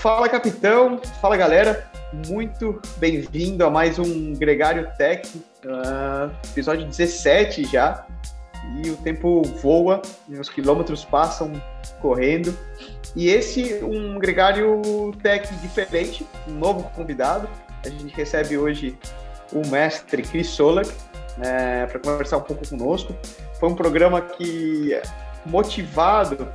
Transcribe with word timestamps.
Fala, 0.00 0.30
capitão. 0.30 0.98
Fala, 1.20 1.36
galera. 1.36 1.86
Muito 2.26 2.80
bem-vindo 2.96 3.66
a 3.66 3.68
mais 3.68 3.98
um 3.98 4.32
Gregário 4.32 4.90
Tech, 4.96 5.28
uh, 5.66 6.34
episódio 6.52 6.86
17 6.86 7.64
já. 7.64 8.06
E 8.82 8.88
o 8.88 8.96
tempo 8.96 9.42
voa, 9.42 10.00
os 10.26 10.48
quilômetros 10.48 11.04
passam 11.04 11.52
correndo. 12.00 12.56
E 13.14 13.28
esse 13.28 13.74
um 13.84 14.18
Gregário 14.18 14.80
Tech 15.22 15.54
diferente, 15.56 16.26
um 16.48 16.52
novo 16.52 16.90
convidado. 16.96 17.46
A 17.84 17.90
gente 17.90 18.14
recebe 18.14 18.56
hoje 18.56 18.98
o 19.52 19.66
mestre 19.68 20.22
Chris 20.22 20.46
Solak 20.46 20.90
né, 21.36 21.84
para 21.88 22.00
conversar 22.00 22.38
um 22.38 22.42
pouco 22.42 22.66
conosco. 22.66 23.14
Foi 23.58 23.68
um 23.68 23.74
programa 23.74 24.22
que 24.22 24.98
motivado 25.44 26.48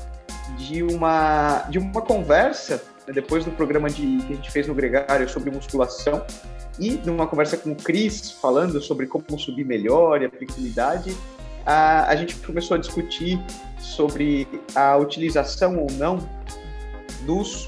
de 0.58 0.82
uma 0.82 1.68
de 1.70 1.78
uma 1.78 2.02
conversa 2.02 2.82
depois 3.14 3.46
do 3.46 3.52
programa 3.52 3.90
de, 3.90 4.18
que 4.18 4.34
a 4.34 4.36
gente 4.36 4.52
fez 4.52 4.68
no 4.68 4.74
Gregário 4.74 5.28
sobre 5.30 5.52
musculação 5.52 6.26
e 6.80 6.92
numa 7.06 7.28
conversa 7.28 7.58
com 7.58 7.72
o 7.72 7.76
Cris 7.76 8.32
falando 8.32 8.82
sobre 8.82 9.08
como 9.08 9.40
subir 9.40 9.66
melhor 9.66 10.22
e 10.22 10.26
aplicabilidade, 10.26 11.16
a, 11.66 12.10
a 12.10 12.16
gente 12.16 12.36
começou 12.38 12.76
a 12.76 12.80
discutir 12.80 13.40
sobre 13.80 14.48
a 14.76 14.98
utilização 14.98 15.80
ou 15.80 15.92
não 15.92 16.20
dos 17.26 17.68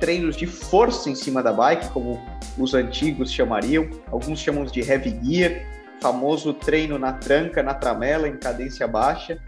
treinos 0.00 0.36
de 0.36 0.46
força 0.46 1.10
em 1.10 1.14
cima 1.14 1.42
da 1.42 1.52
bike, 1.52 1.90
como 1.90 2.20
os 2.56 2.74
antigos 2.74 3.32
chamariam, 3.32 3.88
alguns 4.10 4.40
chamam 4.40 4.64
de 4.64 4.80
heavy 4.80 5.18
gear, 5.22 5.52
famoso 6.00 6.54
treino 6.54 6.98
na 6.98 7.12
tranca, 7.12 7.62
na 7.62 7.74
tramela, 7.74 8.28
em 8.28 8.36
cadência 8.36 8.86
baixa, 8.86 9.38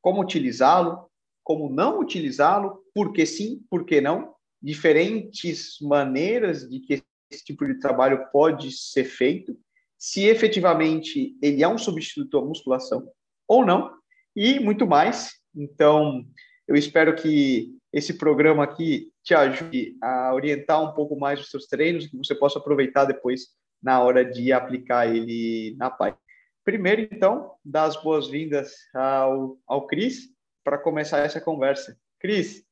como 0.00 0.20
utilizá-lo, 0.20 1.06
como 1.44 1.70
não 1.70 2.00
utilizá-lo, 2.00 2.82
por 2.94 3.12
que 3.12 3.26
sim, 3.26 3.60
por 3.70 3.84
que 3.84 4.00
não, 4.00 4.32
diferentes 4.62 5.78
maneiras 5.80 6.68
de 6.68 6.80
que 6.80 7.02
esse 7.30 7.44
tipo 7.44 7.66
de 7.66 7.78
trabalho 7.78 8.26
pode 8.30 8.70
ser 8.70 9.04
feito, 9.04 9.56
se 9.98 10.26
efetivamente 10.26 11.36
ele 11.42 11.62
é 11.62 11.68
um 11.68 11.78
substituto 11.78 12.38
à 12.38 12.44
musculação 12.44 13.08
ou 13.48 13.64
não, 13.64 13.90
e 14.36 14.60
muito 14.60 14.86
mais. 14.86 15.32
Então, 15.54 16.24
eu 16.66 16.76
espero 16.76 17.14
que 17.14 17.74
esse 17.92 18.14
programa 18.14 18.64
aqui 18.64 19.10
te 19.22 19.34
ajude 19.34 19.96
a 20.02 20.34
orientar 20.34 20.82
um 20.82 20.94
pouco 20.94 21.18
mais 21.18 21.40
os 21.40 21.50
seus 21.50 21.66
treinos, 21.66 22.06
que 22.06 22.16
você 22.16 22.34
possa 22.34 22.58
aproveitar 22.58 23.04
depois 23.04 23.48
na 23.82 24.02
hora 24.02 24.24
de 24.24 24.52
aplicar 24.52 25.14
ele 25.14 25.74
na 25.76 25.90
PAI. 25.90 26.16
Primeiro, 26.64 27.02
então, 27.02 27.52
dar 27.64 27.84
as 27.84 28.00
boas-vindas 28.00 28.72
ao, 28.94 29.58
ao 29.66 29.86
Cris 29.86 30.28
para 30.64 30.78
começar 30.78 31.18
essa 31.18 31.40
conversa. 31.40 31.96
Cris, 32.20 32.64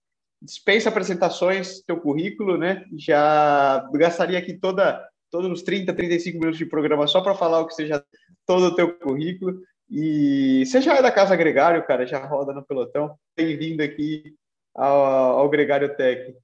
dispensa 0.43 0.89
apresentações, 0.89 1.83
teu 1.83 2.01
currículo, 2.01 2.57
né? 2.57 2.85
Já 2.97 3.89
gastaria 3.93 4.39
aqui 4.39 4.55
toda, 4.55 5.07
todos 5.31 5.51
os 5.51 5.63
30, 5.63 5.93
35 5.93 6.39
minutos 6.39 6.59
de 6.59 6.67
programa 6.67 7.07
só 7.07 7.21
para 7.21 7.35
falar 7.35 7.61
o 7.61 7.67
que 7.67 7.75
seja 7.75 8.05
todo 8.47 8.67
o 8.67 8.75
teu 8.75 8.99
currículo. 8.99 9.61
E 9.89 10.65
você 10.65 10.81
já 10.81 10.97
é 10.97 11.03
da 11.03 11.11
Casa 11.11 11.37
Gregário, 11.37 11.85
cara, 11.85 12.07
já 12.07 12.25
roda 12.25 12.53
no 12.53 12.65
pelotão. 12.65 13.17
Bem-vindo 13.37 13.83
aqui 13.83 14.35
ao, 14.75 15.41
ao 15.41 15.49
Gregário 15.49 15.95
Tech. 15.97 16.35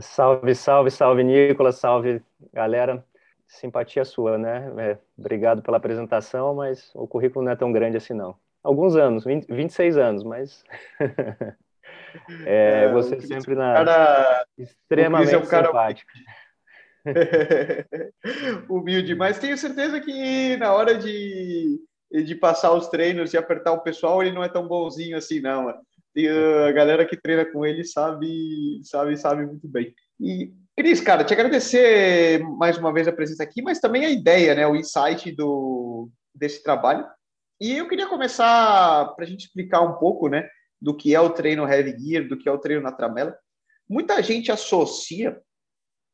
Salve, 0.00 0.54
salve, 0.54 0.90
salve, 0.90 1.24
Nicolas, 1.24 1.76
salve, 1.76 2.22
galera. 2.52 3.04
Simpatia 3.46 4.04
sua, 4.04 4.38
né? 4.38 4.72
É, 4.78 4.98
obrigado 5.18 5.62
pela 5.62 5.76
apresentação, 5.76 6.54
mas 6.54 6.90
o 6.94 7.06
currículo 7.06 7.44
não 7.44 7.52
é 7.52 7.56
tão 7.56 7.70
grande 7.70 7.96
assim, 7.96 8.14
não. 8.14 8.36
Alguns 8.62 8.96
anos, 8.96 9.24
20, 9.24 9.46
26 9.52 9.98
anos, 9.98 10.24
mas 10.24 10.64
É, 12.44 12.84
é, 12.84 12.92
você 12.92 13.20
sempre 13.20 13.54
na 13.54 13.74
cara, 13.74 14.46
extremamente 14.58 15.34
é 15.34 15.38
um 15.38 15.46
cara... 15.46 15.66
simpático. 15.66 16.10
Humilde, 18.68 19.14
mas 19.14 19.38
tenho 19.38 19.58
certeza 19.58 20.00
que 20.00 20.56
na 20.56 20.72
hora 20.72 20.96
de, 20.96 21.78
de 22.10 22.34
passar 22.34 22.72
os 22.72 22.88
treinos 22.88 23.32
e 23.32 23.36
apertar 23.36 23.72
o 23.72 23.82
pessoal, 23.82 24.22
ele 24.22 24.32
não 24.32 24.42
é 24.42 24.48
tão 24.48 24.66
bonzinho 24.66 25.16
assim, 25.16 25.40
não. 25.40 25.74
E 26.16 26.28
a 26.28 26.72
galera 26.72 27.04
que 27.04 27.16
treina 27.16 27.44
com 27.44 27.66
ele 27.66 27.84
sabe, 27.84 28.80
sabe, 28.84 29.16
sabe 29.16 29.44
muito 29.44 29.68
bem. 29.68 29.92
E, 30.20 30.52
Cris, 30.76 31.00
cara, 31.00 31.24
te 31.24 31.34
agradecer 31.34 32.40
mais 32.56 32.78
uma 32.78 32.92
vez 32.92 33.08
a 33.08 33.12
presença 33.12 33.42
aqui, 33.42 33.60
mas 33.60 33.80
também 33.80 34.04
a 34.04 34.10
ideia, 34.10 34.54
né, 34.54 34.66
o 34.66 34.76
insight 34.76 35.30
do, 35.32 36.08
desse 36.34 36.62
trabalho. 36.62 37.04
E 37.60 37.76
eu 37.76 37.88
queria 37.88 38.06
começar 38.06 39.12
para 39.14 39.24
a 39.24 39.28
gente 39.28 39.46
explicar 39.46 39.80
um 39.82 39.94
pouco, 39.94 40.28
né, 40.28 40.48
do 40.84 40.94
que 40.94 41.14
é 41.14 41.20
o 41.20 41.30
treino 41.30 41.66
heavy 41.66 41.98
gear, 41.98 42.28
do 42.28 42.36
que 42.36 42.46
é 42.46 42.52
o 42.52 42.58
treino 42.58 42.82
na 42.82 42.92
tramela. 42.92 43.34
Muita 43.88 44.22
gente 44.22 44.52
associa 44.52 45.40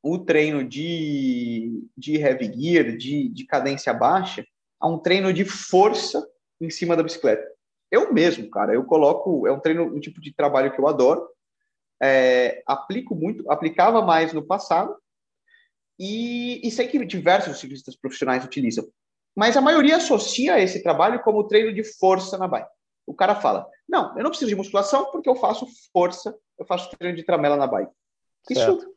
o 0.01 0.17
treino 0.17 0.63
de, 0.63 1.83
de 1.99 2.15
heavy 2.15 2.53
gear, 2.53 2.97
de, 2.97 3.29
de 3.31 3.45
cadência 3.47 3.93
baixa, 3.93 4.47
a 4.79 4.87
um 4.87 4.97
treino 4.97 5.33
de 5.33 5.45
força 5.45 6.25
em 6.61 6.71
cima 6.71 6.97
da 6.97 7.03
bicicleta. 7.03 7.45
Eu 7.91 8.13
mesmo, 8.15 8.49
cara, 8.49 8.73
eu 8.73 8.85
coloco, 8.85 9.45
é 9.45 9.51
um 9.51 9.59
treino, 9.59 9.83
um 9.93 9.99
tipo 9.99 10.21
de 10.21 10.33
trabalho 10.33 10.73
que 10.73 10.81
eu 10.81 10.87
adoro, 10.87 11.29
é, 12.01 12.63
aplico 12.65 13.17
muito, 13.17 13.51
aplicava 13.51 14.01
mais 14.01 14.33
no 14.33 14.47
passado, 14.47 14.97
e, 15.99 16.67
e 16.67 16.71
sei 16.71 16.87
que 16.87 17.05
diversos 17.05 17.59
ciclistas 17.59 17.97
profissionais 17.97 18.45
utilizam. 18.45 18.87
Mas 19.37 19.57
a 19.57 19.61
maioria 19.61 19.97
associa 19.97 20.61
esse 20.61 20.81
trabalho 20.81 21.21
como 21.25 21.49
treino 21.49 21.75
de 21.75 21.83
força 21.83 22.39
na 22.39 22.47
bike. 22.47 22.80
O 23.11 23.15
cara 23.15 23.35
fala: 23.35 23.69
Não, 23.89 24.17
eu 24.17 24.23
não 24.23 24.31
preciso 24.31 24.51
de 24.51 24.57
musculação 24.57 25.11
porque 25.11 25.29
eu 25.29 25.35
faço 25.35 25.67
força, 25.93 26.33
eu 26.57 26.65
faço 26.65 26.89
treino 26.97 27.17
de 27.17 27.25
tramela 27.25 27.57
na 27.57 27.67
bike. 27.67 27.91
Certo. 28.47 28.79
Isso 28.79 28.95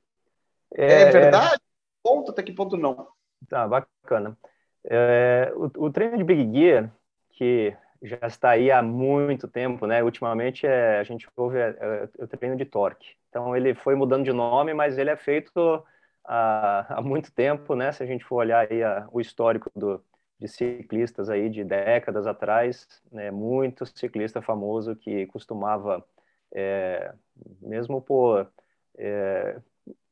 é, 0.76 0.86
é, 0.86 1.02
é 1.02 1.12
verdade? 1.12 1.60
Ponto 2.04 2.30
até 2.30 2.44
que 2.44 2.54
ponto 2.54 2.78
não? 2.78 3.08
Tá, 3.50 3.68
bacana. 3.68 4.38
É, 4.86 5.52
o, 5.56 5.86
o, 5.86 5.92
treino 5.92 6.18
de 6.18 6.24
Big 6.24 6.56
Gear, 6.56 6.94
que 7.32 7.76
já 8.04 8.20
está 8.28 8.52
aí 8.52 8.70
há 8.70 8.84
muito 8.84 9.48
tempo, 9.48 9.88
né? 9.88 10.04
Ultimamente 10.04 10.68
é, 10.68 11.00
a 11.00 11.04
gente 11.04 11.28
ouve 11.36 11.58
é, 11.58 11.76
é, 12.20 12.24
o 12.24 12.28
treino 12.28 12.56
de 12.56 12.66
torque. 12.66 13.16
Então 13.30 13.58
ele 13.58 13.74
foi 13.74 13.96
mudando 13.96 14.24
de 14.24 14.32
nome, 14.32 14.76
mas 14.76 15.00
ele 15.00 15.10
é 15.10 15.16
feito 15.16 15.84
há, 16.24 16.98
há 16.98 17.02
muito 17.02 17.34
tempo, 17.34 17.74
né? 17.74 17.92
Se 17.92 18.04
a 18.04 18.06
gente 18.06 18.24
for 18.24 18.36
olhar 18.36 18.68
aí 18.70 18.84
a, 18.84 19.08
o 19.12 19.20
histórico 19.20 19.72
do, 19.76 20.04
de 20.44 20.50
ciclistas 20.50 21.30
aí 21.30 21.50
de 21.50 21.64
décadas 21.64 22.28
atrás, 22.28 22.86
né, 23.12 23.32
muito 23.32 23.86
ciclista 23.86 24.42
famoso 24.42 24.94
que 24.96 25.26
costumava, 25.28 26.06
é, 26.54 27.14
mesmo 27.62 28.02
por 28.02 28.52
é, 28.98 29.62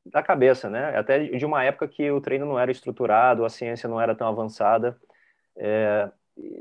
da 0.05 0.23
cabeça, 0.23 0.69
né, 0.69 0.97
até 0.97 1.19
de 1.19 1.45
uma 1.45 1.63
época 1.65 1.87
que 1.87 2.09
o 2.11 2.21
treino 2.21 2.45
não 2.45 2.57
era 2.57 2.71
estruturado, 2.71 3.43
a 3.43 3.49
ciência 3.49 3.89
não 3.89 3.99
era 3.99 4.15
tão 4.15 4.27
avançada, 4.27 4.97
é, 5.57 6.09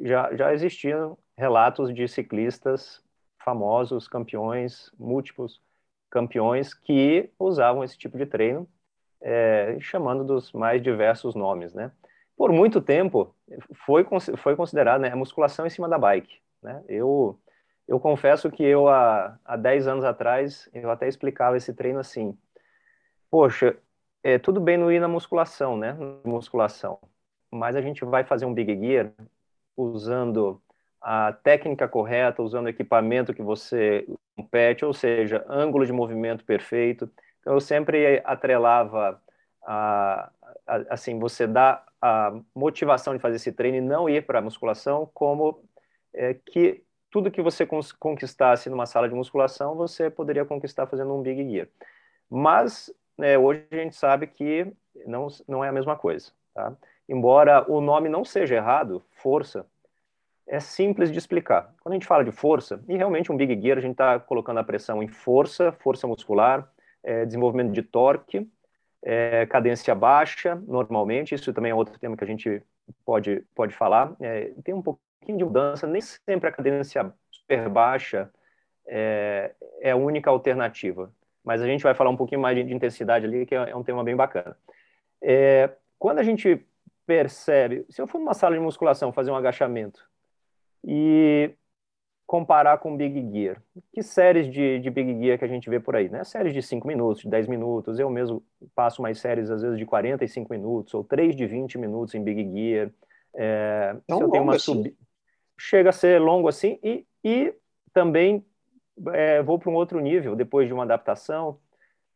já, 0.02 0.34
já 0.36 0.52
existiam 0.52 1.16
relatos 1.38 1.94
de 1.94 2.08
ciclistas 2.08 3.02
famosos, 3.38 4.08
campeões, 4.08 4.90
múltiplos 4.98 5.62
campeões 6.10 6.74
que 6.74 7.30
usavam 7.38 7.84
esse 7.84 7.96
tipo 7.96 8.18
de 8.18 8.26
treino, 8.26 8.68
é, 9.20 9.78
chamando 9.80 10.24
dos 10.24 10.52
mais 10.52 10.82
diversos 10.82 11.34
nomes, 11.36 11.72
né? 11.72 11.92
Por 12.40 12.52
muito 12.52 12.80
tempo 12.80 13.34
foi, 13.84 14.02
foi 14.38 14.56
considerado 14.56 15.02
né, 15.02 15.10
a 15.12 15.16
musculação 15.16 15.66
em 15.66 15.68
cima 15.68 15.86
da 15.86 15.98
bike. 15.98 16.38
Né? 16.62 16.82
Eu, 16.88 17.38
eu 17.86 18.00
confesso 18.00 18.50
que 18.50 18.62
eu, 18.62 18.88
há, 18.88 19.38
há 19.44 19.58
10 19.58 19.86
anos 19.86 20.04
atrás, 20.06 20.66
eu 20.72 20.90
até 20.90 21.06
explicava 21.06 21.58
esse 21.58 21.74
treino 21.74 21.98
assim, 21.98 22.34
poxa, 23.30 23.76
é, 24.22 24.38
tudo 24.38 24.58
bem 24.58 24.78
não 24.78 24.90
ir 24.90 25.00
na 25.00 25.06
musculação, 25.06 25.76
né? 25.76 25.94
Musculação, 26.24 26.98
mas 27.50 27.76
a 27.76 27.82
gente 27.82 28.06
vai 28.06 28.24
fazer 28.24 28.46
um 28.46 28.54
big 28.54 28.74
gear 28.74 29.12
usando 29.76 30.62
a 30.98 31.34
técnica 31.34 31.86
correta, 31.86 32.42
usando 32.42 32.64
o 32.64 32.70
equipamento 32.70 33.34
que 33.34 33.42
você 33.42 34.06
compete, 34.34 34.82
ou 34.82 34.94
seja, 34.94 35.44
ângulo 35.46 35.84
de 35.84 35.92
movimento 35.92 36.42
perfeito. 36.42 37.10
Então, 37.40 37.52
eu 37.52 37.60
sempre 37.60 38.22
atrelava 38.24 39.20
a, 39.62 40.30
a, 40.39 40.39
assim, 40.66 41.18
você 41.18 41.46
dá 41.46 41.84
a 42.00 42.32
motivação 42.54 43.14
de 43.14 43.20
fazer 43.20 43.36
esse 43.36 43.52
treino 43.52 43.78
e 43.78 43.80
não 43.80 44.08
ir 44.08 44.24
para 44.24 44.38
a 44.38 44.42
musculação, 44.42 45.10
como 45.12 45.62
é, 46.14 46.34
que 46.34 46.82
tudo 47.10 47.30
que 47.30 47.42
você 47.42 47.66
conquistasse 47.98 48.70
numa 48.70 48.86
sala 48.86 49.08
de 49.08 49.14
musculação, 49.14 49.74
você 49.74 50.08
poderia 50.08 50.44
conquistar 50.44 50.86
fazendo 50.86 51.12
um 51.14 51.22
Big 51.22 51.50
Gear. 51.50 51.68
Mas 52.28 52.92
né, 53.18 53.36
hoje 53.36 53.66
a 53.70 53.76
gente 53.76 53.96
sabe 53.96 54.26
que 54.26 54.72
não, 55.06 55.26
não 55.46 55.64
é 55.64 55.68
a 55.68 55.72
mesma 55.72 55.96
coisa. 55.96 56.30
Tá? 56.54 56.72
Embora 57.08 57.70
o 57.70 57.80
nome 57.80 58.08
não 58.08 58.24
seja 58.24 58.54
errado, 58.54 59.02
força, 59.10 59.66
é 60.46 60.58
simples 60.60 61.10
de 61.10 61.18
explicar. 61.18 61.74
Quando 61.82 61.92
a 61.92 61.96
gente 61.96 62.06
fala 62.06 62.24
de 62.24 62.32
força, 62.32 62.82
e 62.88 62.96
realmente 62.96 63.30
um 63.30 63.36
Big 63.36 63.60
Gear, 63.60 63.78
a 63.78 63.80
gente 63.80 63.92
está 63.92 64.18
colocando 64.18 64.58
a 64.58 64.64
pressão 64.64 65.02
em 65.02 65.08
força, 65.08 65.72
força 65.72 66.06
muscular, 66.06 66.68
é, 67.02 67.24
desenvolvimento 67.24 67.72
de 67.72 67.82
torque, 67.82 68.48
é, 69.02 69.46
cadência 69.46 69.94
baixa, 69.94 70.56
normalmente, 70.66 71.34
isso 71.34 71.52
também 71.52 71.72
é 71.72 71.74
outro 71.74 71.98
tema 71.98 72.16
que 72.16 72.24
a 72.24 72.26
gente 72.26 72.62
pode, 73.04 73.42
pode 73.54 73.74
falar. 73.74 74.14
É, 74.20 74.52
tem 74.62 74.74
um 74.74 74.82
pouquinho 74.82 75.38
de 75.38 75.44
mudança, 75.44 75.86
nem 75.86 76.00
sempre 76.00 76.48
a 76.48 76.52
cadência 76.52 77.12
super 77.30 77.68
baixa 77.68 78.30
é, 78.86 79.52
é 79.80 79.90
a 79.92 79.96
única 79.96 80.30
alternativa. 80.30 81.12
mas 81.42 81.62
a 81.62 81.66
gente 81.66 81.82
vai 81.82 81.94
falar 81.94 82.10
um 82.10 82.16
pouquinho 82.16 82.40
mais 82.40 82.56
de, 82.56 82.64
de 82.64 82.74
intensidade 82.74 83.24
ali, 83.24 83.46
que 83.46 83.54
é, 83.54 83.70
é 83.70 83.76
um 83.76 83.82
tema 83.82 84.04
bem 84.04 84.14
bacana. 84.14 84.56
É, 85.22 85.70
quando 85.98 86.18
a 86.18 86.22
gente 86.22 86.66
percebe, 87.06 87.84
se 87.88 88.00
eu 88.00 88.06
for 88.06 88.18
numa 88.18 88.34
sala 88.34 88.54
de 88.54 88.60
musculação 88.60 89.12
fazer 89.12 89.30
um 89.30 89.36
agachamento 89.36 90.08
e 90.84 91.50
comparar 92.30 92.78
com 92.78 92.96
Big 92.96 93.28
Gear, 93.32 93.60
que 93.92 94.04
séries 94.04 94.46
de, 94.48 94.78
de 94.78 94.88
Big 94.88 95.20
Gear 95.20 95.36
que 95.36 95.44
a 95.44 95.48
gente 95.48 95.68
vê 95.68 95.80
por 95.80 95.96
aí, 95.96 96.08
né? 96.08 96.22
Séries 96.22 96.54
de 96.54 96.62
5 96.62 96.86
minutos, 96.86 97.22
de 97.22 97.28
10 97.28 97.48
minutos, 97.48 97.98
eu 97.98 98.08
mesmo 98.08 98.40
passo 98.72 99.02
mais 99.02 99.18
séries 99.18 99.50
às 99.50 99.62
vezes 99.62 99.76
de 99.76 99.84
45 99.84 100.52
minutos, 100.52 100.94
ou 100.94 101.02
3 101.02 101.34
de 101.34 101.44
20 101.44 101.76
minutos 101.76 102.14
em 102.14 102.22
Big 102.22 102.48
Gear. 102.54 102.92
É, 103.34 103.96
Tão 104.06 104.20
eu 104.20 104.30
tenho 104.30 104.44
uma 104.44 104.54
assim. 104.54 104.94
Chega 105.58 105.90
a 105.90 105.92
ser 105.92 106.20
longo 106.20 106.46
assim, 106.46 106.78
e, 106.84 107.04
e 107.24 107.52
também 107.92 108.46
é, 109.08 109.42
vou 109.42 109.58
para 109.58 109.68
um 109.68 109.74
outro 109.74 109.98
nível, 109.98 110.36
depois 110.36 110.68
de 110.68 110.72
uma 110.72 110.84
adaptação, 110.84 111.58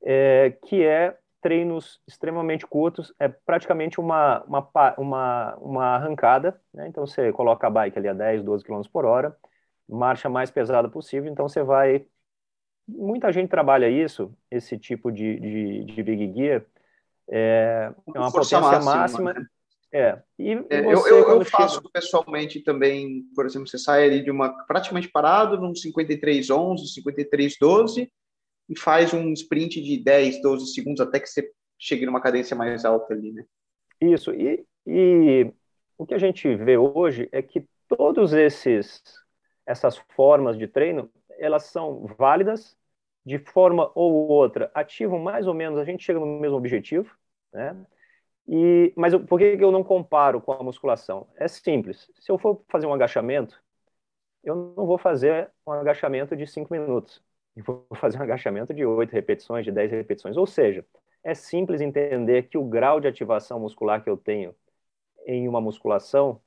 é, 0.00 0.56
que 0.64 0.84
é 0.84 1.16
treinos 1.42 2.00
extremamente 2.06 2.64
curtos, 2.68 3.12
é 3.18 3.26
praticamente 3.26 3.98
uma, 3.98 4.44
uma, 4.44 4.94
uma, 4.96 5.56
uma 5.56 5.84
arrancada, 5.96 6.56
né? 6.72 6.86
então 6.86 7.04
você 7.04 7.32
coloca 7.32 7.66
a 7.66 7.70
bike 7.70 7.98
ali 7.98 8.06
a 8.06 8.14
10, 8.14 8.44
12 8.44 8.64
km 8.64 8.80
por 8.92 9.04
hora, 9.04 9.36
marcha 9.88 10.28
mais 10.28 10.50
pesada 10.50 10.88
possível, 10.88 11.30
então 11.30 11.48
você 11.48 11.62
vai... 11.62 12.06
Muita 12.86 13.32
gente 13.32 13.48
trabalha 13.48 13.88
isso, 13.88 14.32
esse 14.50 14.78
tipo 14.78 15.10
de, 15.10 15.40
de, 15.40 15.84
de 15.84 16.02
big 16.02 16.34
gear, 16.34 16.64
é, 17.28 17.92
é 18.14 18.18
uma 18.18 18.30
Força 18.30 18.60
potência 18.60 18.84
máxima, 18.84 18.94
máxima 18.94 19.32
né? 19.32 19.46
É. 19.94 20.20
E 20.36 20.50
é, 20.70 20.82
você, 20.82 21.12
eu, 21.12 21.18
eu, 21.18 21.28
eu 21.38 21.44
faço 21.44 21.76
chega... 21.76 21.88
pessoalmente 21.92 22.60
também, 22.60 23.22
por 23.32 23.46
exemplo, 23.46 23.68
você 23.68 23.78
sai 23.78 24.04
ali 24.04 24.24
de 24.24 24.30
uma 24.30 24.50
praticamente 24.66 25.08
parado 25.08 25.56
num 25.56 25.72
53:11, 25.72 26.80
53:12 26.98 28.10
e 28.68 28.78
faz 28.78 29.14
um 29.14 29.32
sprint 29.32 29.80
de 29.80 30.02
10, 30.02 30.42
12 30.42 30.74
segundos 30.74 31.00
até 31.00 31.20
que 31.20 31.28
você 31.28 31.48
chegue 31.78 32.06
numa 32.06 32.20
cadência 32.20 32.56
mais 32.56 32.84
alta 32.84 33.14
ali, 33.14 33.30
né? 33.30 33.44
Isso. 34.00 34.32
E, 34.32 34.66
e 34.84 35.52
o 35.96 36.04
que 36.04 36.14
a 36.14 36.18
gente 36.18 36.56
vê 36.56 36.76
hoje 36.76 37.28
é 37.30 37.40
que 37.40 37.64
todos 37.86 38.32
esses 38.32 39.00
essas 39.66 39.96
formas 40.14 40.58
de 40.58 40.66
treino, 40.66 41.10
elas 41.38 41.64
são 41.64 42.06
válidas 42.18 42.76
de 43.24 43.38
forma 43.38 43.90
ou 43.94 44.28
outra, 44.28 44.70
ativam 44.74 45.18
mais 45.18 45.46
ou 45.46 45.54
menos, 45.54 45.78
a 45.78 45.84
gente 45.84 46.04
chega 46.04 46.20
no 46.20 46.26
mesmo 46.26 46.56
objetivo, 46.56 47.16
né? 47.52 47.76
E, 48.46 48.92
mas 48.96 49.14
por 49.16 49.38
que 49.38 49.56
eu 49.58 49.72
não 49.72 49.82
comparo 49.82 50.40
com 50.40 50.52
a 50.52 50.62
musculação? 50.62 51.26
É 51.36 51.48
simples. 51.48 52.10
Se 52.20 52.30
eu 52.30 52.38
for 52.38 52.62
fazer 52.68 52.86
um 52.86 52.92
agachamento, 52.92 53.62
eu 54.44 54.74
não 54.76 54.86
vou 54.86 54.98
fazer 54.98 55.50
um 55.66 55.72
agachamento 55.72 56.36
de 56.36 56.46
5 56.46 56.72
minutos 56.72 57.22
vou 57.62 57.86
fazer 57.94 58.18
um 58.18 58.22
agachamento 58.22 58.74
de 58.74 58.84
8 58.84 59.12
repetições, 59.12 59.64
de 59.64 59.72
10 59.72 59.90
repetições. 59.90 60.36
Ou 60.36 60.46
seja, 60.46 60.84
é 61.22 61.34
simples 61.34 61.80
entender 61.80 62.48
que 62.48 62.58
o 62.58 62.64
grau 62.64 63.00
de 63.00 63.08
ativação 63.08 63.60
muscular 63.60 64.02
que 64.02 64.10
eu 64.10 64.16
tenho 64.16 64.54
em 65.26 65.48
uma 65.48 65.60
musculação 65.60 66.40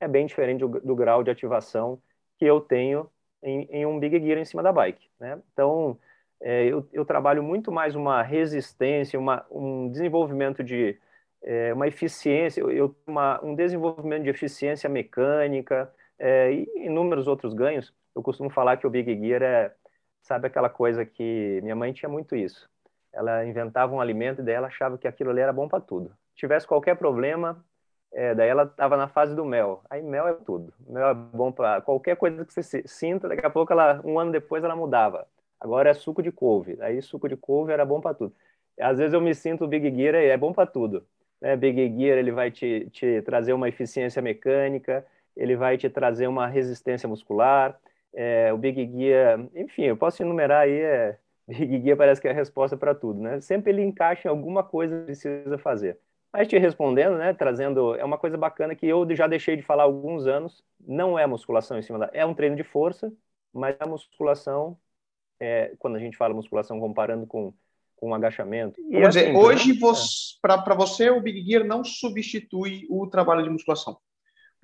é 0.00 0.08
bem 0.08 0.26
diferente 0.26 0.60
do, 0.60 0.68
do 0.80 0.96
grau 0.96 1.22
de 1.22 1.30
ativação 1.30 2.00
que 2.42 2.46
eu 2.46 2.60
tenho 2.60 3.08
em, 3.40 3.68
em, 3.70 3.86
um 3.86 4.00
big 4.00 4.18
gear 4.18 4.36
em 4.36 4.44
cima 4.44 4.64
da 4.64 4.72
bike. 4.72 5.08
Né? 5.20 5.40
Então, 5.52 5.96
é, 6.40 6.64
eu, 6.64 6.84
eu, 6.92 7.04
trabalho 7.04 7.40
muito 7.40 7.70
mais 7.70 7.94
uma 7.94 8.20
resistência, 8.20 9.16
uma, 9.16 9.46
um 9.48 9.88
desenvolvimento 9.88 10.64
de 10.64 10.98
é, 11.40 11.72
uma 11.72 11.86
eficiência, 11.86 12.60
eu, 12.60 12.96
uma, 13.06 13.40
um 13.44 13.54
desenvolvimento 13.54 14.24
de 14.24 14.30
eficiência 14.30 14.90
mecânica 14.90 15.88
é, 16.18 16.52
e 16.52 16.86
inúmeros 16.86 17.28
outros 17.28 17.54
ganhos. 17.54 17.94
Eu 18.12 18.24
costumo 18.24 18.50
falar 18.50 18.76
que 18.76 18.88
o 18.88 18.90
big 18.90 19.16
gear 19.16 19.40
é 19.40 19.72
Sabe 20.22 20.46
aquela 20.46 20.70
coisa 20.70 21.04
que 21.04 21.60
minha 21.62 21.74
mãe 21.74 21.92
tinha 21.92 22.08
muito 22.08 22.36
isso. 22.36 22.68
Ela 23.12 23.44
inventava 23.44 23.92
um 23.92 24.00
alimento 24.00 24.40
e 24.40 24.50
ela 24.50 24.68
achava 24.68 24.96
que 24.96 25.08
aquilo 25.08 25.30
ali 25.30 25.40
era 25.40 25.52
bom 25.52 25.68
para 25.68 25.80
tudo. 25.80 26.16
Tivesse 26.34 26.66
qualquer 26.66 26.96
problema, 26.96 27.64
é, 28.12 28.34
daí 28.34 28.48
ela 28.48 28.64
estava 28.64 28.96
na 28.96 29.08
fase 29.08 29.34
do 29.34 29.44
mel. 29.44 29.82
Aí 29.88 30.02
mel 30.02 30.28
é 30.28 30.34
tudo. 30.34 30.72
Mel 30.86 31.08
é 31.08 31.14
bom 31.14 31.50
para 31.50 31.80
qualquer 31.80 32.16
coisa 32.16 32.44
que 32.44 32.52
você 32.52 32.82
sinta. 32.86 33.28
Daqui 33.28 33.44
a 33.44 33.50
pouco, 33.50 33.72
ela, 33.72 34.00
um 34.04 34.18
ano 34.18 34.30
depois, 34.30 34.62
ela 34.62 34.76
mudava. 34.76 35.26
Agora 35.60 35.90
é 35.90 35.94
suco 35.94 36.22
de 36.22 36.32
couve. 36.32 36.76
Aí 36.80 37.00
suco 37.00 37.28
de 37.28 37.36
couve 37.36 37.72
era 37.72 37.84
bom 37.84 38.00
para 38.00 38.14
tudo. 38.14 38.34
Às 38.80 38.98
vezes 38.98 39.14
eu 39.14 39.20
me 39.20 39.34
sinto 39.34 39.66
Big 39.66 39.94
Gear 39.94 40.14
é 40.16 40.36
bom 40.36 40.52
para 40.52 40.66
tudo. 40.66 41.06
Né? 41.40 41.56
Big 41.56 41.76
Gear 41.96 42.18
ele 42.18 42.32
vai 42.32 42.50
te, 42.50 42.88
te 42.90 43.22
trazer 43.22 43.52
uma 43.52 43.68
eficiência 43.68 44.20
mecânica, 44.22 45.04
ele 45.36 45.56
vai 45.56 45.78
te 45.78 45.88
trazer 45.88 46.26
uma 46.26 46.46
resistência 46.46 47.08
muscular, 47.08 47.78
é, 48.14 48.52
o 48.52 48.58
Big 48.58 48.90
Gear, 48.92 49.40
enfim, 49.54 49.84
eu 49.84 49.96
posso 49.96 50.22
enumerar 50.22 50.62
aí, 50.62 50.80
é, 50.80 51.18
Big 51.48 51.82
Gear 51.82 51.96
parece 51.96 52.20
que 52.20 52.28
é 52.28 52.30
a 52.30 52.34
resposta 52.34 52.76
para 52.76 52.94
tudo, 52.94 53.20
né? 53.20 53.40
Sempre 53.40 53.72
ele 53.72 53.82
encaixa 53.82 54.28
em 54.28 54.30
alguma 54.30 54.62
coisa 54.62 54.98
que 55.00 55.04
precisa 55.06 55.58
fazer. 55.58 55.98
Mas 56.32 56.48
te 56.48 56.58
respondendo, 56.58 57.16
né, 57.18 57.34
trazendo, 57.34 57.94
é 57.94 58.04
uma 58.04 58.16
coisa 58.16 58.38
bacana 58.38 58.74
que 58.74 58.86
eu 58.86 59.06
já 59.14 59.26
deixei 59.26 59.56
de 59.56 59.62
falar 59.62 59.82
há 59.82 59.86
alguns 59.86 60.26
anos, 60.26 60.64
não 60.80 61.18
é 61.18 61.26
musculação 61.26 61.78
em 61.78 61.82
cima 61.82 61.98
da, 61.98 62.10
é 62.12 62.24
um 62.24 62.34
treino 62.34 62.56
de 62.56 62.64
força, 62.64 63.12
mas 63.52 63.76
a 63.78 63.86
musculação, 63.86 64.78
é, 65.38 65.74
quando 65.78 65.96
a 65.96 65.98
gente 65.98 66.16
fala 66.16 66.32
musculação 66.32 66.80
comparando 66.80 67.26
com 67.26 67.52
com 68.02 68.08
um 68.08 68.14
agachamento. 68.14 68.80
E 68.80 68.94
Vamos 68.94 69.10
dizer, 69.10 69.28
assim, 69.28 69.36
hoje, 69.36 69.72
né? 69.74 69.78
para 70.42 70.74
você, 70.74 71.08
o 71.08 71.20
Big 71.20 71.40
Gear 71.44 71.64
não 71.64 71.84
substitui 71.84 72.84
o 72.90 73.06
trabalho 73.06 73.44
de 73.44 73.48
musculação. 73.48 73.96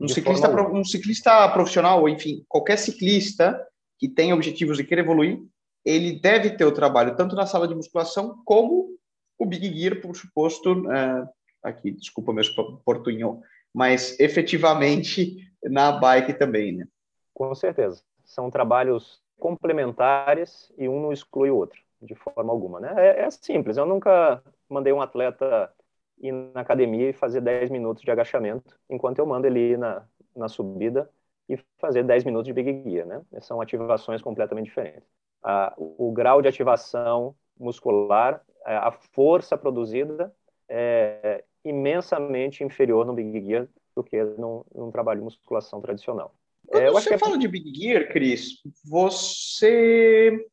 Um 0.01 0.09
ciclista, 0.09 0.51
um 0.73 0.85
ciclista 0.85 1.49
profissional, 1.51 2.01
ou 2.01 2.09
enfim, 2.09 2.45
qualquer 2.49 2.77
ciclista 2.77 3.65
que 3.97 4.09
tem 4.09 4.33
objetivos 4.33 4.77
de 4.77 4.83
querer 4.83 5.03
evoluir, 5.03 5.41
ele 5.85 6.19
deve 6.19 6.51
ter 6.51 6.65
o 6.65 6.73
trabalho 6.73 7.15
tanto 7.15 7.37
na 7.37 7.47
sala 7.47 7.69
de 7.69 7.77
musculação 7.77 8.43
como 8.45 8.89
o 9.39 9.47
Big 9.47 9.73
Gear, 9.73 10.01
por 10.01 10.17
suposto, 10.17 10.91
é, 10.91 11.29
aqui, 11.63 11.91
desculpa 11.91 12.33
meu 12.33 12.45
portunhol, 12.85 13.43
mas 13.75 14.19
efetivamente 14.19 15.37
na 15.63 15.93
bike 15.93 16.35
também, 16.35 16.73
né? 16.73 16.87
Com 17.35 17.55
certeza. 17.55 18.03
São 18.25 18.51
trabalhos 18.51 19.23
complementares 19.39 20.73
e 20.77 20.89
um 20.89 21.01
não 21.01 21.13
exclui 21.13 21.51
o 21.51 21.57
outro, 21.57 21.81
de 22.03 22.15
forma 22.15 22.53
alguma, 22.53 22.81
né? 22.81 22.95
É, 22.97 23.23
é 23.23 23.31
simples, 23.31 23.77
eu 23.77 23.87
nunca 23.87 24.43
mandei 24.69 24.93
um 24.93 25.01
atleta 25.01 25.73
ir 26.21 26.33
na 26.33 26.61
academia 26.61 27.11
e 27.11 27.13
fazer 27.13 27.41
10 27.41 27.71
minutos 27.71 28.03
de 28.03 28.11
agachamento, 28.11 28.77
enquanto 28.91 29.19
eu 29.19 29.27
mando 29.27 29.47
ele 29.47 29.73
ir 29.73 29.79
na, 29.79 30.05
na 30.35 30.49
subida 30.49 31.09
e 31.49 31.57
fazer 31.79 32.03
10 32.03 32.25
minutos 32.25 32.47
de 32.47 32.53
big 32.53 32.83
gear, 32.91 33.07
né? 33.07 33.23
São 33.41 33.61
ativações 33.61 34.21
completamente 34.21 34.67
diferentes. 34.67 35.09
Ah, 35.43 35.73
o, 35.79 36.09
o, 36.09 36.13
grau 36.13 36.43
de 36.43 36.49
ativação 36.49 37.35
muscular, 37.59 38.43
é, 38.67 38.77
a 38.77 38.91
força 38.91 39.57
produzida 39.57 40.35
é 40.69 41.45
imensamente 41.69 42.65
inferior 42.65 43.07
no 43.07 43.15
big 43.15 43.45
gear 43.45 43.69
do 43.95 44.03
que 44.03 44.23
num, 44.23 44.65
num 44.75 44.91
trabalho 44.91 45.21
de 45.21 45.25
musculação 45.25 45.81
tradicional. 45.81 46.35
Quando 46.67 46.83
é, 46.83 46.91
você 46.91 47.17
fala 47.17 47.39
de 47.39 47.49
big 47.49 47.75
gear, 47.75 48.09
Cris, 48.09 48.61
você 48.85 50.47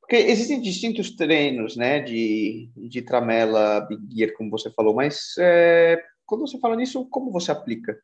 porque 0.00 0.16
existem 0.16 0.60
distintos 0.60 1.14
treinos, 1.14 1.76
né, 1.76 2.00
de, 2.00 2.68
de 2.76 3.00
tramela, 3.00 3.82
big 3.82 4.02
gear, 4.12 4.32
como 4.36 4.50
você 4.50 4.68
falou, 4.68 4.92
mas 4.92 5.36
é, 5.38 6.02
quando 6.26 6.40
você 6.40 6.58
fala 6.58 6.74
nisso, 6.74 7.08
como 7.08 7.30
você 7.30 7.52
aplica? 7.52 7.96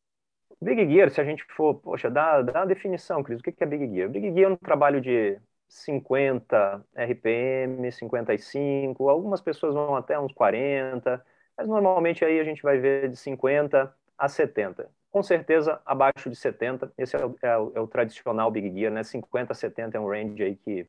Big 0.61 0.89
Gear, 0.91 1.11
se 1.11 1.21
a 1.21 1.25
gente 1.25 1.45
for, 1.55 1.75
poxa, 1.75 2.09
dá, 2.09 2.43
dá 2.43 2.61
uma 2.61 2.67
definição, 2.67 3.23
Cris, 3.23 3.41
o 3.41 3.43
que 3.43 3.53
é 3.59 3.67
Big 3.67 3.93
Gear? 3.95 4.09
Big 4.09 4.33
Gear 4.33 4.51
é 4.51 4.55
um 4.55 4.57
trabalho 4.57 5.01
de 5.01 5.39
50 5.69 6.85
RPM, 6.95 7.91
55, 7.91 9.09
algumas 9.09 9.41
pessoas 9.41 9.75
vão 9.75 9.97
até 9.97 10.19
uns 10.19 10.33
40, 10.33 11.25
mas 11.57 11.67
normalmente 11.67 12.25
aí 12.25 12.39
a 12.41 12.45
gente 12.45 12.63
vai 12.63 12.79
ver 12.79 13.09
de 13.09 13.17
50 13.17 13.95
a 14.19 14.29
70. 14.29 14.91
Com 15.11 15.23
certeza 15.23 15.81
abaixo 15.85 16.29
de 16.29 16.37
70, 16.37 16.93
esse 16.99 17.17
é 17.17 17.25
o, 17.25 17.37
é 17.43 17.59
o, 17.59 17.73
é 17.77 17.81
o 17.81 17.87
tradicional 17.87 18.51
Big 18.51 18.73
Gear, 18.79 18.93
né? 18.93 19.03
50 19.03 19.53
a 19.53 19.57
70 19.57 19.97
é 19.97 20.01
um 20.01 20.09
range 20.09 20.43
aí 20.43 20.57
que 20.57 20.87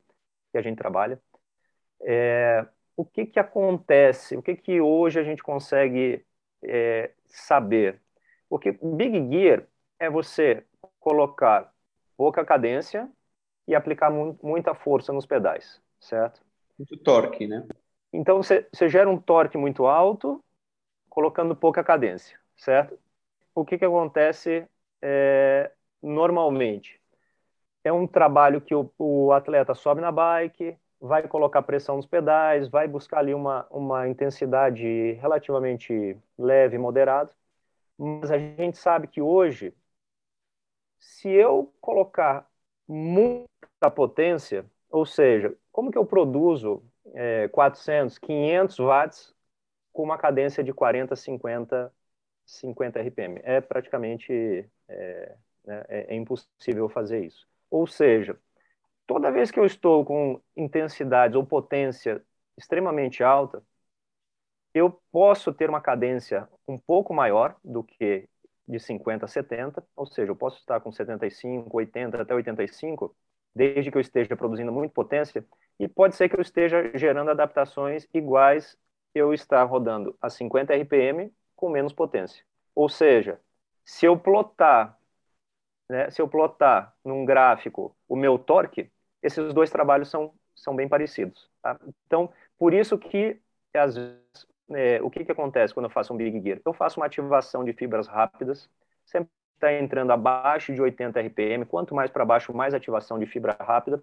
que 0.50 0.58
a 0.58 0.62
gente 0.62 0.78
trabalha. 0.78 1.20
É, 2.00 2.66
o 2.96 3.04
que, 3.04 3.26
que 3.26 3.38
acontece? 3.38 4.36
O 4.36 4.42
que, 4.42 4.56
que 4.56 4.80
hoje 4.80 5.20
a 5.20 5.24
gente 5.24 5.42
consegue 5.42 6.24
é, 6.62 7.12
saber? 7.26 8.00
Porque 8.48 8.72
Big 8.82 9.30
Gear 9.30 9.66
é 9.98 10.08
você 10.08 10.64
colocar 10.98 11.72
pouca 12.16 12.44
cadência 12.44 13.08
e 13.66 13.74
aplicar 13.74 14.10
mu 14.10 14.38
muita 14.42 14.74
força 14.74 15.12
nos 15.12 15.26
pedais, 15.26 15.80
certo? 16.00 16.40
Muito 16.78 16.96
torque, 16.96 17.46
né? 17.46 17.66
Então 18.12 18.42
você, 18.42 18.66
você 18.72 18.88
gera 18.88 19.08
um 19.08 19.18
torque 19.18 19.58
muito 19.58 19.86
alto, 19.86 20.42
colocando 21.08 21.56
pouca 21.56 21.82
cadência, 21.84 22.38
certo? 22.56 22.98
O 23.54 23.64
que, 23.64 23.78
que 23.78 23.84
acontece 23.84 24.66
é, 25.02 25.70
normalmente? 26.02 27.00
é 27.88 27.92
um 27.92 28.06
trabalho 28.06 28.60
que 28.60 28.74
o, 28.74 28.90
o, 28.98 29.32
atleta 29.32 29.74
sobe 29.74 30.00
na 30.00 30.12
bike, 30.12 30.76
vai 31.00 31.26
colocar 31.28 31.62
pressão 31.62 31.96
nos 31.96 32.06
pedais, 32.06 32.68
vai 32.68 32.88
buscar 32.88 33.18
ali 33.18 33.34
uma, 33.34 33.66
uma 33.70 34.08
intensidade 34.08 35.12
relativamente 35.14 36.16
leve, 36.36 36.78
moderada. 36.78 37.30
Mas 37.98 38.30
a 38.30 38.38
gente 38.38 38.78
sabe 38.78 39.08
que 39.08 39.20
hoje, 39.22 39.74
se 40.98 41.28
eu 41.28 41.72
colocar 41.80 42.48
muita 42.86 43.90
potência, 43.94 44.64
ou 44.90 45.06
seja, 45.06 45.54
como 45.72 45.90
que 45.90 45.98
eu 45.98 46.06
produzo 46.06 46.82
é, 47.14 47.48
400, 47.48 48.18
500 48.18 48.78
watts 48.78 49.34
com 49.98 50.04
uma 50.04 50.16
cadência 50.16 50.62
de 50.62 50.72
40, 50.72 51.16
50, 51.16 51.92
50 52.46 53.00
RPM. 53.00 53.40
É 53.42 53.60
praticamente 53.60 54.64
é, 54.88 55.34
né, 55.64 55.84
é, 55.88 56.14
é 56.14 56.16
impossível 56.16 56.88
fazer 56.88 57.24
isso. 57.24 57.48
Ou 57.68 57.84
seja, 57.84 58.38
toda 59.08 59.32
vez 59.32 59.50
que 59.50 59.58
eu 59.58 59.64
estou 59.64 60.04
com 60.04 60.40
intensidade 60.56 61.36
ou 61.36 61.44
potência 61.44 62.24
extremamente 62.56 63.24
alta, 63.24 63.60
eu 64.72 65.02
posso 65.10 65.52
ter 65.52 65.68
uma 65.68 65.80
cadência 65.80 66.48
um 66.68 66.78
pouco 66.78 67.12
maior 67.12 67.56
do 67.64 67.82
que 67.82 68.28
de 68.68 68.78
50 68.78 69.24
a 69.24 69.28
70, 69.28 69.84
ou 69.96 70.06
seja, 70.06 70.30
eu 70.30 70.36
posso 70.36 70.58
estar 70.60 70.78
com 70.80 70.92
75, 70.92 71.76
80 71.76 72.22
até 72.22 72.32
85, 72.32 73.16
desde 73.52 73.90
que 73.90 73.96
eu 73.96 74.00
esteja 74.00 74.36
produzindo 74.36 74.70
muita 74.70 74.94
potência, 74.94 75.44
e 75.76 75.88
pode 75.88 76.14
ser 76.14 76.28
que 76.28 76.36
eu 76.36 76.40
esteja 76.40 76.88
gerando 76.96 77.32
adaptações 77.32 78.06
iguais 78.14 78.78
eu 79.18 79.34
estar 79.34 79.62
rodando 79.64 80.16
a 80.20 80.30
50 80.30 80.74
RPM 80.74 81.32
com 81.56 81.68
menos 81.68 81.92
potência. 81.92 82.44
Ou 82.74 82.88
seja, 82.88 83.40
se 83.84 84.06
eu 84.06 84.18
plotar, 84.18 84.98
né, 85.88 86.10
se 86.10 86.22
eu 86.22 86.28
plotar 86.28 86.94
num 87.04 87.24
gráfico 87.24 87.96
o 88.08 88.16
meu 88.16 88.38
torque, 88.38 88.90
esses 89.22 89.52
dois 89.52 89.70
trabalhos 89.70 90.08
são, 90.08 90.32
são 90.54 90.74
bem 90.76 90.88
parecidos. 90.88 91.50
Tá? 91.62 91.78
Então, 92.06 92.32
por 92.58 92.72
isso 92.72 92.98
que 92.98 93.40
às 93.74 93.96
vezes 93.96 94.46
é, 94.70 95.00
o 95.02 95.10
que, 95.10 95.24
que 95.24 95.32
acontece 95.32 95.72
quando 95.72 95.86
eu 95.86 95.90
faço 95.90 96.12
um 96.12 96.16
Big 96.16 96.40
Gear? 96.42 96.60
Eu 96.64 96.72
faço 96.72 97.00
uma 97.00 97.06
ativação 97.06 97.64
de 97.64 97.72
fibras 97.72 98.06
rápidas, 98.06 98.68
sempre 99.04 99.30
está 99.54 99.72
entrando 99.72 100.12
abaixo 100.12 100.72
de 100.72 100.80
80 100.80 101.20
RPM, 101.20 101.64
quanto 101.64 101.94
mais 101.94 102.10
para 102.10 102.24
baixo, 102.24 102.54
mais 102.54 102.74
ativação 102.74 103.18
de 103.18 103.26
fibra 103.26 103.56
rápida. 103.58 104.02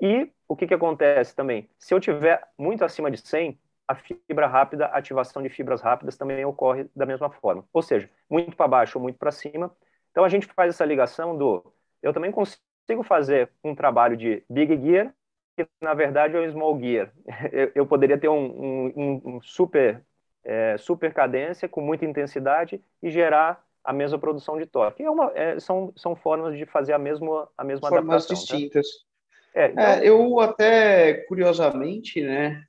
E 0.00 0.30
o 0.48 0.56
que, 0.56 0.66
que 0.66 0.74
acontece 0.74 1.34
também? 1.34 1.68
Se 1.78 1.94
eu 1.94 2.00
tiver 2.00 2.42
muito 2.58 2.84
acima 2.84 3.10
de 3.10 3.18
100, 3.18 3.58
a 3.86 3.94
fibra 3.94 4.46
rápida, 4.46 4.86
a 4.86 4.98
ativação 4.98 5.42
de 5.42 5.48
fibras 5.48 5.80
rápidas 5.80 6.16
também 6.16 6.44
ocorre 6.44 6.86
da 6.94 7.04
mesma 7.04 7.30
forma. 7.30 7.64
Ou 7.72 7.82
seja, 7.82 8.08
muito 8.28 8.56
para 8.56 8.68
baixo 8.68 8.98
ou 8.98 9.02
muito 9.02 9.18
para 9.18 9.30
cima. 9.30 9.74
Então 10.10 10.24
a 10.24 10.28
gente 10.28 10.46
faz 10.46 10.74
essa 10.74 10.84
ligação 10.84 11.36
do. 11.36 11.72
Eu 12.02 12.12
também 12.12 12.30
consigo 12.30 13.02
fazer 13.04 13.50
um 13.62 13.74
trabalho 13.74 14.16
de 14.16 14.44
Big 14.48 14.76
Gear 14.80 15.14
que 15.56 15.66
na 15.80 15.94
verdade 15.94 16.36
é 16.36 16.40
um 16.40 16.50
small 16.50 16.78
gear. 16.78 17.12
Eu, 17.52 17.70
eu 17.74 17.86
poderia 17.86 18.18
ter 18.18 18.28
um, 18.28 18.92
um, 18.96 19.22
um 19.24 19.40
super, 19.40 20.04
é, 20.42 20.76
super 20.76 21.12
cadência 21.14 21.68
com 21.68 21.80
muita 21.80 22.04
intensidade 22.04 22.82
e 23.02 23.10
gerar 23.10 23.64
a 23.82 23.92
mesma 23.92 24.18
produção 24.18 24.58
de 24.58 24.66
torque. 24.66 25.02
É 25.02 25.10
uma, 25.10 25.30
é, 25.34 25.60
são, 25.60 25.92
são 25.96 26.16
formas 26.16 26.56
de 26.56 26.66
fazer 26.66 26.92
a 26.92 26.98
mesma, 26.98 27.48
a 27.56 27.62
mesma 27.62 27.88
formas 27.88 28.24
adaptação. 28.24 28.36
Formas 28.36 28.48
distintas. 28.48 28.86
Tá? 28.86 29.13
É, 29.54 29.66
então... 29.70 29.84
é, 29.84 30.08
eu 30.08 30.40
até, 30.40 31.14
curiosamente, 31.28 32.20
né, 32.20 32.64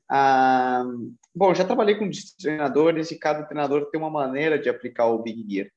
bom, 1.33 1.53
já 1.53 1.65
trabalhei 1.65 1.95
com 1.95 2.09
treinadores 2.39 3.11
e 3.11 3.17
cada 3.17 3.43
treinador 3.43 3.89
tem 3.89 3.99
uma 3.99 4.09
maneira 4.09 4.59
de 4.59 4.69
aplicar 4.69 5.07
o 5.07 5.23
Big 5.23 5.45
Gear 5.49 5.67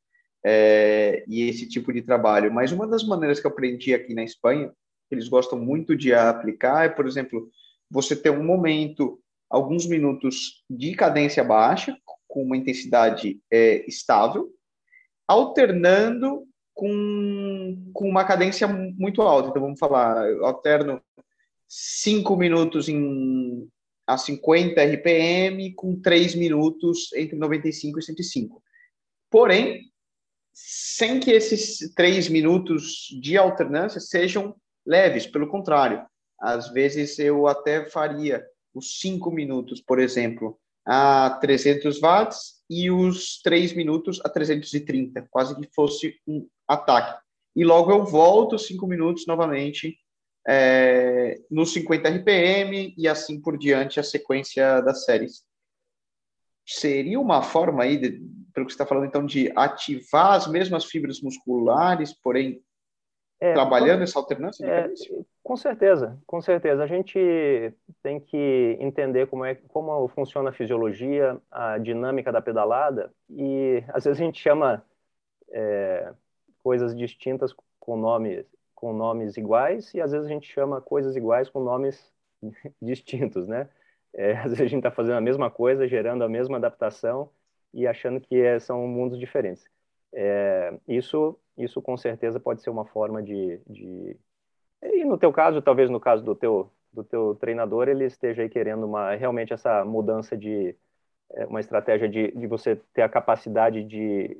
é, 0.45 1.25
e 1.27 1.49
esse 1.49 1.69
tipo 1.69 1.93
de 1.93 2.03
trabalho, 2.03 2.53
mas 2.53 2.73
uma 2.73 2.87
das 2.87 3.05
maneiras 3.05 3.41
que 3.41 3.47
eu 3.47 3.51
aprendi 3.51 3.95
aqui 3.95 4.15
na 4.15 4.23
Espanha 4.23 4.71
eles 5.11 5.29
gostam 5.29 5.59
muito 5.59 5.97
de 5.97 6.13
aplicar 6.13 6.85
é, 6.85 6.89
por 6.89 7.07
exemplo, 7.07 7.51
você 7.91 8.15
ter 8.15 8.31
um 8.31 8.45
momento, 8.45 9.19
alguns 9.49 9.87
minutos 9.87 10.65
de 10.69 10.95
cadência 10.95 11.43
baixa, 11.43 11.97
com 12.27 12.43
uma 12.43 12.57
intensidade 12.57 13.41
é, 13.51 13.89
estável, 13.89 14.51
alternando 15.27 16.47
com, 16.75 17.48
com 17.93 18.09
uma 18.09 18.25
cadência 18.25 18.67
muito 18.67 19.23
alta. 19.23 19.51
Então, 19.51 19.63
vamos 19.63 19.79
falar, 19.79 20.29
eu 20.29 20.45
alterno 20.45 21.01
5 21.67 22.37
minutos 22.37 22.89
em, 22.89 23.69
a 24.07 24.17
50 24.17 24.83
RPM, 24.83 25.75
com 25.75 26.01
3 26.01 26.35
minutos 26.35 27.13
entre 27.15 27.37
95 27.37 27.99
e 27.99 28.03
105. 28.03 28.63
Porém, 29.31 29.83
sem 30.53 31.21
que 31.21 31.31
esses 31.31 31.93
3 31.95 32.29
minutos 32.29 33.09
de 33.21 33.37
alternância 33.37 34.01
sejam 34.01 34.57
leves, 34.87 35.27
pelo 35.27 35.49
contrário. 35.49 36.05
Às 36.41 36.69
vezes 36.71 37.19
eu 37.19 37.47
até 37.47 37.89
faria 37.89 38.45
os 38.75 39.01
5 39.01 39.31
minutos, 39.31 39.81
por 39.81 39.99
exemplo, 39.99 40.59
a 40.87 41.39
300 41.41 42.01
watts 42.01 42.63
e 42.71 42.91
os 42.91 43.41
3 43.43 43.75
minutos 43.75 44.21
a 44.25 44.29
330, 44.29 45.27
quase 45.31 45.55
que 45.55 45.69
fosse 45.75 46.15
um 46.27 46.49
ataque. 46.67 47.21
E 47.55 47.65
logo 47.65 47.91
eu 47.91 48.05
volto 48.05 48.59
5 48.59 48.87
minutos 48.87 49.27
novamente 49.27 49.99
é, 50.49 51.41
nos 51.51 51.73
50 51.73 52.09
RPM 52.09 52.95
e 52.97 53.07
assim 53.07 53.41
por 53.41 53.59
diante 53.59 54.01
a 54.01 54.03
sequência 54.03 54.81
das 54.81 55.05
séries. 55.05 55.47
Seria 56.67 57.19
uma 57.21 57.43
forma 57.43 57.83
aí, 57.83 57.97
de, 57.97 58.21
pelo 58.53 58.67
que 58.67 58.73
você 58.73 58.75
está 58.75 58.87
falando, 58.87 59.07
então, 59.07 59.25
de 59.25 59.53
ativar 59.57 60.33
as 60.33 60.47
mesmas 60.47 60.85
fibras 60.85 61.21
musculares, 61.21 62.13
porém 62.13 62.63
é, 63.41 63.53
trabalhando 63.53 64.03
essa 64.03 64.19
alternância 64.19 64.67
é, 64.67 64.91
Com 65.43 65.57
certeza, 65.57 66.19
com 66.27 66.41
certeza. 66.41 66.83
A 66.83 66.87
gente 66.87 67.19
tem 68.03 68.21
que 68.21 68.77
entender 68.81 69.27
como 69.29 69.45
é 69.45 69.55
como 69.55 70.09
funciona 70.09 70.51
a 70.51 70.53
fisiologia, 70.53 71.41
a 71.51 71.79
dinâmica 71.79 72.33
da 72.33 72.43
pedalada 72.43 73.13
e 73.31 73.83
às 73.89 74.05
vezes 74.05 74.21
a 74.21 74.25
gente 74.25 74.41
chama 74.41 74.85
é, 75.51 76.13
coisas 76.69 76.95
distintas 76.95 77.55
com 77.81 77.97
nomes 77.97 78.45
com 78.75 78.93
nomes 78.93 79.39
iguais 79.39 79.95
e 79.95 80.03
às 80.03 80.13
vezes 80.13 80.27
a 80.27 80.31
gente 80.31 80.47
chama 80.53 80.83
coisas 80.83 81.17
iguais 81.17 81.49
com 81.49 81.61
nomes 81.61 82.13
distintos, 82.83 83.49
né? 83.49 83.71
É, 84.13 84.33
às 84.45 84.51
vezes 84.51 84.61
a 84.61 84.67
gente 84.67 84.81
está 84.81 84.91
fazendo 84.91 85.17
a 85.17 85.21
mesma 85.23 85.51
coisa, 85.51 85.89
gerando 85.89 86.23
a 86.23 86.29
mesma 86.29 86.59
adaptação 86.59 87.31
e 87.73 87.87
achando 87.87 88.21
que 88.21 88.39
é, 88.39 88.61
são 88.61 88.87
mundos 88.87 89.19
diferentes. 89.19 89.65
É, 90.13 90.79
isso 90.87 91.39
isso 91.57 91.81
com 91.81 91.97
certeza 91.97 92.39
pode 92.39 92.61
ser 92.61 92.69
uma 92.69 92.85
forma 92.85 93.23
de, 93.23 93.59
de... 93.67 94.15
E 94.83 95.07
no 95.07 95.17
teu 95.17 95.33
caso, 95.33 95.63
talvez 95.63 95.89
no 95.89 95.99
caso 95.99 96.23
do 96.23 96.35
teu, 96.35 96.71
do 96.93 97.03
teu 97.03 97.35
treinador, 97.35 97.89
ele 97.89 98.05
esteja 98.05 98.43
aí 98.43 98.49
querendo 98.51 98.85
uma, 98.85 99.15
realmente 99.15 99.55
essa 99.55 99.87
mudança 99.87 100.37
de 100.37 100.77
uma 101.49 101.61
estratégia 101.61 102.09
de, 102.09 102.33
de 102.33 102.47
você 102.47 102.77
ter 102.93 103.03
a 103.03 103.09
capacidade 103.09 103.85
de, 103.85 104.37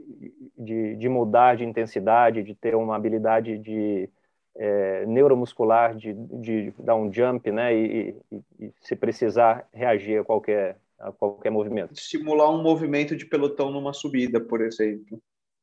de, 0.57 0.97
de 0.97 1.09
mudar 1.09 1.57
de 1.57 1.65
intensidade, 1.65 2.43
de 2.43 2.55
ter 2.55 2.75
uma 2.75 2.97
habilidade 2.97 3.59
de 3.59 4.09
é, 4.57 5.07
neuromuscular, 5.07 5.95
de, 5.95 6.13
de 6.15 6.75
dar 6.79 6.97
um 6.97 7.13
jump, 7.13 7.51
né, 7.53 7.75
e, 7.75 8.17
e, 8.33 8.43
e 8.59 8.73
se 8.81 8.97
precisar 8.97 9.69
reagir 9.73 10.21
a 10.21 10.25
qualquer, 10.25 10.79
a 10.99 11.13
qualquer 11.13 11.51
movimento. 11.51 11.95
Simular 11.95 12.51
um 12.51 12.63
movimento 12.63 13.17
de 13.17 13.25
pelotão 13.25 13.71
numa 13.71 13.93
subida, 13.93 14.41
por 14.41 14.61
exemplo. 14.61 15.23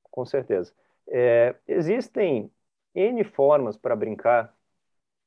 Com 0.10 0.26
certeza. 0.26 0.72
É, 1.10 1.56
existem 1.68 2.50
N 2.96 3.24
formas 3.26 3.76
para 3.76 3.96
brincar. 3.96 4.55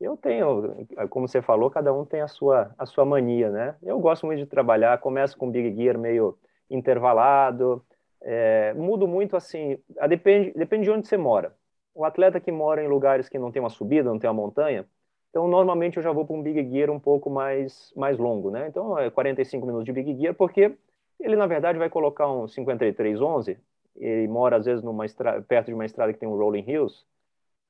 Eu 0.00 0.16
tenho, 0.16 0.86
como 1.10 1.26
você 1.26 1.42
falou, 1.42 1.70
cada 1.70 1.92
um 1.92 2.04
tem 2.04 2.20
a 2.20 2.28
sua, 2.28 2.74
a 2.78 2.86
sua 2.86 3.04
mania, 3.04 3.50
né? 3.50 3.76
Eu 3.82 3.98
gosto 3.98 4.26
muito 4.26 4.38
de 4.38 4.46
trabalhar, 4.46 4.98
começo 4.98 5.36
com 5.36 5.50
Big 5.50 5.74
Gear 5.74 5.98
meio 5.98 6.38
intervalado, 6.70 7.84
é, 8.20 8.72
mudo 8.74 9.08
muito 9.08 9.36
assim, 9.36 9.78
depende, 10.08 10.52
depende 10.56 10.84
de 10.84 10.90
onde 10.90 11.08
você 11.08 11.16
mora. 11.16 11.54
O 11.94 12.04
atleta 12.04 12.40
que 12.40 12.52
mora 12.52 12.82
em 12.82 12.88
lugares 12.88 13.28
que 13.28 13.38
não 13.38 13.50
tem 13.50 13.60
uma 13.60 13.70
subida, 13.70 14.08
não 14.08 14.18
tem 14.18 14.30
uma 14.30 14.40
montanha, 14.40 14.86
então 15.30 15.48
normalmente 15.48 15.96
eu 15.96 16.02
já 16.02 16.12
vou 16.12 16.24
para 16.24 16.36
um 16.36 16.42
Big 16.42 16.70
Gear 16.70 16.90
um 16.90 17.00
pouco 17.00 17.28
mais, 17.28 17.92
mais 17.96 18.18
longo, 18.18 18.50
né? 18.50 18.68
Então 18.68 18.96
é 18.98 19.10
45 19.10 19.66
minutos 19.66 19.84
de 19.84 19.92
Big 19.92 20.16
Gear, 20.16 20.34
porque 20.34 20.76
ele 21.18 21.36
na 21.36 21.46
verdade 21.46 21.78
vai 21.78 21.90
colocar 21.90 22.30
um 22.30 22.46
5311 22.46 23.58
ele 23.98 24.28
mora 24.28 24.56
às 24.56 24.64
vezes 24.64 24.82
numa 24.82 25.04
estrada, 25.04 25.42
perto 25.42 25.66
de 25.66 25.74
uma 25.74 25.84
estrada 25.84 26.12
que 26.12 26.18
tem 26.18 26.28
um 26.28 26.36
rolling 26.36 26.64
hills. 26.66 27.04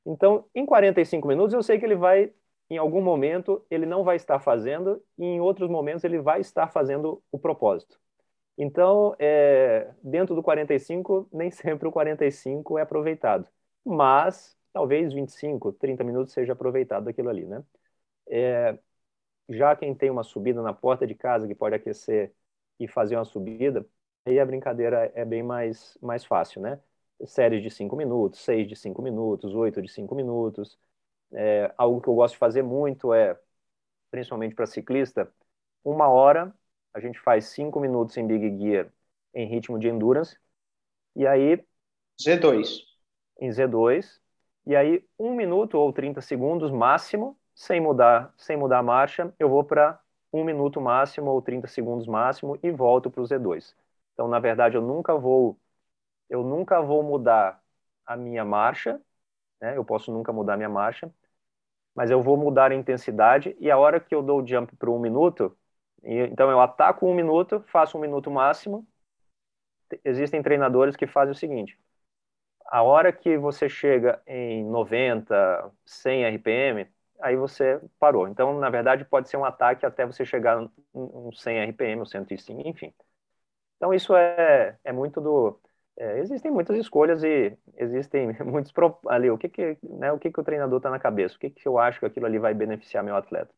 Então, 0.09 0.47
em 0.55 0.65
45 0.65 1.29
minutos, 1.29 1.53
eu 1.55 1.63
sei 1.63 1.79
que 1.79 1.85
ele 1.85 1.95
vai, 1.97 2.33
em 2.71 2.79
algum 2.79 3.03
momento, 3.03 3.65
ele 3.71 3.85
não 3.87 4.03
vai 4.05 4.17
estar 4.17 4.41
fazendo, 4.41 5.03
e 5.19 5.25
em 5.25 5.41
outros 5.41 5.69
momentos 5.71 6.03
ele 6.05 6.19
vai 6.21 6.41
estar 6.41 6.69
fazendo 6.69 7.23
o 7.31 7.39
propósito. 7.39 8.01
Então, 8.59 9.15
é, 9.19 9.93
dentro 10.03 10.35
do 10.35 10.43
45, 10.43 11.29
nem 11.35 11.51
sempre 11.51 11.89
o 11.89 11.93
45 11.93 12.79
é 12.79 12.83
aproveitado, 12.83 13.49
mas 13.85 14.57
talvez 14.73 15.13
25, 15.13 15.73
30 15.73 16.05
minutos 16.05 16.33
seja 16.35 16.53
aproveitado 16.55 17.09
aquilo 17.09 17.29
ali, 17.31 17.47
né? 17.47 17.65
É, 18.29 18.79
já 19.51 19.77
quem 19.77 19.95
tem 19.95 20.11
uma 20.11 20.25
subida 20.25 20.63
na 20.63 20.73
porta 20.75 21.07
de 21.07 21.15
casa 21.15 21.47
que 21.49 21.55
pode 21.55 21.75
aquecer 21.75 22.35
e 22.81 22.89
fazer 22.89 23.17
uma 23.17 23.25
subida, 23.25 23.87
aí 24.27 24.39
a 24.41 24.47
brincadeira 24.47 25.13
é 25.15 25.25
bem 25.25 25.43
mais, 25.43 25.99
mais 26.03 26.25
fácil, 26.25 26.61
né? 26.63 26.81
Séries 27.27 27.63
de 27.63 27.71
5 27.71 27.97
minutos, 27.97 28.41
6 28.41 28.69
de 28.69 28.77
5 28.77 29.03
minutos, 29.03 29.55
8 29.55 29.83
de 29.83 29.89
5 29.89 30.15
minutos. 30.15 30.79
É, 31.33 31.73
algo 31.77 32.01
que 32.01 32.09
eu 32.09 32.15
gosto 32.15 32.35
de 32.35 32.39
fazer 32.39 32.63
muito 32.63 33.13
é, 33.13 33.39
principalmente 34.11 34.55
para 34.55 34.67
ciclista, 34.67 35.31
uma 35.85 36.09
hora 36.09 36.55
a 36.95 37.01
gente 37.01 37.21
faz 37.21 37.47
5 37.47 37.79
minutos 37.81 38.17
em 38.17 38.27
Big 38.27 38.59
Gear 38.59 38.91
em 39.35 39.47
ritmo 39.47 39.79
de 39.79 39.89
endurance, 39.89 40.39
e 41.15 41.27
aí... 41.27 41.65
Z2. 42.21 42.81
Em 43.41 43.51
Z2, 43.51 44.21
e 44.67 44.75
aí 44.75 45.05
um 45.19 45.35
minuto 45.35 45.79
ou 45.79 45.93
30 45.93 46.21
segundos 46.21 46.71
máximo, 46.71 47.39
sem 47.55 47.81
mudar, 47.81 48.33
sem 48.37 48.57
mudar 48.57 48.79
a 48.79 48.83
marcha, 48.83 49.33
eu 49.39 49.49
vou 49.49 49.63
para 49.63 50.01
um 50.33 50.45
minuto 50.45 50.81
máximo 50.81 51.31
ou 51.31 51.41
30 51.41 51.67
segundos 51.67 52.07
máximo 52.07 52.59
e 52.63 52.71
volto 52.71 53.11
para 53.11 53.21
o 53.21 53.25
Z2. 53.25 53.75
Então, 54.13 54.29
na 54.29 54.39
verdade, 54.39 54.77
eu 54.77 54.83
nunca 54.83 55.17
vou 55.17 55.59
eu 56.29 56.43
nunca 56.45 56.81
vou 56.83 57.03
mudar 57.03 57.63
a 58.07 58.17
minha 58.17 58.45
marcha, 58.45 59.01
né? 59.61 59.77
Eu 59.77 59.85
posso 59.85 60.13
nunca 60.13 60.33
mudar 60.33 60.55
a 60.55 60.57
minha 60.57 60.69
marcha, 60.69 61.13
mas 61.95 62.11
eu 62.11 62.23
vou 62.23 62.37
mudar 62.37 62.73
a 62.73 62.75
intensidade 62.75 63.57
e 63.61 63.71
a 63.71 63.79
hora 63.79 64.01
que 64.01 64.15
eu 64.15 64.23
dou 64.23 64.43
o 64.43 64.47
jump 64.47 64.75
para 64.77 64.91
um 64.91 64.99
minuto, 65.01 65.57
então 66.03 66.51
eu 66.51 66.61
ataco 66.61 67.07
um 67.07 67.15
minuto, 67.15 67.63
faço 67.69 67.99
um 67.99 68.01
minuto 68.01 68.31
máximo. 68.31 68.87
Existem 70.05 70.43
treinadores 70.43 70.97
que 70.97 71.07
fazem 71.07 71.33
o 71.33 71.35
seguinte: 71.35 71.79
a 72.67 72.83
hora 72.83 73.13
que 73.13 73.39
você 73.39 73.69
chega 73.69 74.23
em 74.27 74.65
90, 74.65 75.73
100 75.87 76.25
RPM, 76.25 76.89
aí 77.21 77.37
você 77.37 77.81
parou. 77.99 78.29
Então, 78.29 78.59
na 78.59 78.71
verdade, 78.71 79.05
pode 79.05 79.29
ser 79.29 79.37
um 79.37 79.45
ataque 79.45 79.87
até 79.87 80.07
você 80.07 80.25
chegar 80.25 80.59
um 80.95 81.33
100 81.33 81.59
RPM, 81.61 82.01
ou 82.01 82.07
105, 82.07 82.63
enfim. 82.69 82.95
Então, 83.77 83.95
isso 83.95 84.17
é, 84.17 84.79
é 84.85 84.93
muito 84.93 85.21
do... 85.21 85.61
É, 86.01 86.21
existem 86.21 86.49
muitas 86.49 86.77
escolhas 86.77 87.25
e 87.25 87.57
existem 87.77 88.29
muitos... 88.47 88.73
Ali, 89.09 89.31
o 89.31 89.37
que 89.37 89.49
que, 89.49 89.77
né, 89.83 90.13
o, 90.13 90.19
que, 90.19 90.31
que 90.31 90.41
o 90.41 90.45
treinador 90.45 90.77
está 90.77 90.91
na 90.91 90.99
cabeça? 90.99 91.35
O 91.35 91.39
que, 91.39 91.51
que 91.51 91.67
eu 91.67 91.77
acho 91.77 91.99
que 91.99 92.07
aquilo 92.07 92.27
ali 92.27 92.39
vai 92.39 92.55
beneficiar 92.55 93.03
meu 93.03 93.17
atleta? 93.17 93.53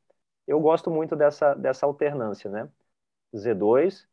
Eu 0.46 0.58
gosto 0.58 0.90
muito 0.90 1.14
dessa, 1.14 1.54
dessa 1.54 1.84
alternância, 1.84 2.50
né? 2.50 2.68
Z2, 3.34 4.06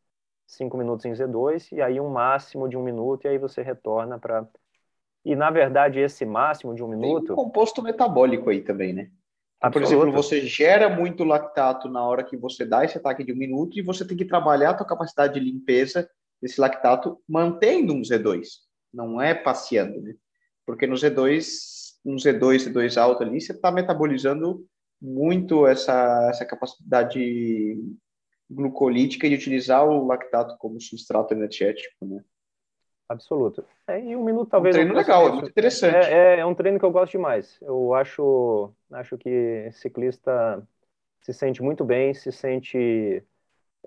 5 0.46 0.76
minutos 0.76 1.06
em 1.06 1.12
Z2, 1.12 1.72
e 1.72 1.80
aí 1.80 1.98
um 1.98 2.10
máximo 2.10 2.68
de 2.68 2.76
um 2.76 2.82
minuto, 2.82 3.24
e 3.24 3.28
aí 3.28 3.38
você 3.38 3.62
retorna 3.62 4.18
para... 4.18 4.46
E, 5.24 5.34
na 5.34 5.50
verdade, 5.50 5.98
esse 5.98 6.24
máximo 6.24 6.74
de 6.74 6.82
um 6.82 6.88
minuto... 6.88 7.24
Tem 7.24 7.32
um 7.32 7.36
composto 7.36 7.82
metabólico 7.82 8.50
aí 8.50 8.60
também, 8.60 8.92
né? 8.92 9.10
Absoluto. 9.60 9.88
Por 9.88 9.96
exemplo, 9.96 10.12
você 10.12 10.40
gera 10.42 10.88
muito 10.88 11.24
lactato 11.24 11.88
na 11.88 12.06
hora 12.06 12.22
que 12.22 12.36
você 12.36 12.64
dá 12.64 12.84
esse 12.84 12.98
ataque 12.98 13.24
de 13.24 13.32
um 13.32 13.36
minuto 13.36 13.78
e 13.78 13.82
você 13.82 14.06
tem 14.06 14.16
que 14.16 14.24
trabalhar 14.24 14.70
a 14.70 14.74
tua 14.74 14.86
capacidade 14.86 15.34
de 15.34 15.40
limpeza 15.40 16.08
desse 16.40 16.60
lactato 16.60 17.20
mantendo 17.28 17.92
um 17.92 18.02
Z2, 18.02 18.46
não 18.92 19.20
é 19.20 19.34
passeando, 19.34 20.00
né? 20.00 20.14
Porque 20.66 20.86
no 20.86 20.94
Z2, 20.94 21.46
um 22.04 22.16
Z2, 22.16 22.72
Z2 22.72 22.96
alto 23.00 23.22
ali, 23.22 23.40
você 23.40 23.52
está 23.52 23.70
metabolizando 23.70 24.64
muito 25.00 25.66
essa, 25.66 26.28
essa 26.30 26.44
capacidade 26.44 27.76
glucolítica 28.50 29.28
de 29.28 29.34
utilizar 29.34 29.86
o 29.86 30.06
lactato 30.06 30.56
como 30.58 30.80
substrato 30.80 31.34
energético, 31.34 32.04
né? 32.04 32.22
Absoluto. 33.08 33.64
É, 33.86 33.98
e 34.00 34.14
um 34.14 34.22
minuto 34.22 34.50
talvez. 34.50 34.76
Um 34.76 34.80
treino 34.80 34.94
legal, 34.94 35.28
é 35.28 35.32
muito 35.32 35.48
interessante. 35.48 36.06
É, 36.06 36.36
é, 36.36 36.38
é, 36.40 36.46
um 36.46 36.54
treino 36.54 36.78
que 36.78 36.84
eu 36.84 36.90
gosto 36.90 37.12
demais. 37.12 37.58
Eu 37.62 37.94
acho, 37.94 38.70
acho 38.92 39.16
que 39.16 39.70
ciclista 39.72 40.62
se 41.22 41.32
sente 41.32 41.62
muito 41.62 41.84
bem, 41.84 42.12
se 42.12 42.30
sente 42.30 43.24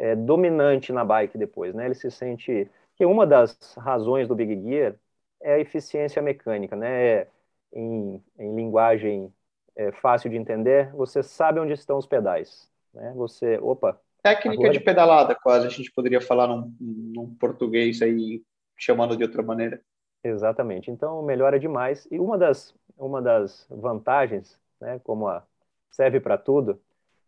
é, 0.02 0.16
dominante 0.16 0.92
na 0.92 1.06
bike 1.06 1.38
depois, 1.38 1.76
né? 1.76 1.86
Ele 1.86 1.94
se 1.94 2.10
sente 2.10 2.68
que 2.96 3.06
uma 3.06 3.26
das 3.26 3.76
razões 3.78 4.28
do 4.28 4.36
Big 4.36 4.60
Gear 4.60 4.96
é 5.40 5.54
a 5.54 5.60
eficiência 5.60 6.20
mecânica, 6.24 6.76
né? 6.76 7.28
Em, 7.72 8.22
em 8.38 8.56
linguagem 8.56 9.32
é, 9.76 9.92
fácil 9.92 10.30
de 10.30 10.36
entender, 10.36 10.92
você 10.92 11.22
sabe 11.22 11.60
onde 11.60 11.74
estão 11.74 12.00
os 12.00 12.08
pedais, 12.08 12.68
né? 12.92 13.14
Você, 13.16 13.60
opa. 13.60 14.02
Técnica 14.24 14.64
agora... 14.64 14.74
de 14.74 14.80
pedalada, 14.80 15.36
quase 15.36 15.68
a 15.68 15.70
gente 15.70 15.92
poderia 15.92 16.20
falar 16.20 16.48
num, 16.48 16.76
num 16.80 17.36
português 17.36 18.02
aí 18.02 18.44
chamando 18.76 19.16
de 19.16 19.24
outra 19.24 19.44
maneira. 19.44 19.80
Exatamente. 20.24 20.90
Então 20.90 21.22
melhora 21.22 21.60
demais. 21.60 22.08
E 22.12 22.20
uma 22.20 22.40
das, 22.40 22.74
uma 22.98 23.22
das 23.22 23.68
vantagens, 23.70 24.60
né, 24.80 25.00
como 25.04 25.28
a, 25.28 25.44
serve 25.92 26.20
para 26.20 26.38
tudo, 26.40 26.82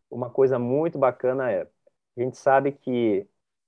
uma 0.09 0.29
coisa 0.29 0.57
muito 0.57 0.97
bacana 0.97 1.51
é 1.51 1.67
a 2.17 2.21
gente 2.21 2.37
sabe 2.37 2.71
que 2.71 3.27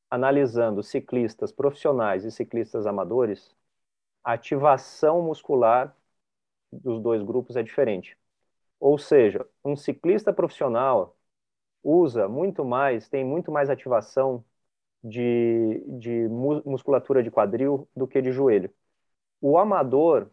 analisando 0.09 0.83
ciclistas 0.83 1.51
profissionais 1.51 2.23
e 2.25 2.31
ciclistas 2.31 2.85
amadores, 2.85 3.55
a 4.23 4.33
ativação 4.33 5.21
muscular 5.23 5.95
dos 6.71 7.01
dois 7.01 7.23
grupos 7.23 7.55
é 7.57 7.63
diferente. 7.63 8.17
Ou 8.79 8.97
seja, 8.97 9.47
um 9.65 9.75
ciclista 9.75 10.33
profissional 10.33 11.17
usa 11.83 12.27
muito 12.29 12.65
mais, 12.65 13.09
tem 13.09 13.25
muito 13.25 13.51
mais 13.51 13.69
ativação 13.69 14.45
de, 15.03 15.79
de 15.99 16.27
musculatura 16.65 17.23
de 17.23 17.31
quadril 17.31 17.87
do 17.95 18.07
que 18.07 18.21
de 18.21 18.31
joelho. 18.31 18.73
O 19.41 19.57
amador 19.57 20.29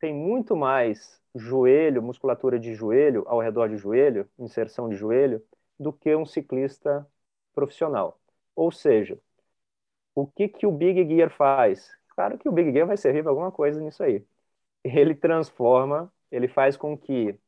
tem 0.00 0.14
muito 0.14 0.56
mais 0.56 1.20
joelho, 1.34 2.02
musculatura 2.02 2.58
de 2.58 2.74
joelho, 2.74 3.24
ao 3.26 3.40
redor 3.40 3.68
de 3.68 3.76
joelho, 3.76 4.28
inserção 4.38 4.88
de 4.88 4.96
joelho, 4.96 5.42
do 5.78 5.92
que 5.92 6.14
um 6.14 6.26
ciclista 6.26 7.06
profissional. 7.54 8.20
Ou 8.54 8.70
seja, 8.72 9.18
o 10.14 10.26
que, 10.26 10.48
que 10.48 10.66
o 10.66 10.72
Big 10.72 11.06
Gear 11.08 11.30
faz? 11.30 11.90
Claro 12.10 12.38
que 12.38 12.48
o 12.48 12.52
Big 12.52 12.72
Gear 12.72 12.86
vai 12.86 12.96
servir 12.96 13.22
para 13.22 13.30
alguma 13.32 13.52
coisa 13.52 13.80
nisso 13.80 14.02
aí. 14.02 14.24
Ele 14.84 15.14
transforma, 15.14 16.12
ele 16.30 16.48
faz 16.48 16.76
com 16.76 16.96
que, 16.98 17.38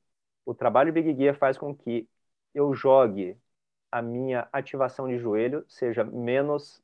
o 0.46 0.54
trabalho 0.54 0.92
Big 0.92 1.14
Gear 1.16 1.36
faz 1.36 1.58
com 1.58 1.74
que 1.74 2.08
eu 2.54 2.74
jogue 2.74 3.36
a 3.92 4.02
minha 4.02 4.48
ativação 4.52 5.08
de 5.08 5.18
joelho 5.18 5.64
seja 5.68 6.04
menos 6.04 6.82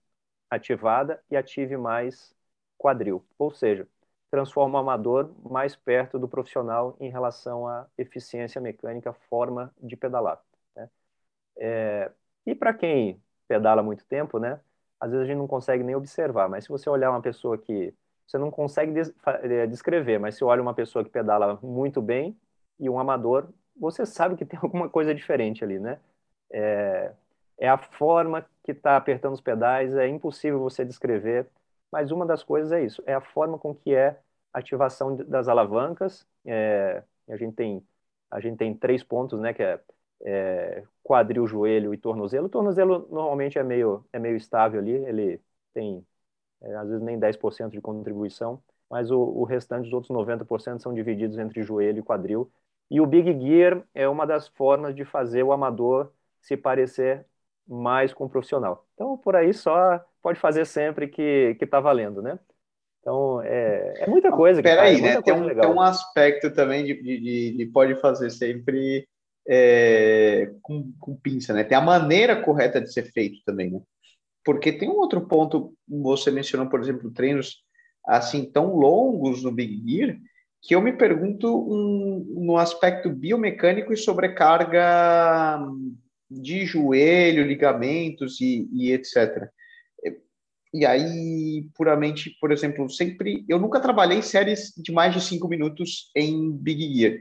ativada 0.51 1.23
e 1.31 1.37
ative 1.37 1.77
mais 1.77 2.35
quadril. 2.79 3.25
Ou 3.39 3.51
seja, 3.53 3.89
transforma 4.31 4.79
o 4.79 4.83
amador 4.83 5.33
mais 5.49 5.77
perto 5.77 6.19
do 6.19 6.29
profissional 6.29 6.97
em 7.01 7.11
relação 7.11 7.67
à 7.69 7.89
eficiência 7.99 8.61
mecânica, 8.61 9.13
forma 9.13 9.75
de 9.81 9.97
pedalar. 9.97 10.43
É, 11.59 12.11
e 12.47 12.55
para 12.55 12.75
quem 12.75 13.21
pedala 13.49 13.83
muito 13.83 14.05
tempo, 14.07 14.39
né, 14.39 14.61
às 15.01 15.11
vezes 15.11 15.25
a 15.25 15.27
gente 15.27 15.39
não 15.39 15.47
consegue 15.49 15.83
nem 15.85 15.95
observar, 15.95 16.49
mas 16.49 16.65
se 16.65 16.71
você 16.71 16.89
olhar 16.91 17.11
uma 17.11 17.23
pessoa 17.23 17.59
que 17.59 17.95
você 18.27 18.39
não 18.39 18.51
consegue 18.51 18.93
é, 19.43 19.67
descrever, 19.67 20.19
mas 20.19 20.37
se 20.37 20.45
olha 20.45 20.63
uma 20.63 20.75
pessoa 20.75 21.05
que 21.05 21.11
pedala 21.11 21.59
muito 21.63 22.03
bem 22.03 22.37
e 22.79 22.91
um 22.91 22.99
amador, 22.99 23.49
você 23.77 24.05
sabe 24.07 24.37
que 24.37 24.45
tem 24.45 24.59
alguma 24.63 24.89
coisa 24.89 25.15
diferente 25.15 25.63
ali, 25.65 25.79
né? 25.79 26.01
é, 26.51 27.13
é 27.59 27.69
a 27.69 27.79
forma 27.79 28.47
que 28.65 28.73
está 28.73 28.97
apertando 28.97 29.35
os 29.35 29.41
pedais, 29.41 29.95
é 29.95 30.09
impossível 30.09 30.61
você 30.61 30.85
descrever, 30.85 31.49
mas 31.91 32.11
uma 32.11 32.27
das 32.27 32.43
coisas 32.43 32.73
é 32.73 32.85
isso, 32.85 33.03
é 33.07 33.15
a 33.15 33.21
forma 33.21 33.59
com 33.59 33.75
que 33.75 33.95
é 33.95 34.19
a 34.53 34.59
ativação 34.59 35.17
das 35.17 35.49
alavancas, 35.49 36.27
é, 36.45 37.03
a 37.29 37.37
gente 37.37 37.55
tem 37.55 37.87
a 38.31 38.41
gente 38.41 38.57
tem 38.59 38.75
três 38.75 39.05
pontos, 39.05 39.39
né, 39.41 39.55
que 39.55 39.63
é, 39.63 39.81
é 40.23 40.83
quadril, 41.03 41.47
joelho 41.47 41.95
e 41.95 41.99
tornozelo. 41.99 42.47
O 42.47 42.51
tornozelo 42.51 43.07
normalmente 43.11 43.59
é 43.59 43.63
meio, 43.63 44.05
é 44.13 44.19
meio 44.19 44.37
estável 44.37 44.81
ali, 44.81 44.93
ele 44.93 45.41
tem 45.73 46.05
é, 46.63 46.75
às 46.77 46.89
vezes 46.89 47.03
nem 47.03 47.19
10% 47.19 47.71
de 47.71 47.81
contribuição, 47.81 48.63
mas 48.91 49.11
o, 49.11 49.19
o 49.19 49.45
restante, 49.45 49.87
os 49.87 49.93
outros 49.93 50.11
90% 50.11 50.81
são 50.81 50.95
divididos 50.95 51.39
entre 51.39 51.63
joelho 51.63 51.99
e 51.99 52.03
quadril. 52.03 52.51
E 52.91 53.01
o 53.01 53.07
Big 53.07 53.33
Gear 53.41 53.83
é 53.95 54.09
uma 54.09 54.27
das 54.27 54.49
formas 54.49 54.95
de 54.95 55.05
fazer 55.05 55.43
o 55.43 55.53
amador 55.53 56.11
se 56.41 56.57
parecer 56.57 57.27
mais 57.67 58.15
com 58.15 58.25
o 58.25 58.29
profissional. 58.29 58.87
Então, 58.95 59.19
por 59.19 59.35
aí 59.35 59.53
só 59.53 60.01
pode 60.23 60.39
fazer 60.39 60.65
sempre 60.65 61.09
que 61.09 61.57
está 61.61 61.81
valendo, 61.81 62.23
né? 62.23 62.39
Então, 63.01 63.41
é, 63.43 64.03
é 64.03 64.07
muita 64.09 64.31
coisa. 64.31 64.61
Espera 64.61 64.83
aí, 64.83 65.01
né? 65.01 65.21
Tem 65.23 65.35
um, 65.35 65.49
tem 65.49 65.71
um, 65.71 65.81
aspecto 65.81 66.53
também 66.53 66.85
de, 66.85 67.01
de, 67.03 67.57
de 67.57 67.67
pode 67.67 67.95
fazer 68.01 68.31
sempre 68.31 69.09
é, 69.49 70.51
com, 70.63 70.93
com, 70.99 71.17
pinça, 71.17 71.53
né? 71.53 71.65
Tem 71.65 71.77
a 71.77 71.81
maneira 71.81 72.43
correta 72.43 72.81
de 72.81 72.93
ser 72.93 73.05
feito 73.13 73.41
também, 73.45 73.71
né? 73.71 73.81
Porque 74.45 74.73
tem 74.73 74.89
um 74.89 74.97
outro 74.97 75.27
ponto, 75.27 75.75
você 75.89 76.31
mencionou, 76.31 76.69
por 76.69 76.81
exemplo, 76.81 77.11
treinos 77.11 77.65
assim 78.07 78.45
tão 78.45 78.77
longos 78.77 79.43
no 79.43 79.51
Big 79.51 79.83
Gear, 79.89 80.17
que 80.63 80.75
eu 80.75 80.81
me 80.81 80.93
pergunto 80.93 81.49
um, 81.49 82.45
no 82.45 82.57
aspecto 82.57 83.11
biomecânico 83.11 83.93
e 83.93 83.97
sobrecarga 83.97 85.59
de 86.31 86.65
joelho, 86.65 87.47
ligamentos 87.47 88.41
e, 88.41 88.69
e 88.73 88.93
etc. 88.93 89.49
E 90.77 90.85
aí, 90.85 91.69
puramente, 91.75 92.37
por 92.41 92.53
exemplo, 92.53 92.91
sempre. 92.91 93.45
Eu 93.49 93.59
nunca 93.59 93.81
trabalhei 93.81 94.21
séries 94.21 94.73
de 94.77 94.93
mais 94.93 95.15
de 95.15 95.23
cinco 95.23 95.49
minutos 95.49 96.11
em 96.15 96.53
Big 96.53 96.95
Gear, 96.95 97.21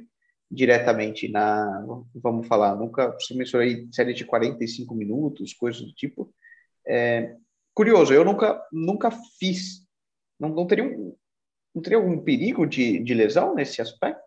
diretamente 0.49 1.27
na. 1.29 1.86
Vamos 2.13 2.47
falar, 2.47 2.75
nunca 2.75 3.15
mencionei 3.31 3.88
séries 3.91 4.15
de 4.15 4.25
45 4.25 4.93
minutos, 4.95 5.53
coisas 5.53 5.81
do 5.81 5.93
tipo. 5.93 6.34
É, 6.88 7.36
curioso, 7.73 8.13
eu 8.13 8.23
nunca, 8.23 8.63
nunca 8.71 9.12
fiz. 9.39 9.86
Não, 10.39 10.49
não, 10.49 10.67
teria, 10.67 10.84
um, 10.84 11.15
não 11.73 11.81
teria 11.81 11.97
algum 11.97 12.19
perigo 12.19 12.65
de, 12.65 12.99
de 12.99 13.13
lesão 13.13 13.55
nesse 13.55 13.81
aspecto? 13.81 14.23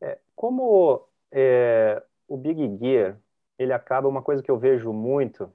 É, 0.00 0.18
como 0.34 1.06
é, 1.32 2.02
o 2.26 2.36
Big 2.36 2.78
Gear 2.78 3.18
ele 3.58 3.74
acaba 3.74 4.08
uma 4.08 4.22
coisa 4.22 4.42
que 4.42 4.50
eu 4.50 4.58
vejo 4.58 4.90
muito 4.92 5.52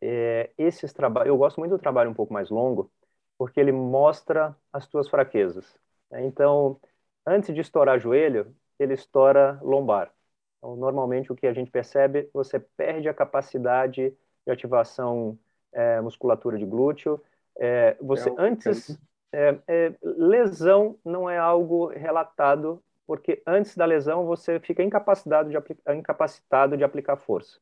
é 0.00 0.50
esses 0.58 0.92
trabalhos. 0.92 1.28
Eu 1.28 1.36
gosto 1.36 1.58
muito 1.58 1.72
do 1.72 1.78
trabalho 1.78 2.10
um 2.10 2.14
pouco 2.14 2.32
mais 2.32 2.50
longo, 2.50 2.90
porque 3.38 3.58
ele 3.60 3.72
mostra 3.72 4.56
as 4.72 4.86
tuas 4.86 5.08
fraquezas. 5.08 5.76
Então, 6.12 6.80
antes 7.26 7.54
de 7.54 7.60
estourar 7.60 7.98
joelho, 7.98 8.54
ele 8.82 8.94
estoura 8.94 9.58
lombar. 9.62 10.12
Então, 10.58 10.76
normalmente, 10.76 11.32
o 11.32 11.34
que 11.34 11.46
a 11.46 11.52
gente 11.52 11.70
percebe, 11.70 12.28
você 12.32 12.58
perde 12.58 13.08
a 13.08 13.14
capacidade 13.14 14.16
de 14.46 14.52
ativação 14.52 15.38
é, 15.72 16.00
musculatura 16.00 16.58
de 16.58 16.64
glúteo. 16.64 17.20
É, 17.58 17.96
você 18.00 18.28
é, 18.28 18.34
antes 18.38 18.98
é, 19.32 19.58
é, 19.66 19.94
lesão 20.02 20.98
não 21.04 21.28
é 21.28 21.38
algo 21.38 21.86
relatado 21.88 22.82
porque 23.06 23.42
antes 23.46 23.76
da 23.76 23.84
lesão 23.84 24.24
você 24.24 24.60
fica 24.60 24.82
incapacitado 24.82 25.50
de, 25.50 25.56
incapacitado 25.94 26.76
de 26.76 26.84
aplicar 26.84 27.16
força. 27.16 27.58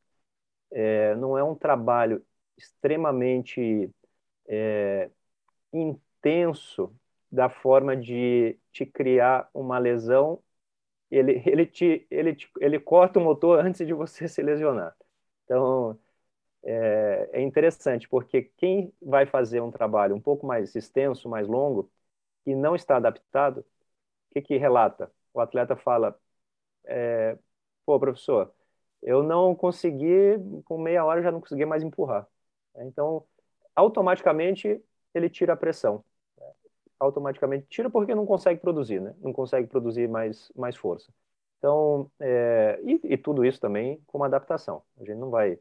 É, 0.70 1.14
não 1.16 1.36
é 1.36 1.42
um 1.42 1.54
trabalho 1.54 2.24
extremamente 2.56 3.90
é, 4.46 5.10
intenso 5.72 6.94
da 7.30 7.48
forma 7.48 7.96
de 7.96 8.58
te 8.72 8.84
criar 8.84 9.48
uma 9.54 9.78
lesão. 9.78 10.40
Ele, 11.10 11.42
ele, 11.46 11.66
te, 11.66 12.06
ele, 12.10 12.34
te, 12.34 12.50
ele 12.60 12.78
corta 12.80 13.18
o 13.18 13.22
motor 13.22 13.64
antes 13.64 13.86
de 13.86 13.92
você 13.94 14.26
se 14.28 14.42
lesionar. 14.42 14.96
Então, 15.44 15.98
é, 16.64 17.30
é 17.34 17.42
interessante, 17.42 18.08
porque 18.08 18.42
quem 18.58 18.92
vai 19.02 19.26
fazer 19.26 19.60
um 19.60 19.70
trabalho 19.70 20.14
um 20.14 20.20
pouco 20.20 20.46
mais 20.46 20.74
extenso, 20.74 21.28
mais 21.28 21.46
longo, 21.48 21.90
e 22.46 22.54
não 22.54 22.74
está 22.76 22.96
adaptado, 22.96 23.58
o 23.60 23.64
que, 24.34 24.42
que 24.42 24.56
relata? 24.58 25.12
O 25.34 25.40
atleta 25.40 25.76
fala, 25.76 26.18
é, 26.86 27.38
pô, 27.86 27.98
professor, 28.00 28.52
eu 29.02 29.22
não 29.22 29.54
consegui, 29.54 30.38
com 30.64 30.78
meia 30.78 31.04
hora 31.04 31.22
já 31.22 31.30
não 31.32 31.40
consegui 31.40 31.64
mais 31.66 31.82
empurrar. 31.82 32.26
Então, 32.78 33.26
automaticamente, 33.76 34.82
ele 35.14 35.30
tira 35.30 35.54
a 35.54 35.56
pressão. 35.56 36.04
Automaticamente 37.00 37.66
tira 37.68 37.90
porque 37.90 38.14
não 38.14 38.26
consegue 38.26 38.60
produzir, 38.60 39.00
né? 39.00 39.14
Não 39.20 39.32
consegue 39.32 39.66
produzir 39.66 40.08
mais, 40.08 40.52
mais 40.54 40.76
força. 40.76 41.12
Então, 41.58 42.10
é, 42.20 42.78
e, 42.84 43.00
e 43.02 43.16
tudo 43.16 43.44
isso 43.44 43.58
também 43.58 44.00
com 44.06 44.18
uma 44.18 44.26
adaptação. 44.26 44.82
A 44.98 45.04
gente 45.04 45.18
não 45.18 45.30
vai 45.30 45.58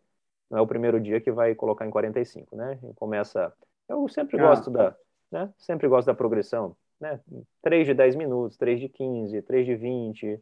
não 0.50 0.58
é 0.58 0.62
o 0.62 0.68
primeiro 0.68 1.00
dia 1.00 1.22
que 1.22 1.32
vai 1.32 1.54
colocar 1.54 1.86
em 1.86 1.92
45, 1.92 2.56
né? 2.56 2.80
E 2.84 2.94
começa. 2.96 3.54
Eu 3.88 4.08
sempre 4.08 4.40
ah. 4.40 4.48
gosto 4.48 4.72
da, 4.72 4.96
né? 5.32 5.54
Sempre 5.58 5.88
gosto 5.88 6.08
da 6.08 6.14
progressão, 6.14 6.76
né? 7.00 7.20
3 7.62 7.86
de 7.88 7.94
10 7.94 8.16
minutos, 8.16 8.58
3 8.58 8.80
de 8.80 8.90
15, 8.90 9.42
3 9.44 9.66
de 9.66 9.76
20, 9.76 10.42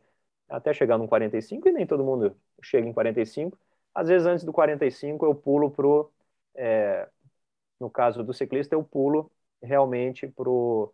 até 0.49 0.73
chegar 0.73 0.97
no 0.97 1.07
45 1.07 1.67
e 1.67 1.71
nem 1.73 1.85
todo 1.85 2.03
mundo 2.05 2.35
chega 2.61 2.87
em 2.87 2.93
45. 2.93 3.57
Às 3.93 4.07
vezes 4.07 4.25
antes 4.25 4.45
do 4.45 4.53
45 4.53 5.25
eu 5.25 5.35
pulo 5.35 5.69
pro 5.69 6.09
é, 6.55 7.07
no 7.79 7.89
caso 7.89 8.23
do 8.23 8.33
ciclista 8.33 8.75
eu 8.75 8.83
pulo 8.83 9.29
realmente 9.61 10.27
pro 10.27 10.93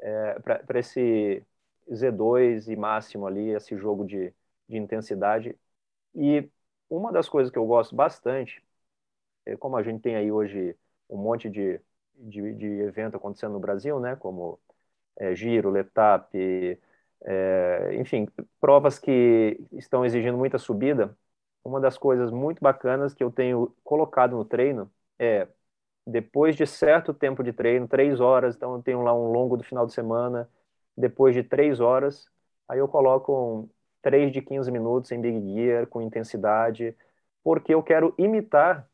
é, 0.00 0.38
para 0.40 0.78
esse 0.80 1.44
Z2 1.92 2.68
e 2.68 2.76
máximo 2.76 3.26
ali, 3.26 3.50
esse 3.50 3.76
jogo 3.76 4.04
de, 4.06 4.32
de 4.68 4.76
intensidade. 4.78 5.58
E 6.14 6.48
uma 6.90 7.12
das 7.12 7.28
coisas 7.28 7.52
que 7.52 7.58
eu 7.58 7.66
gosto 7.66 7.94
bastante, 7.96 8.62
é 9.46 9.56
como 9.56 9.76
a 9.76 9.82
gente 9.82 10.02
tem 10.02 10.16
aí 10.16 10.30
hoje 10.32 10.76
um 11.08 11.16
monte 11.18 11.48
de, 11.50 11.80
de, 12.16 12.54
de 12.54 12.66
evento 12.82 13.16
acontecendo 13.16 13.52
no 13.52 13.60
Brasil, 13.60 14.00
né, 14.00 14.16
como 14.16 14.60
é, 15.16 15.34
Giro, 15.34 15.70
Letap, 15.70 16.30
é, 17.24 17.94
enfim, 17.96 18.28
provas 18.60 18.98
que 18.98 19.60
estão 19.72 20.04
exigindo 20.04 20.36
muita 20.38 20.58
subida, 20.58 21.16
uma 21.64 21.80
das 21.80 21.96
coisas 21.98 22.30
muito 22.30 22.60
bacanas 22.60 23.14
que 23.14 23.22
eu 23.22 23.30
tenho 23.30 23.74
colocado 23.84 24.36
no 24.36 24.44
treino 24.44 24.92
é, 25.18 25.48
depois 26.06 26.56
de 26.56 26.66
certo 26.66 27.14
tempo 27.14 27.42
de 27.42 27.52
treino, 27.52 27.86
três 27.86 28.20
horas, 28.20 28.56
então 28.56 28.74
eu 28.74 28.82
tenho 28.82 29.02
lá 29.02 29.14
um 29.14 29.30
longo 29.30 29.56
do 29.56 29.64
final 29.64 29.86
de 29.86 29.92
semana, 29.92 30.48
depois 30.96 31.34
de 31.34 31.42
três 31.42 31.80
horas, 31.80 32.26
aí 32.68 32.78
eu 32.78 32.88
coloco 32.88 33.32
um, 33.32 33.68
3 34.02 34.32
de 34.32 34.42
15 34.42 34.70
minutos 34.70 35.12
em 35.12 35.20
Big 35.20 35.54
Gear, 35.54 35.86
com 35.86 36.02
intensidade, 36.02 36.94
porque 37.42 37.72
eu 37.72 37.82
quero 37.82 38.12
imitar, 38.18 38.86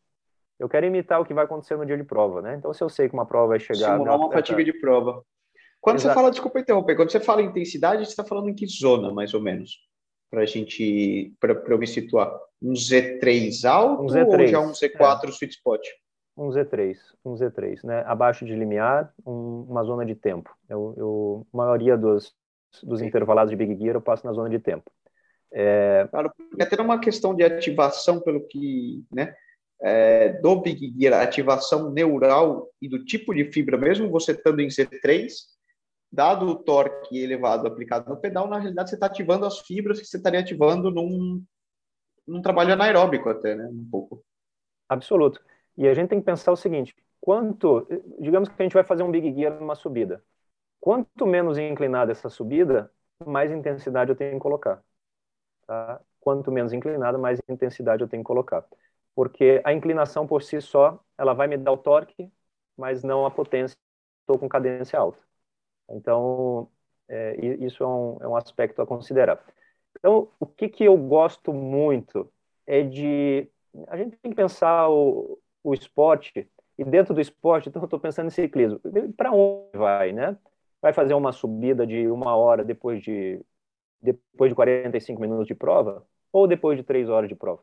eu 0.59 0.69
quero 0.69 0.87
imitar 0.87 1.21
o 1.21 1.25
que 1.25 1.35
vai 1.35 1.45
acontecer 1.45 1.77
no 1.77 1.87
dia 1.87 1.97
de 1.97 2.05
prova, 2.05 2.43
né? 2.43 2.55
Então, 2.57 2.73
se 2.73 2.83
eu 2.83 2.89
sei 2.89 3.09
que 3.09 3.15
uma 3.15 3.27
prova 3.27 3.49
vai 3.49 3.61
chegar... 3.61 3.93
Simular 3.93 4.17
uma 4.17 4.31
fatiga 4.31 4.63
de 4.63 4.73
prova. 4.75 5.23
Quando 5.81 5.97
Exato. 5.97 6.13
você 6.13 6.15
fala, 6.15 6.31
desculpa 6.31 6.61
interromper, 6.61 6.97
quando 6.97 7.11
você 7.11 7.21
fala 7.21 7.43
intensidade, 7.43 8.05
você 8.05 8.11
está 8.11 8.25
falando 8.25 8.49
em 8.49 8.55
que 8.55 8.67
zona, 8.67 9.13
mais 9.13 9.33
ou 9.33 9.41
menos? 9.41 9.79
Para 10.31 10.43
a 10.43 10.47
gente, 10.47 11.33
para 11.41 11.55
eu 11.69 11.79
me 11.79 11.87
situar. 11.87 12.31
Um 12.61 12.73
Z3 12.73 13.65
alto 13.65 14.03
um 14.03 14.07
Z3, 14.07 14.41
ou 14.41 14.47
já 14.49 14.61
um 14.61 14.73
Z4 14.73 15.25
é. 15.25 15.31
sweet 15.31 15.55
spot? 15.55 15.81
Um 16.39 16.51
Z3, 16.51 16.97
um 17.25 17.35
Z3, 17.35 17.85
né? 17.85 18.05
Abaixo 18.07 18.45
de 18.45 18.55
limiar, 18.55 19.13
um, 19.27 19.67
uma 19.69 19.83
zona 19.83 20.07
de 20.07 20.15
tempo. 20.15 20.57
Eu, 20.69 20.95
eu, 20.97 21.47
a 21.53 21.57
maioria 21.57 21.97
dos, 21.97 22.33
dos 22.81 23.03
intervalados 23.03 23.51
de 23.51 23.57
Big 23.57 23.77
Gear 23.77 23.97
eu 23.97 24.01
passo 24.01 24.25
na 24.25 24.33
zona 24.33 24.49
de 24.49 24.61
tempo. 24.61 24.89
É... 25.53 26.07
Claro, 26.13 26.33
porque 26.37 26.63
até 26.63 26.81
uma 26.81 27.01
questão 27.01 27.35
de 27.35 27.43
ativação, 27.43 28.21
pelo 28.21 28.47
que, 28.47 29.05
né, 29.11 29.35
é, 29.83 30.29
do 30.41 30.61
Big 30.61 30.95
Gear, 30.97 31.21
ativação 31.21 31.91
neural 31.91 32.69
e 32.81 32.89
do 32.89 33.05
tipo 33.05 33.35
de 33.35 33.51
fibra, 33.53 33.77
mesmo 33.77 34.09
você 34.09 34.31
estando 34.31 34.61
em 34.61 34.69
Z3, 34.69 35.29
dado 36.11 36.47
o 36.47 36.55
torque 36.55 37.19
elevado 37.19 37.67
aplicado 37.67 38.09
no 38.09 38.17
pedal, 38.17 38.49
na 38.49 38.59
realidade 38.59 38.91
você 38.91 38.97
está 38.97 39.07
ativando 39.07 39.45
as 39.45 39.59
fibras 39.59 40.01
que 40.01 40.07
você 40.07 40.17
estaria 40.17 40.41
ativando 40.41 40.91
num, 40.91 41.45
num 42.27 42.41
trabalho 42.41 42.73
anaeróbico 42.73 43.29
até, 43.29 43.57
né, 43.57 43.67
um 43.67 43.89
pouco. 43.91 44.25
Absoluto. 44.89 45.41
E 45.79 45.87
a 45.87 45.95
gente 45.95 46.09
tem 46.09 46.19
que 46.19 46.27
pensar 46.27 46.51
o 46.51 46.57
seguinte, 46.57 46.95
quanto, 47.21 47.87
digamos 48.19 48.49
que 48.49 48.61
a 48.61 48.65
gente 48.65 48.75
vai 48.75 48.83
fazer 48.83 49.05
um 49.05 49.11
Big 49.13 49.33
Gear 49.33 49.61
numa 49.61 49.77
subida, 49.77 50.25
quanto 50.81 51.25
menos 51.25 51.57
inclinada 51.57 52.11
essa 52.11 52.29
subida, 52.29 52.93
mais 53.25 53.53
intensidade 53.53 54.11
eu 54.11 54.17
tenho 54.17 54.33
que 54.35 54.41
colocar. 54.41 54.83
Tá? 55.69 56.01
Quanto 56.21 56.51
menos 56.51 56.73
inclinado, 56.73 57.17
mais 57.17 57.41
intensidade 57.49 58.03
eu 58.03 58.09
tenho 58.09 58.25
que 58.25 58.27
colocar. 58.27 58.67
Porque 59.15 59.63
a 59.65 59.73
inclinação 59.73 60.27
por 60.27 60.43
si 60.43 60.61
só, 60.61 60.99
ela 61.17 61.33
vai 61.33 61.47
me 61.47 61.57
dar 61.57 61.73
o 61.73 61.79
torque, 61.79 62.29
mas 62.77 63.05
não 63.05 63.25
a 63.25 63.31
potência. 63.31 63.77
Estou 64.23 64.37
com 64.39 64.49
cadência 64.49 64.99
alta. 64.99 65.19
Então, 65.91 66.69
é, 67.09 67.37
isso 67.65 67.85
é 67.85 67.87
um, 67.87 68.19
é 68.21 68.29
um 68.29 68.37
aspecto 68.37 68.83
a 68.83 68.87
considerar. 68.87 69.45
Então, 69.97 70.29
o 70.41 70.47
que, 70.47 70.69
que 70.69 70.85
eu 70.85 70.97
gosto 70.97 71.53
muito 71.53 72.31
é 72.67 72.83
de. 72.83 73.49
A 73.89 73.97
gente 73.97 74.17
tem 74.19 74.31
que 74.31 74.37
pensar 74.37 74.89
o, 74.91 75.39
o 75.69 75.75
esporte, 75.75 76.49
e 76.79 76.85
dentro 76.85 77.13
do 77.13 77.21
esporte, 77.21 77.69
então 77.69 77.83
eu 77.83 77.87
estou 77.87 78.01
pensando 78.01 78.29
em 78.29 78.31
ciclismo. 78.31 78.81
Para 79.17 79.33
onde 79.33 79.77
vai, 79.77 80.13
né? 80.13 80.37
Vai 80.81 80.93
fazer 80.93 81.15
uma 81.15 81.33
subida 81.33 81.87
de 81.87 82.09
uma 82.09 82.37
hora 82.37 82.65
depois 82.65 83.03
de 83.03 83.41
depois 84.01 84.51
de 84.51 84.55
45 84.55 85.21
minutos 85.21 85.47
de 85.47 85.57
prova 85.57 86.07
ou 86.33 86.47
depois 86.47 86.79
de 86.79 86.85
três 86.85 87.09
horas 87.09 87.29
de 87.29 87.35
prova. 87.35 87.63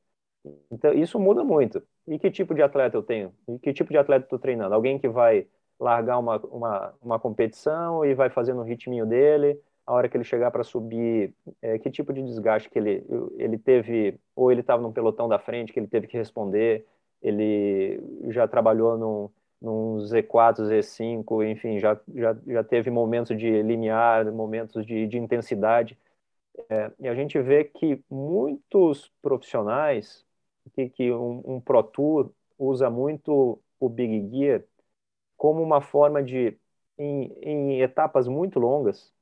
Então, 0.69 0.93
isso 0.93 1.17
muda 1.17 1.43
muito. 1.43 1.81
E 2.05 2.19
que 2.19 2.29
tipo 2.29 2.53
de 2.53 2.61
atleta 2.61 2.97
eu 2.97 3.01
tenho? 3.01 3.33
E 3.47 3.57
que 3.57 3.73
tipo 3.73 3.91
de 3.91 3.97
atleta 3.97 4.25
estou 4.25 4.37
treinando? 4.37 4.75
Alguém 4.75 4.99
que 4.99 5.07
vai 5.07 5.47
largar 5.79 6.19
uma, 6.19 6.37
uma, 6.37 6.93
uma 7.01 7.19
competição 7.19 8.05
e 8.05 8.13
vai 8.13 8.29
fazendo 8.29 8.59
o 8.59 8.63
ritminho 8.63 9.05
dele, 9.05 9.59
a 9.87 9.93
hora 9.93 10.09
que 10.09 10.17
ele 10.17 10.23
chegar 10.23 10.51
para 10.51 10.63
subir, 10.63 11.33
é, 11.61 11.79
que 11.79 11.89
tipo 11.89 12.11
de 12.11 12.21
desgaste 12.21 12.69
que 12.69 12.77
ele, 12.77 13.03
ele 13.37 13.57
teve, 13.57 14.19
ou 14.35 14.51
ele 14.51 14.61
estava 14.61 14.81
num 14.81 14.91
pelotão 14.91 15.27
da 15.27 15.39
frente 15.39 15.71
que 15.71 15.79
ele 15.79 15.87
teve 15.87 16.07
que 16.07 16.17
responder, 16.17 16.85
ele 17.21 18.01
já 18.29 18.47
trabalhou 18.47 18.97
num, 18.97 19.29
num 19.61 19.97
Z4, 19.97 20.63
Z5, 20.67 21.43
enfim, 21.43 21.79
já, 21.79 21.99
já, 22.13 22.37
já 22.47 22.63
teve 22.63 22.89
momentos 22.89 23.37
de 23.37 23.61
linear, 23.61 24.31
momentos 24.31 24.85
de, 24.85 25.07
de 25.07 25.17
intensidade. 25.17 25.97
É, 26.69 26.91
e 26.99 27.07
a 27.07 27.15
gente 27.15 27.39
vê 27.41 27.63
que 27.63 28.03
muitos 28.09 29.11
profissionais, 29.21 30.25
que, 30.73 30.89
que 30.89 31.11
um, 31.11 31.43
um 31.45 31.61
Pro 31.61 31.83
Tour 31.83 32.31
usa 32.57 32.89
muito 32.89 33.59
o 33.79 33.89
Big 33.89 34.29
Gear 34.29 34.63
como 35.37 35.61
uma 35.61 35.81
forma 35.81 36.23
de, 36.23 36.57
em, 36.97 37.31
em 37.41 37.81
etapas 37.81 38.27
muito 38.27 38.59
longas, 38.59 39.13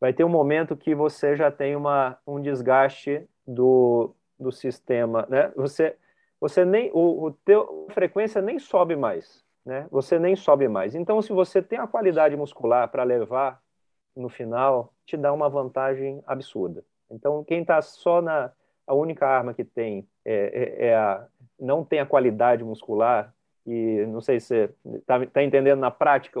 vai 0.00 0.12
ter 0.12 0.24
um 0.24 0.28
momento 0.28 0.76
que 0.76 0.94
você 0.94 1.36
já 1.36 1.50
tem 1.50 1.74
uma, 1.76 2.18
um 2.26 2.40
desgaste 2.40 3.26
do, 3.46 4.14
do 4.38 4.52
sistema, 4.52 5.26
né? 5.28 5.52
Você, 5.56 5.96
você 6.40 6.64
nem, 6.64 6.90
o, 6.92 7.24
o 7.24 7.32
teu 7.32 7.86
a 7.88 7.92
frequência 7.92 8.42
nem 8.42 8.58
sobe 8.58 8.96
mais, 8.96 9.44
né? 9.64 9.86
Você 9.90 10.18
nem 10.18 10.36
sobe 10.36 10.68
mais. 10.68 10.94
Então, 10.94 11.20
se 11.22 11.32
você 11.32 11.62
tem 11.62 11.78
a 11.78 11.86
qualidade 11.86 12.36
muscular 12.36 12.88
para 12.88 13.02
levar 13.02 13.60
no 14.14 14.28
final, 14.28 14.92
te 15.04 15.16
dá 15.16 15.32
uma 15.32 15.48
vantagem 15.48 16.22
absurda. 16.26 16.84
Então, 17.10 17.44
quem 17.44 17.60
está 17.60 17.80
só 17.82 18.20
na. 18.20 18.50
A 18.86 18.94
única 18.94 19.26
arma 19.26 19.52
que 19.52 19.64
tem 19.64 20.06
é, 20.24 20.76
é, 20.78 20.86
é, 20.88 20.96
a. 20.96 21.26
Não 21.58 21.84
tem 21.84 21.98
a 21.98 22.06
qualidade 22.06 22.62
muscular, 22.62 23.34
e 23.66 24.04
não 24.06 24.20
sei 24.20 24.38
se 24.38 24.70
está 24.84 25.26
tá 25.26 25.42
entendendo 25.42 25.80
na 25.80 25.90
prática, 25.90 26.38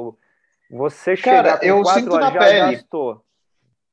você 0.70 1.16
Cara, 1.16 1.58
eu 1.62 1.84
sinto 1.84 2.16
na 2.18 2.30
pele. 2.30 2.76
Gastou. 2.76 3.24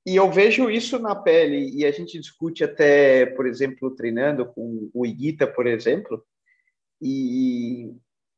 E 0.05 0.15
eu 0.15 0.29
vejo 0.29 0.69
isso 0.69 0.99
na 0.99 1.15
pele, 1.15 1.71
e 1.73 1.85
a 1.85 1.91
gente 1.91 2.19
discute 2.19 2.63
até, 2.63 3.25
por 3.25 3.47
exemplo, 3.47 3.95
treinando 3.95 4.45
com 4.45 4.89
o 4.93 5.05
Iguita, 5.05 5.47
por 5.47 5.65
exemplo, 5.65 6.23
e, 7.01 7.93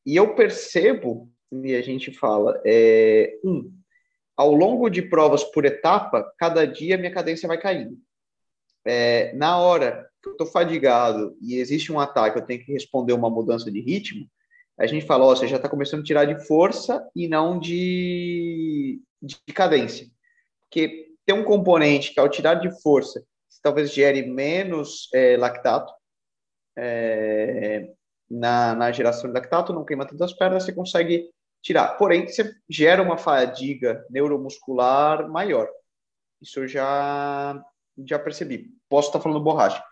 e 0.05 0.15
eu 0.15 0.35
percebo, 0.35 1.31
e 1.51 1.75
a 1.75 1.81
gente 1.81 2.11
fala, 2.11 2.61
é, 2.65 3.37
um, 3.43 3.71
ao 4.37 4.53
longo 4.53 4.89
de 4.89 5.01
provas 5.01 5.43
por 5.43 5.65
etapa, 5.65 6.31
cada 6.37 6.65
dia 6.65 6.97
minha 6.97 7.11
cadência 7.11 7.47
vai 7.47 7.59
caindo. 7.59 7.97
é, 8.85 9.33
na 9.33 9.57
hora 9.57 10.07
que 10.21 10.29
eu 10.29 10.33
estou 10.33 10.47
fadigado 10.47 11.35
e 11.41 11.55
existe 11.55 11.91
um 11.91 11.99
ataque, 11.99 12.37
eu 12.37 12.45
tenho 12.45 12.63
que 12.63 12.71
responder 12.71 13.13
uma 13.13 13.29
mudança 13.29 13.71
de 13.71 13.81
ritmo, 13.81 14.27
a 14.77 14.85
gente 14.85 15.05
fala, 15.05 15.25
ó, 15.25 15.35
você 15.35 15.47
já 15.47 15.55
está 15.55 15.69
começando 15.69 16.01
a 16.01 16.03
tirar 16.03 16.25
de 16.25 16.45
força 16.45 17.07
e 17.15 17.27
não 17.27 17.57
de, 17.57 19.01
de 19.21 19.37
cadência. 19.53 20.07
Porque 20.63 21.04
tem 21.25 21.35
um 21.35 21.43
componente 21.43 22.13
que, 22.13 22.19
ao 22.19 22.29
tirar 22.29 22.55
de 22.55 22.69
força, 22.81 23.23
talvez 23.61 23.91
gere 23.91 24.23
menos 24.23 25.09
é, 25.13 25.35
lactato 25.37 25.91
é, 26.77 27.89
na, 28.29 28.75
na 28.75 28.91
geração 28.91 29.29
de 29.29 29.33
lactato, 29.33 29.73
não 29.73 29.85
queima 29.85 30.05
tantas 30.05 30.33
pernas, 30.33 30.63
você 30.63 30.71
consegue 30.71 31.29
tirar. 31.63 31.97
Porém, 31.97 32.27
você 32.27 32.53
gera 32.69 33.01
uma 33.01 33.17
fadiga 33.17 34.05
neuromuscular 34.09 35.27
maior. 35.27 35.67
Isso 36.39 36.59
eu 36.59 36.67
já, 36.67 37.59
já 38.05 38.19
percebi. 38.19 38.69
Posso 38.87 39.09
estar 39.09 39.19
falando 39.19 39.43
borracha. 39.43 39.83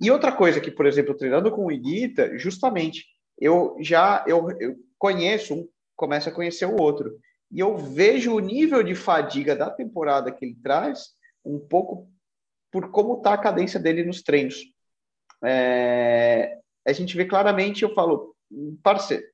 E 0.00 0.10
outra 0.10 0.32
coisa 0.32 0.60
que, 0.60 0.70
por 0.70 0.86
exemplo, 0.86 1.14
treinando 1.14 1.52
com 1.52 1.66
o 1.66 1.72
Iguita, 1.72 2.36
justamente, 2.36 3.04
eu 3.38 3.76
já 3.80 4.24
eu, 4.26 4.50
eu 4.58 4.76
conheço 4.98 5.54
um, 5.54 5.68
começo 5.94 6.28
a 6.28 6.32
conhecer 6.32 6.64
o 6.64 6.80
outro. 6.80 7.16
E 7.50 7.58
eu 7.58 7.76
vejo 7.76 8.34
o 8.34 8.40
nível 8.40 8.82
de 8.82 8.94
fadiga 8.94 9.56
da 9.56 9.70
temporada 9.70 10.30
que 10.30 10.44
ele 10.44 10.56
traz 10.62 11.10
um 11.44 11.58
pouco 11.58 12.08
por 12.70 12.90
como 12.90 13.16
está 13.18 13.34
a 13.34 13.38
cadência 13.38 13.80
dele 13.80 14.04
nos 14.04 14.22
treinos. 14.22 14.56
É, 15.42 16.58
a 16.86 16.92
gente 16.92 17.16
vê 17.16 17.24
claramente, 17.24 17.82
eu 17.82 17.92
falo, 17.94 18.36
parceiro, 18.82 19.24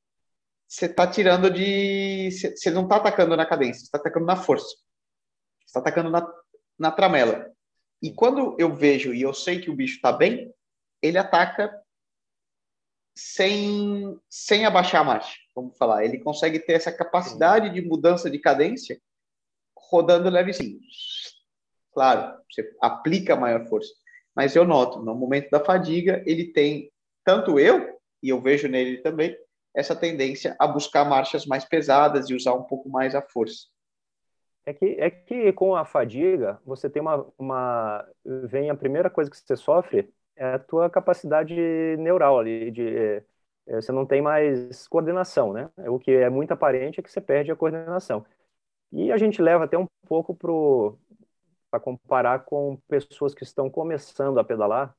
você 0.67 0.87
está 0.87 1.07
tirando 1.07 1.51
de. 1.51 2.31
Você 2.31 2.71
não 2.71 2.85
está 2.85 2.97
atacando 2.97 3.37
na 3.37 3.47
cadência, 3.47 3.81
você 3.81 3.87
está 3.87 3.99
atacando 3.99 4.27
na 4.27 4.37
força. 4.37 4.67
Você 4.67 5.67
está 5.67 5.81
atacando 5.81 6.11
na, 6.11 6.27
na 6.79 6.91
tramela. 6.91 7.53
E 8.03 8.13
quando 8.13 8.57
eu 8.59 8.75
vejo 8.75 9.15
e 9.15 9.23
eu 9.23 9.33
sei 9.33 9.61
que 9.61 9.71
o 9.71 9.77
bicho 9.77 9.97
está 9.97 10.13
bem, 10.13 10.53
ele 11.01 11.19
ataca 11.19 11.73
sem, 13.17 14.21
sem 14.29 14.67
abaixar 14.67 15.01
a 15.01 15.05
marcha, 15.05 15.39
vamos 15.55 15.77
falar. 15.79 16.05
Ele 16.05 16.19
consegue 16.19 16.59
ter 16.59 16.75
essa 16.75 16.93
capacidade 16.93 17.71
de 17.71 17.81
mudança 17.81 18.31
de 18.31 18.39
cadência 18.39 19.01
rodando 19.75 20.29
levezinho. 20.29 20.79
Claro, 21.93 22.39
você 22.51 22.71
aplica 22.83 23.35
maior 23.35 23.67
força. 23.67 23.93
Mas 24.35 24.55
eu 24.55 24.67
noto, 24.67 25.01
no 25.03 25.15
momento 25.15 25.49
da 25.49 25.65
fadiga, 25.65 26.23
ele 26.27 26.53
tem, 26.53 26.93
tanto 27.25 27.59
eu, 27.59 27.99
e 28.23 28.29
eu 28.29 28.41
vejo 28.41 28.69
nele 28.69 28.99
também, 28.99 29.35
essa 29.75 29.97
tendência 29.97 30.55
a 30.59 30.67
buscar 30.67 31.05
marchas 31.07 31.47
mais 31.47 31.65
pesadas 31.65 32.29
e 32.29 32.35
usar 32.35 32.53
um 32.53 32.65
pouco 32.65 32.89
mais 32.91 33.15
a 33.15 33.23
força. 33.23 33.67
É 34.67 34.75
que, 34.75 34.97
é 34.99 35.09
que 35.09 35.53
com 35.53 35.75
a 35.75 35.85
fadiga, 35.85 36.61
você 36.67 36.91
tem 36.91 37.01
uma, 37.01 37.27
uma. 37.39 38.07
Vem 38.25 38.69
a 38.69 38.75
primeira 38.75 39.09
coisa 39.09 39.31
que 39.31 39.37
você 39.37 39.57
sofre 39.57 40.13
é 40.37 40.55
a 40.55 40.59
tua 40.59 40.91
capacidade 40.91 41.55
neural 41.99 42.39
ali, 42.39 42.71
de. 42.71 43.23
É, 43.67 43.81
você 43.81 43.93
não 43.93 44.07
tem 44.07 44.23
mais 44.23 44.87
coordenação, 44.89 45.53
né? 45.53 45.71
O 45.89 45.99
que 45.99 46.13
é 46.13 46.31
muito 46.31 46.53
aparente 46.53 47.01
é 47.01 47.03
que 47.03 47.11
você 47.11 47.21
perde 47.21 47.51
a 47.51 47.57
coordenação. 47.57 48.25
E 48.93 49.13
a 49.13 49.17
gente 49.17 49.43
leva 49.43 49.65
até 49.65 49.79
um 49.79 49.87
pouco 50.09 50.35
para 51.71 51.81
comparar 51.81 52.45
com 52.45 52.77
pessoas 52.89 53.35
que 53.35 53.43
estão 53.45 53.71
começando 53.71 54.39
a 54.39 54.45
pedalar, 54.45 54.97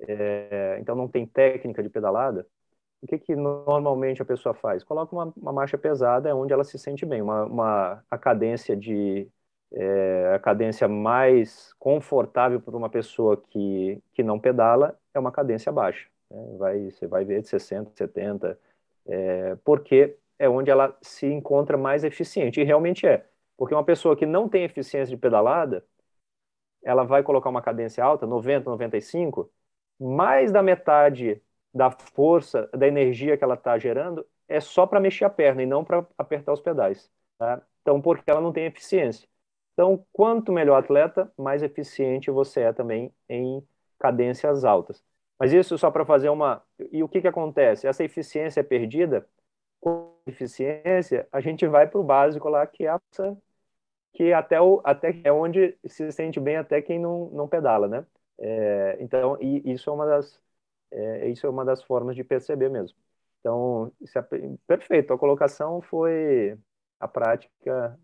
é, 0.00 0.78
então 0.80 0.94
não 0.96 1.08
tem 1.08 1.26
técnica 1.26 1.82
de 1.82 1.90
pedalada, 1.90 2.46
o 3.02 3.06
que, 3.06 3.18
que 3.18 3.36
normalmente 3.36 4.22
a 4.22 4.24
pessoa 4.24 4.54
faz? 4.54 4.84
Coloca 4.84 5.14
uma, 5.14 5.32
uma 5.36 5.52
marcha 5.52 5.76
pesada 5.78 6.28
é 6.28 6.34
onde 6.34 6.52
ela 6.52 6.64
se 6.64 6.78
sente 6.78 7.04
bem, 7.04 7.20
uma, 7.22 7.44
uma 7.44 8.04
a 8.10 8.18
cadência 8.18 8.76
de 8.76 9.28
é, 9.74 10.32
a 10.34 10.38
cadência 10.38 10.86
mais 10.88 11.72
confortável 11.78 12.60
para 12.60 12.76
uma 12.76 12.90
pessoa 12.90 13.36
que, 13.50 14.02
que 14.12 14.22
não 14.22 14.38
pedala 14.38 14.98
é 15.14 15.18
uma 15.18 15.32
cadência 15.32 15.72
baixa. 15.72 16.08
Né? 16.30 16.56
Vai, 16.58 16.90
você 16.90 17.06
vai 17.06 17.24
ver 17.24 17.42
de 17.42 17.48
60, 17.48 17.90
70, 17.94 18.58
é, 19.06 19.56
porque 19.64 20.16
é 20.38 20.48
onde 20.48 20.70
ela 20.70 20.96
se 21.00 21.26
encontra 21.26 21.76
mais 21.76 22.04
eficiente, 22.04 22.60
e 22.60 22.64
realmente 22.64 23.06
é. 23.06 23.26
Porque 23.56 23.74
uma 23.74 23.84
pessoa 23.84 24.16
que 24.16 24.26
não 24.26 24.48
tem 24.48 24.64
eficiência 24.64 25.14
de 25.14 25.20
pedalada, 25.20 25.84
ela 26.82 27.04
vai 27.04 27.22
colocar 27.22 27.48
uma 27.50 27.62
cadência 27.62 28.04
alta, 28.04 28.26
90, 28.26 28.68
95, 28.68 29.50
mais 30.00 30.50
da 30.52 30.62
metade 30.62 31.40
da 31.72 31.90
força, 31.90 32.68
da 32.74 32.86
energia 32.86 33.36
que 33.36 33.44
ela 33.44 33.54
está 33.54 33.78
gerando, 33.78 34.26
é 34.48 34.60
só 34.60 34.86
para 34.86 35.00
mexer 35.00 35.24
a 35.24 35.30
perna 35.30 35.62
e 35.62 35.66
não 35.66 35.84
para 35.84 36.06
apertar 36.18 36.52
os 36.52 36.60
pedais. 36.60 37.10
Tá? 37.38 37.62
Então, 37.80 38.00
porque 38.00 38.30
ela 38.30 38.40
não 38.40 38.52
tem 38.52 38.66
eficiência. 38.66 39.28
Então, 39.82 40.06
quanto 40.12 40.52
melhor 40.52 40.76
atleta, 40.78 41.32
mais 41.36 41.60
eficiente 41.60 42.30
você 42.30 42.60
é 42.60 42.72
também 42.72 43.12
em 43.28 43.66
cadências 43.98 44.64
altas. 44.64 45.02
Mas 45.36 45.52
isso 45.52 45.76
só 45.76 45.90
para 45.90 46.04
fazer 46.04 46.28
uma. 46.28 46.62
E 46.92 47.02
o 47.02 47.08
que, 47.08 47.20
que 47.20 47.26
acontece? 47.26 47.88
Essa 47.88 48.04
eficiência 48.04 48.60
é 48.60 48.62
perdida. 48.62 49.26
Com 49.80 50.14
eficiência, 50.24 51.28
a 51.32 51.40
gente 51.40 51.66
vai 51.66 51.88
para 51.88 51.98
o 52.00 52.04
básico 52.04 52.48
lá, 52.48 52.64
que 52.64 52.84
é 52.86 52.90
a 52.90 53.00
que 54.12 54.32
até, 54.32 54.60
o, 54.60 54.80
até 54.84 55.20
é 55.24 55.32
onde 55.32 55.76
se 55.86 56.12
sente 56.12 56.38
bem 56.38 56.56
até 56.56 56.80
quem 56.82 56.98
não, 57.00 57.30
não 57.30 57.48
pedala, 57.48 57.88
né? 57.88 58.06
É, 58.38 58.98
então, 59.00 59.36
e 59.40 59.72
isso 59.72 59.90
é 59.90 59.92
uma 59.92 60.06
das 60.06 60.40
é, 60.92 61.28
isso 61.28 61.46
é 61.46 61.50
uma 61.50 61.64
das 61.64 61.82
formas 61.82 62.14
de 62.14 62.22
perceber 62.22 62.68
mesmo. 62.68 62.96
Então, 63.40 63.92
é 64.14 64.22
perfeito. 64.66 65.12
A 65.12 65.18
colocação 65.18 65.80
foi 65.82 66.56
a 67.00 67.08
prática. 67.08 67.98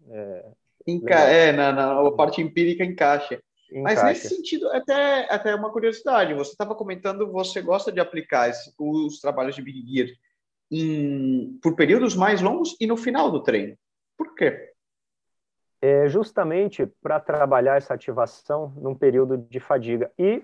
Enca 0.88 1.16
é, 1.16 1.52
na, 1.52 1.70
na 1.70 2.10
parte 2.12 2.40
empírica 2.40 2.82
encaixa. 2.82 3.38
encaixa. 3.70 3.82
Mas 3.82 4.02
nesse 4.02 4.34
sentido, 4.34 4.70
até, 4.70 5.30
até 5.30 5.54
uma 5.54 5.70
curiosidade. 5.70 6.32
Você 6.32 6.52
estava 6.52 6.74
comentando, 6.74 7.30
você 7.30 7.60
gosta 7.60 7.92
de 7.92 8.00
aplicar 8.00 8.48
esse, 8.48 8.72
os 8.78 9.20
trabalhos 9.20 9.54
de 9.54 9.60
Big 9.60 9.84
Gear 9.86 10.08
em, 10.70 11.58
por 11.62 11.76
períodos 11.76 12.16
mais 12.16 12.40
longos 12.40 12.74
e 12.80 12.86
no 12.86 12.96
final 12.96 13.30
do 13.30 13.42
treino. 13.42 13.76
Por 14.16 14.34
quê? 14.34 14.72
É 15.80 16.08
justamente 16.08 16.86
para 17.02 17.20
trabalhar 17.20 17.76
essa 17.76 17.92
ativação 17.92 18.72
num 18.76 18.94
período 18.94 19.36
de 19.36 19.60
fadiga. 19.60 20.10
E, 20.18 20.42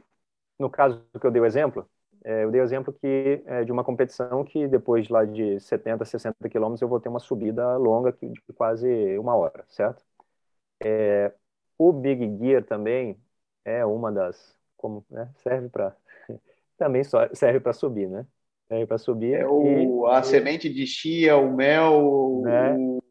no 0.58 0.68
caso 0.68 1.02
que 1.18 1.26
eu 1.26 1.30
dei 1.30 1.40
o 1.40 1.46
exemplo, 1.46 1.88
é, 2.22 2.44
eu 2.44 2.50
dei 2.50 2.60
o 2.60 2.64
exemplo 2.64 2.92
que, 2.92 3.42
é, 3.46 3.64
de 3.64 3.72
uma 3.72 3.82
competição 3.82 4.44
que 4.44 4.68
depois 4.68 5.06
de 5.06 5.12
lá 5.12 5.24
de 5.24 5.58
70, 5.58 6.04
60 6.04 6.48
quilômetros 6.50 6.82
eu 6.82 6.88
vou 6.88 7.00
ter 7.00 7.08
uma 7.08 7.18
subida 7.18 7.76
longa 7.78 8.12
de 8.12 8.40
quase 8.54 9.18
uma 9.18 9.34
hora, 9.34 9.64
certo? 9.68 10.04
É, 10.82 11.32
o 11.78 11.92
Big 11.92 12.38
Gear 12.38 12.64
também 12.64 13.18
é 13.64 13.84
uma 13.84 14.12
das, 14.12 14.56
como 14.76 15.04
né, 15.10 15.30
serve 15.36 15.68
para 15.68 15.96
também 16.76 17.04
só 17.04 17.28
serve 17.34 17.60
para 17.60 17.72
subir, 17.72 18.08
né? 18.08 18.26
Serve 18.68 18.86
para 18.86 18.98
subir. 18.98 19.34
É 19.34 19.46
o, 19.46 20.06
e, 20.08 20.14
a 20.14 20.20
e, 20.20 20.24
semente 20.24 20.68
de 20.68 20.86
chia, 20.86 21.36
o 21.36 21.54
mel, 21.54 22.42
né? 22.44 22.76
o, 22.76 23.02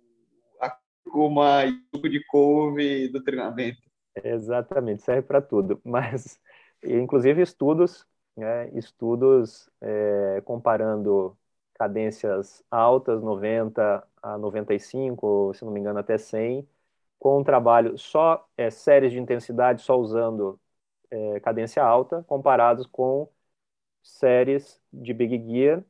a 0.60 0.78
cúrcuma 1.04 1.66
e 1.66 1.72
o 1.72 1.96
suco 1.96 2.10
de 2.10 2.26
couve 2.26 3.08
do 3.08 3.24
treinamento. 3.24 3.82
Exatamente, 4.24 5.04
serve 5.04 5.24
para 5.24 5.42
tudo. 5.42 5.80
Mas, 5.86 6.40
inclusive, 6.84 7.42
estudos 7.42 8.06
né, 8.36 8.70
estudos 8.78 9.70
é, 9.82 10.42
comparando 10.46 11.38
cadências 11.76 12.64
altas, 12.70 13.22
90 13.22 14.08
a 14.22 14.38
95, 14.38 15.54
se 15.54 15.66
não 15.66 15.72
me 15.72 15.80
engano, 15.80 16.00
até 16.00 16.18
100, 16.18 16.68
com 17.24 17.40
um 17.40 17.44
trabalho 17.44 17.98
só, 17.98 18.46
é, 18.58 18.70
séries 18.70 19.14
de 19.14 19.20
intensidade, 19.20 19.82
só 19.82 19.98
usando 19.98 20.60
é, 21.12 21.40
cadência 21.40 21.84
alta, 21.84 22.24
comparados 22.24 22.86
com 22.88 23.30
séries 24.04 24.82
de 24.92 25.14
Big 25.14 25.38
Gear 25.50 25.84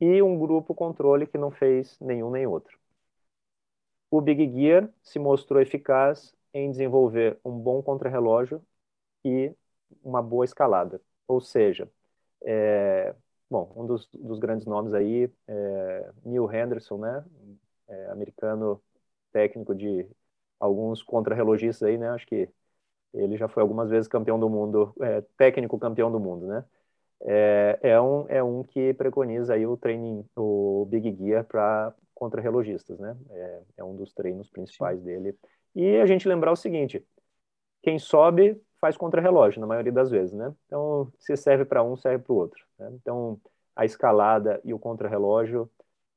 e 0.00 0.22
um 0.22 0.38
grupo 0.38 0.74
controle 0.74 1.26
que 1.26 1.38
não 1.38 1.50
fez 1.50 1.98
nenhum 2.00 2.30
nem 2.30 2.46
outro. 2.46 2.78
O 4.10 4.20
Big 4.20 4.48
Gear 4.52 4.88
se 5.02 5.18
mostrou 5.18 5.60
eficaz 5.60 6.34
em 6.54 6.70
desenvolver 6.70 7.38
um 7.44 7.52
bom 7.58 7.82
contrarrelógio 7.82 8.62
e 9.24 9.52
uma 10.04 10.22
boa 10.22 10.44
escalada. 10.44 11.00
Ou 11.28 11.40
seja, 11.40 11.90
é, 12.44 13.14
bom, 13.50 13.72
um 13.76 13.86
dos, 13.86 14.06
dos, 14.12 14.38
grandes 14.38 14.66
nomes 14.66 14.94
aí 14.94 15.30
é 15.48 16.12
Neil 16.24 16.52
Henderson, 16.52 16.98
né? 16.98 17.24
É, 17.88 18.10
americano 18.10 18.82
técnico 19.32 19.74
de 19.74 20.08
alguns 20.58 21.02
contrarrelogistas 21.02 21.88
aí, 21.88 21.98
né? 21.98 22.08
Acho 22.10 22.26
que 22.26 22.48
ele 23.14 23.36
já 23.36 23.48
foi 23.48 23.62
algumas 23.62 23.90
vezes 23.90 24.08
campeão 24.08 24.38
do 24.38 24.48
mundo, 24.48 24.94
é, 25.00 25.22
técnico 25.36 25.78
campeão 25.78 26.10
do 26.10 26.20
mundo, 26.20 26.46
né? 26.46 26.64
É, 27.22 27.78
é, 27.82 28.00
um, 28.00 28.26
é 28.28 28.42
um 28.42 28.62
que 28.62 28.92
preconiza 28.94 29.54
aí 29.54 29.66
o 29.66 29.76
training, 29.76 30.24
o 30.36 30.86
Big 30.90 31.16
Gear 31.16 31.44
para 31.44 31.94
contrarrelogistas, 32.14 32.98
né? 32.98 33.16
É, 33.30 33.62
é 33.78 33.84
um 33.84 33.96
dos 33.96 34.12
treinos 34.12 34.50
principais 34.50 34.98
Sim. 34.98 35.04
dele. 35.04 35.38
E 35.74 35.96
a 35.96 36.06
gente 36.06 36.28
lembrar 36.28 36.52
o 36.52 36.56
seguinte, 36.56 37.04
quem 37.82 37.98
sobe 37.98 38.60
faz 38.80 38.96
contra-relógio, 38.96 39.60
na 39.60 39.66
maioria 39.66 39.92
das 39.92 40.10
vezes, 40.10 40.32
né? 40.34 40.52
Então, 40.66 41.10
se 41.18 41.36
serve 41.36 41.64
para 41.64 41.82
um, 41.82 41.96
serve 41.96 42.22
para 42.24 42.32
o 42.32 42.36
outro. 42.36 42.64
Né? 42.78 42.90
Então, 42.94 43.40
a 43.74 43.84
escalada 43.84 44.60
e 44.64 44.72
o 44.74 44.78
contra-relógio, 44.78 45.70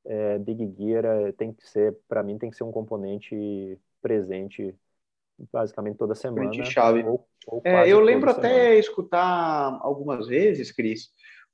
é, 0.04 0.38
Big 0.38 0.74
Gear 0.76 1.04
é, 1.04 1.32
tem 1.32 1.52
que 1.52 1.66
ser, 1.68 1.96
para 2.08 2.22
mim, 2.22 2.38
tem 2.38 2.50
que 2.50 2.56
ser 2.56 2.64
um 2.64 2.72
componente 2.72 3.78
presente 4.00 4.74
basicamente 5.52 5.96
toda 5.96 6.14
semana. 6.14 6.52
Chave. 6.64 7.02
Ou, 7.02 7.26
ou 7.46 7.62
é, 7.64 7.88
eu 7.88 8.00
lembro 8.00 8.30
até 8.30 8.48
semana. 8.48 8.74
escutar 8.74 9.78
algumas 9.80 10.26
vezes, 10.26 10.70
Cris, 10.72 11.08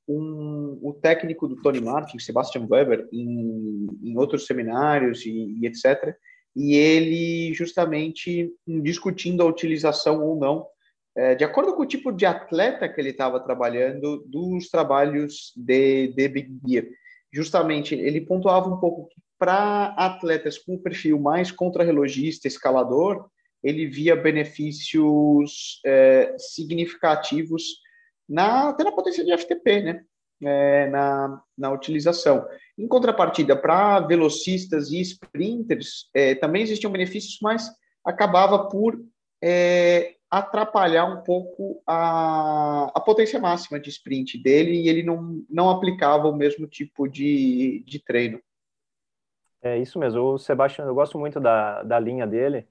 um, 0.09 0.79
o 0.83 0.93
técnico 0.93 1.47
do 1.47 1.61
Tony 1.61 1.81
Martin, 1.81 2.19
Sebastian 2.19 2.67
Weber, 2.69 3.09
em, 3.13 3.87
em 4.03 4.17
outros 4.17 4.47
seminários 4.47 5.25
e, 5.25 5.59
e, 5.61 5.67
etc., 5.67 6.15
e 6.55 6.75
ele 6.75 7.53
justamente 7.53 8.51
discutindo 8.67 9.43
a 9.43 9.47
utilização 9.47 10.25
ou 10.25 10.37
não, 10.37 10.67
é, 11.15 11.35
de 11.35 11.45
acordo 11.45 11.75
com 11.75 11.83
o 11.83 11.87
tipo 11.87 12.11
de 12.11 12.25
atleta 12.25 12.89
que 12.89 13.01
ele 13.01 13.11
estava 13.11 13.41
trabalhando, 13.41 14.25
dos 14.27 14.69
trabalhos 14.69 15.53
de, 15.55 16.09
de 16.09 16.29
Big 16.29 16.59
Gear. 16.67 16.87
Justamente, 17.33 17.95
ele 17.95 18.23
pontuava 18.23 18.69
um 18.69 18.79
pouco 18.79 19.09
que 19.09 19.21
para 19.39 19.95
atletas 19.97 20.59
com 20.59 20.79
perfil 20.79 21.19
mais 21.19 21.51
contrarrelogista, 21.51 22.49
escalador, 22.49 23.29
ele 23.63 23.87
via 23.87 24.15
benefícios 24.15 25.81
é, 25.85 26.35
significativos 26.39 27.63
na, 28.29 28.71
até 28.71 28.85
na 28.85 28.93
potência 28.93 29.25
de 29.25 29.37
FTP, 29.37 29.83
né? 29.83 30.05
É, 30.43 30.87
na, 30.91 31.41
na 31.57 31.73
utilização. 31.73 32.47
Em 32.77 32.87
contrapartida, 32.87 33.57
para 33.57 34.01
velocistas 34.01 34.91
e 34.91 35.01
sprinters, 35.01 36.11
é, 36.13 36.35
também 36.35 36.63
existiam 36.63 36.93
benefícios, 36.93 37.39
mas 37.41 37.71
acabava 38.05 38.69
por 38.69 39.01
é, 39.43 40.17
atrapalhar 40.31 41.07
um 41.07 41.23
pouco 41.23 41.83
a, 41.87 42.93
a 42.95 43.01
potência 43.01 43.41
máxima 43.41 43.81
de 43.81 43.89
sprint 43.89 44.37
dele 44.43 44.83
e 44.83 44.89
ele 44.89 45.03
não, 45.03 45.43
não 45.49 45.71
aplicava 45.71 46.29
o 46.29 46.37
mesmo 46.37 46.67
tipo 46.67 47.09
de, 47.09 47.83
de 47.87 47.99
treino. 47.99 48.41
É 49.63 49.79
isso 49.79 49.99
mesmo. 49.99 50.23
O 50.23 50.39
Sebastian, 50.39 50.85
eu 50.87 50.95
gosto 50.95 51.19
muito 51.19 51.41
da, 51.41 51.83
da 51.83 51.99
linha 51.99 52.27
dele. 52.27 52.67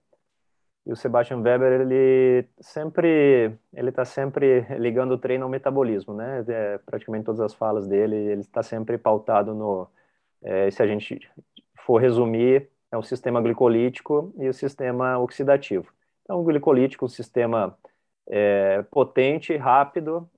E 0.85 0.91
o 0.91 0.95
Sebastian 0.95 1.41
Weber, 1.41 1.81
ele 1.81 2.47
sempre, 2.61 3.57
ele 3.73 3.89
está 3.89 4.05
sempre 4.05 4.61
ligando 4.77 5.13
o 5.13 5.17
treino 5.17 5.43
ao 5.45 5.49
metabolismo, 5.49 6.13
né? 6.13 6.45
É, 6.47 6.77
praticamente 6.79 7.25
todas 7.25 7.41
as 7.41 7.53
falas 7.55 7.87
dele, 7.87 8.15
ele 8.15 8.41
está 8.41 8.61
sempre 8.61 8.97
pautado 8.97 9.53
no, 9.55 9.89
é, 10.43 10.69
se 10.71 10.83
a 10.83 10.87
gente 10.87 11.19
for 11.85 11.99
resumir, 11.99 12.69
é 12.91 12.97
o 12.97 13.03
sistema 13.03 13.41
glicolítico 13.41 14.33
e 14.37 14.47
o 14.49 14.53
sistema 14.53 15.17
oxidativo. 15.19 15.91
Então, 16.23 16.39
o 16.39 16.43
glicolítico, 16.43 17.05
um 17.05 17.09
sistema 17.09 17.77
é, 18.27 18.83
potente, 18.91 19.55
rápido, 19.57 20.29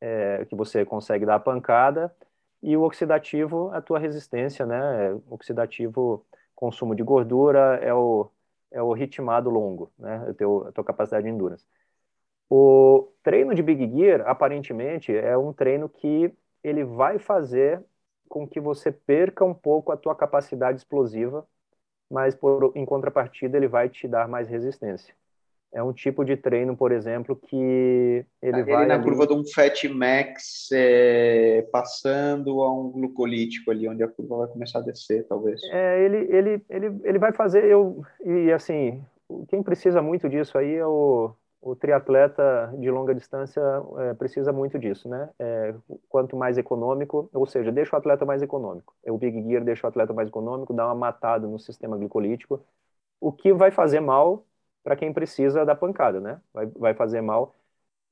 é, 0.00 0.44
que 0.46 0.56
você 0.56 0.84
consegue 0.84 1.26
dar 1.26 1.36
a 1.36 1.40
pancada, 1.40 2.14
e 2.62 2.76
o 2.76 2.82
oxidativo, 2.82 3.70
a 3.72 3.80
tua 3.82 3.98
resistência, 3.98 4.66
né? 4.66 5.12
O 5.28 5.34
oxidativo, 5.34 6.24
consumo 6.54 6.94
de 6.94 7.02
gordura, 7.02 7.76
é 7.82 7.92
o, 7.94 8.30
é 8.70 8.82
o 8.82 8.92
ritmado 8.92 9.50
longo, 9.50 9.92
né? 9.98 10.24
A, 10.30 10.34
teu, 10.34 10.66
a 10.68 10.72
tua 10.72 10.84
capacidade 10.84 11.24
de 11.24 11.30
endurance. 11.30 11.66
O 12.48 13.08
treino 13.22 13.54
de 13.54 13.62
Big 13.62 13.90
Gear, 13.90 14.22
aparentemente, 14.28 15.14
é 15.16 15.36
um 15.36 15.52
treino 15.52 15.88
que 15.88 16.32
ele 16.62 16.84
vai 16.84 17.18
fazer 17.18 17.82
com 18.28 18.46
que 18.46 18.60
você 18.60 18.92
perca 18.92 19.44
um 19.44 19.54
pouco 19.54 19.92
a 19.92 19.96
tua 19.96 20.14
capacidade 20.14 20.78
explosiva, 20.78 21.46
mas 22.10 22.34
por, 22.34 22.72
em 22.76 22.84
contrapartida 22.84 23.56
ele 23.56 23.68
vai 23.68 23.88
te 23.88 24.08
dar 24.08 24.28
mais 24.28 24.48
resistência 24.48 25.14
é 25.72 25.82
um 25.82 25.92
tipo 25.92 26.24
de 26.24 26.36
treino, 26.36 26.76
por 26.76 26.92
exemplo, 26.92 27.34
que 27.34 27.56
ele, 27.56 28.26
ele 28.42 28.62
vai... 28.64 28.86
na 28.86 28.94
ali... 28.94 29.02
curva 29.02 29.26
de 29.26 29.32
um 29.32 29.44
Fat 29.44 29.84
Max, 29.88 30.68
é, 30.72 31.66
passando 31.72 32.62
a 32.62 32.70
um 32.70 32.90
glucolítico 32.90 33.70
ali, 33.70 33.88
onde 33.88 34.02
a 34.02 34.08
curva 34.08 34.38
vai 34.38 34.48
começar 34.48 34.80
a 34.80 34.82
descer, 34.82 35.26
talvez. 35.26 35.62
É, 35.72 36.04
ele, 36.04 36.16
ele, 36.30 36.64
ele, 36.68 37.00
ele 37.02 37.18
vai 37.18 37.32
fazer, 37.32 37.64
eu, 37.64 38.02
e 38.24 38.52
assim, 38.52 39.02
quem 39.48 39.62
precisa 39.62 40.02
muito 40.02 40.28
disso 40.28 40.58
aí 40.58 40.74
é 40.74 40.86
o, 40.86 41.32
o 41.62 41.74
triatleta 41.74 42.74
de 42.76 42.90
longa 42.90 43.14
distância 43.14 43.62
é, 43.98 44.14
precisa 44.14 44.52
muito 44.52 44.78
disso, 44.78 45.08
né? 45.08 45.30
É, 45.38 45.74
quanto 46.08 46.36
mais 46.36 46.58
econômico, 46.58 47.30
ou 47.32 47.46
seja, 47.46 47.72
deixa 47.72 47.96
o 47.96 47.98
atleta 47.98 48.26
mais 48.26 48.42
econômico. 48.42 48.94
O 49.06 49.16
Big 49.16 49.42
Gear 49.42 49.64
deixa 49.64 49.86
o 49.86 49.88
atleta 49.88 50.12
mais 50.12 50.28
econômico, 50.28 50.74
dá 50.74 50.84
uma 50.86 50.94
matada 50.94 51.46
no 51.46 51.58
sistema 51.58 51.96
glicolítico, 51.96 52.62
o 53.18 53.32
que 53.32 53.54
vai 53.54 53.70
fazer 53.70 54.00
mal 54.00 54.44
para 54.82 54.96
quem 54.96 55.12
precisa 55.12 55.64
da 55.64 55.74
pancada, 55.74 56.20
né? 56.20 56.40
Vai, 56.52 56.66
vai 56.66 56.94
fazer 56.94 57.20
mal. 57.20 57.54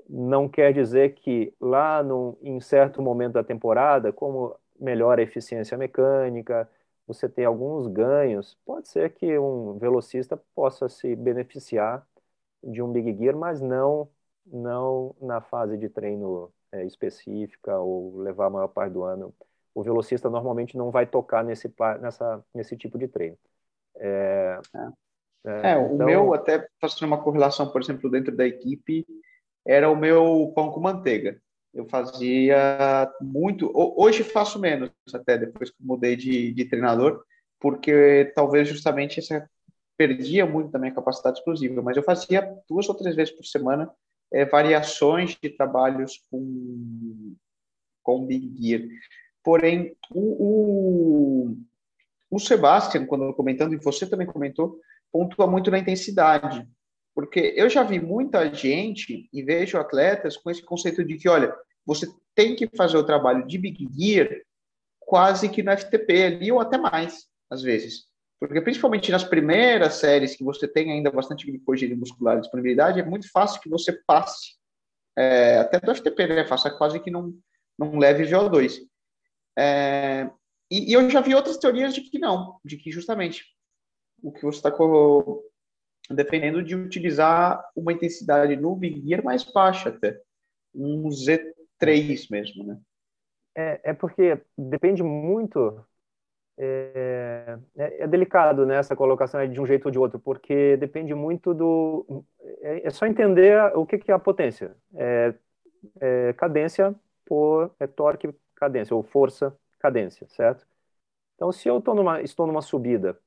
Não 0.08 0.48
quer 0.48 0.72
dizer 0.72 1.14
que 1.14 1.54
lá 1.60 2.02
no, 2.02 2.38
em 2.42 2.60
certo 2.60 3.02
momento 3.02 3.34
da 3.34 3.44
temporada, 3.44 4.12
como 4.12 4.56
melhora 4.78 5.20
a 5.20 5.24
eficiência 5.24 5.76
mecânica, 5.78 6.68
você 7.06 7.28
tem 7.28 7.44
alguns 7.44 7.86
ganhos. 7.86 8.56
Pode 8.64 8.88
ser 8.88 9.12
que 9.14 9.38
um 9.38 9.78
velocista 9.78 10.36
possa 10.54 10.88
se 10.88 11.14
beneficiar 11.16 12.06
de 12.62 12.82
um 12.82 12.92
Big 12.92 13.16
Gear, 13.18 13.36
mas 13.36 13.60
não, 13.60 14.08
não 14.46 15.14
na 15.20 15.40
fase 15.40 15.76
de 15.76 15.88
treino 15.88 16.52
é, 16.72 16.84
específica 16.84 17.78
ou 17.78 18.18
levar 18.18 18.46
a 18.46 18.50
maior 18.50 18.68
parte 18.68 18.92
do 18.92 19.02
ano. 19.04 19.34
O 19.74 19.82
velocista 19.82 20.28
normalmente 20.30 20.76
não 20.76 20.90
vai 20.90 21.06
tocar 21.06 21.44
nesse, 21.44 21.72
nessa, 22.00 22.44
nesse 22.54 22.76
tipo 22.76 22.98
de 22.98 23.08
treino. 23.08 23.38
É, 23.96 24.60
é. 24.74 24.88
É, 25.44 25.72
é 25.72 25.78
o 25.78 25.94
então... 25.94 26.06
meu, 26.06 26.34
até 26.34 26.66
fazendo 26.80 27.06
uma 27.06 27.22
correlação, 27.22 27.70
por 27.70 27.80
exemplo, 27.80 28.10
dentro 28.10 28.34
da 28.34 28.46
equipe, 28.46 29.06
era 29.66 29.90
o 29.90 29.96
meu 29.96 30.52
pão 30.54 30.70
com 30.70 30.80
manteiga. 30.80 31.40
Eu 31.72 31.86
fazia 31.86 33.10
muito, 33.20 33.70
hoje 33.74 34.24
faço 34.24 34.58
menos, 34.58 34.90
até 35.14 35.38
depois 35.38 35.70
que 35.70 35.76
mudei 35.80 36.16
de, 36.16 36.52
de 36.52 36.64
treinador, 36.64 37.22
porque 37.60 38.32
talvez 38.34 38.68
justamente 38.68 39.20
essa 39.20 39.48
perdia 39.96 40.46
muito 40.46 40.70
da 40.70 40.78
minha 40.78 40.94
capacidade 40.94 41.38
exclusiva, 41.38 41.82
mas 41.82 41.96
eu 41.96 42.02
fazia 42.02 42.56
duas 42.68 42.88
ou 42.88 42.94
três 42.94 43.14
vezes 43.14 43.34
por 43.34 43.44
semana 43.44 43.88
é, 44.32 44.44
variações 44.44 45.36
de 45.40 45.50
trabalhos 45.50 46.22
com, 46.30 47.34
com 48.02 48.26
Big 48.26 48.50
Gear. 48.58 48.88
Porém, 49.44 49.94
o, 50.10 51.50
o, 51.50 51.56
o 52.30 52.38
Sebastian, 52.38 53.06
quando 53.06 53.32
comentando, 53.34 53.74
e 53.74 53.76
você 53.76 54.08
também 54.08 54.26
comentou, 54.26 54.80
pontua 55.12 55.46
muito 55.46 55.70
na 55.70 55.78
intensidade. 55.78 56.66
Porque 57.14 57.52
eu 57.56 57.68
já 57.68 57.82
vi 57.82 58.00
muita 58.00 58.52
gente 58.52 59.28
e 59.32 59.42
vejo 59.42 59.78
atletas 59.78 60.36
com 60.36 60.50
esse 60.50 60.62
conceito 60.62 61.04
de 61.04 61.16
que, 61.16 61.28
olha, 61.28 61.54
você 61.84 62.06
tem 62.34 62.54
que 62.54 62.68
fazer 62.76 62.96
o 62.96 63.04
trabalho 63.04 63.46
de 63.46 63.58
Big 63.58 63.88
Gear 63.92 64.28
quase 65.00 65.48
que 65.48 65.62
no 65.62 65.76
FTP 65.76 66.22
ali, 66.22 66.52
ou 66.52 66.60
até 66.60 66.78
mais, 66.78 67.26
às 67.50 67.62
vezes. 67.62 68.04
Porque 68.38 68.60
principalmente 68.60 69.10
nas 69.10 69.24
primeiras 69.24 69.94
séries 69.94 70.36
que 70.36 70.44
você 70.44 70.66
tem 70.66 70.92
ainda 70.92 71.10
bastante 71.10 71.44
glicogênio 71.44 71.98
muscular 71.98 72.38
e 72.38 72.40
disponibilidade, 72.40 73.00
é 73.00 73.04
muito 73.04 73.30
fácil 73.30 73.60
que 73.60 73.68
você 73.68 73.92
passe 74.06 74.54
é, 75.18 75.58
até 75.58 75.80
do 75.80 75.94
FTP, 75.94 76.26
né? 76.28 76.46
Faça 76.46 76.70
quase 76.70 77.00
que 77.00 77.10
não, 77.10 77.34
não 77.78 77.98
leve 77.98 78.24
VO2. 78.24 78.78
É, 79.58 80.30
e, 80.70 80.90
e, 80.90 80.92
eu 80.92 81.10
já 81.10 81.20
vi 81.20 81.34
outras 81.34 81.58
teorias 81.58 81.92
de 81.92 82.02
que 82.02 82.18
não, 82.18 82.58
de 82.64 82.76
que 82.76 82.90
justamente 82.90 83.44
o 84.22 84.32
que 84.32 84.42
você 84.42 84.58
está 84.58 84.72
defendendo 86.10 86.62
de 86.62 86.74
utilizar 86.74 87.64
uma 87.74 87.92
intensidade 87.92 88.56
no 88.56 88.74
Big 88.74 89.00
Gear 89.06 89.24
mais 89.24 89.44
baixa 89.44 89.90
até, 89.90 90.20
um 90.74 91.08
Z3 91.08 92.26
mesmo, 92.30 92.64
né? 92.64 92.78
É, 93.56 93.90
é 93.90 93.92
porque 93.92 94.40
depende 94.56 95.02
muito 95.02 95.84
é, 96.56 97.58
é, 97.76 98.02
é, 98.02 98.06
delicado 98.06 98.66
né, 98.66 98.76
essa 98.76 98.94
colocação 98.94 99.46
de 99.48 99.60
um 99.60 99.66
jeito 99.66 99.86
ou 99.86 99.90
de 99.90 99.98
outro, 99.98 100.18
porque 100.18 100.76
depende 100.76 101.14
muito 101.14 101.54
do. 101.54 102.24
É, 102.60 102.86
é 102.86 102.90
só 102.90 103.06
entender 103.06 103.58
o 103.74 103.86
que, 103.86 103.98
que 103.98 104.10
é 104.10 104.14
a 104.14 104.18
potência. 104.18 104.76
É, 104.94 105.34
é, 106.00 106.32
cadência 106.34 106.94
por 107.24 107.74
é 107.80 107.86
torque 107.86 108.32
cadência, 108.54 108.94
ou 108.94 109.02
força 109.02 109.56
cadência, 109.78 110.26
certo? 110.28 110.66
Então, 111.34 111.50
se 111.50 111.66
eu 111.66 111.82
numa, 111.86 112.20
estou 112.20 112.46
numa 112.46 112.60
subida 112.60 113.18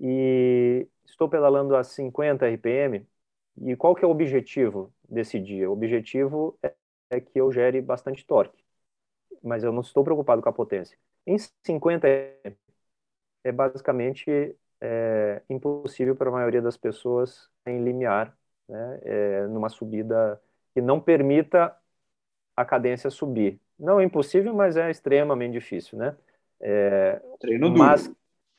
e 0.00 0.88
estou 1.04 1.28
pedalando 1.28 1.76
a 1.76 1.84
50 1.84 2.46
RPM. 2.46 3.06
E 3.62 3.76
qual 3.76 3.94
que 3.94 4.04
é 4.04 4.08
o 4.08 4.10
objetivo 4.10 4.92
desse 5.08 5.38
dia? 5.38 5.68
O 5.68 5.74
objetivo 5.74 6.58
é, 6.62 6.74
é 7.10 7.20
que 7.20 7.40
eu 7.40 7.52
gere 7.52 7.80
bastante 7.82 8.26
torque, 8.26 8.64
mas 9.42 9.62
eu 9.64 9.72
não 9.72 9.82
estou 9.82 10.02
preocupado 10.04 10.42
com 10.42 10.48
a 10.48 10.52
potência. 10.52 10.98
Em 11.26 11.36
50 11.38 12.08
é 12.08 13.52
basicamente 13.52 14.56
é, 14.80 15.42
impossível 15.48 16.16
para 16.16 16.30
a 16.30 16.32
maioria 16.32 16.62
das 16.62 16.76
pessoas 16.76 17.50
em 17.66 17.82
limiar, 17.82 18.36
né, 18.68 19.00
é, 19.02 19.46
numa 19.46 19.68
subida 19.68 20.40
que 20.74 20.80
não 20.80 21.00
permita 21.00 21.76
a 22.56 22.64
cadência 22.64 23.10
subir. 23.10 23.60
Não 23.78 24.00
é 24.00 24.04
impossível, 24.04 24.54
mas 24.54 24.76
é 24.76 24.90
extremamente 24.90 25.52
difícil, 25.52 25.98
né? 25.98 26.16
É, 26.60 27.20
Treino 27.40 27.70
mas, 27.70 28.04
duro. 28.04 28.16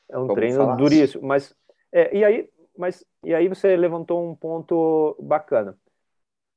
É 0.08 0.18
um 0.18 0.28
treino 0.28 0.76
duríssimo. 0.76 1.26
Mas, 1.26 1.54
é, 1.90 2.16
e, 2.16 2.24
aí, 2.24 2.50
mas, 2.76 3.04
e 3.24 3.34
aí 3.34 3.48
você 3.48 3.76
levantou 3.76 4.28
um 4.28 4.34
ponto 4.34 5.16
bacana. 5.20 5.76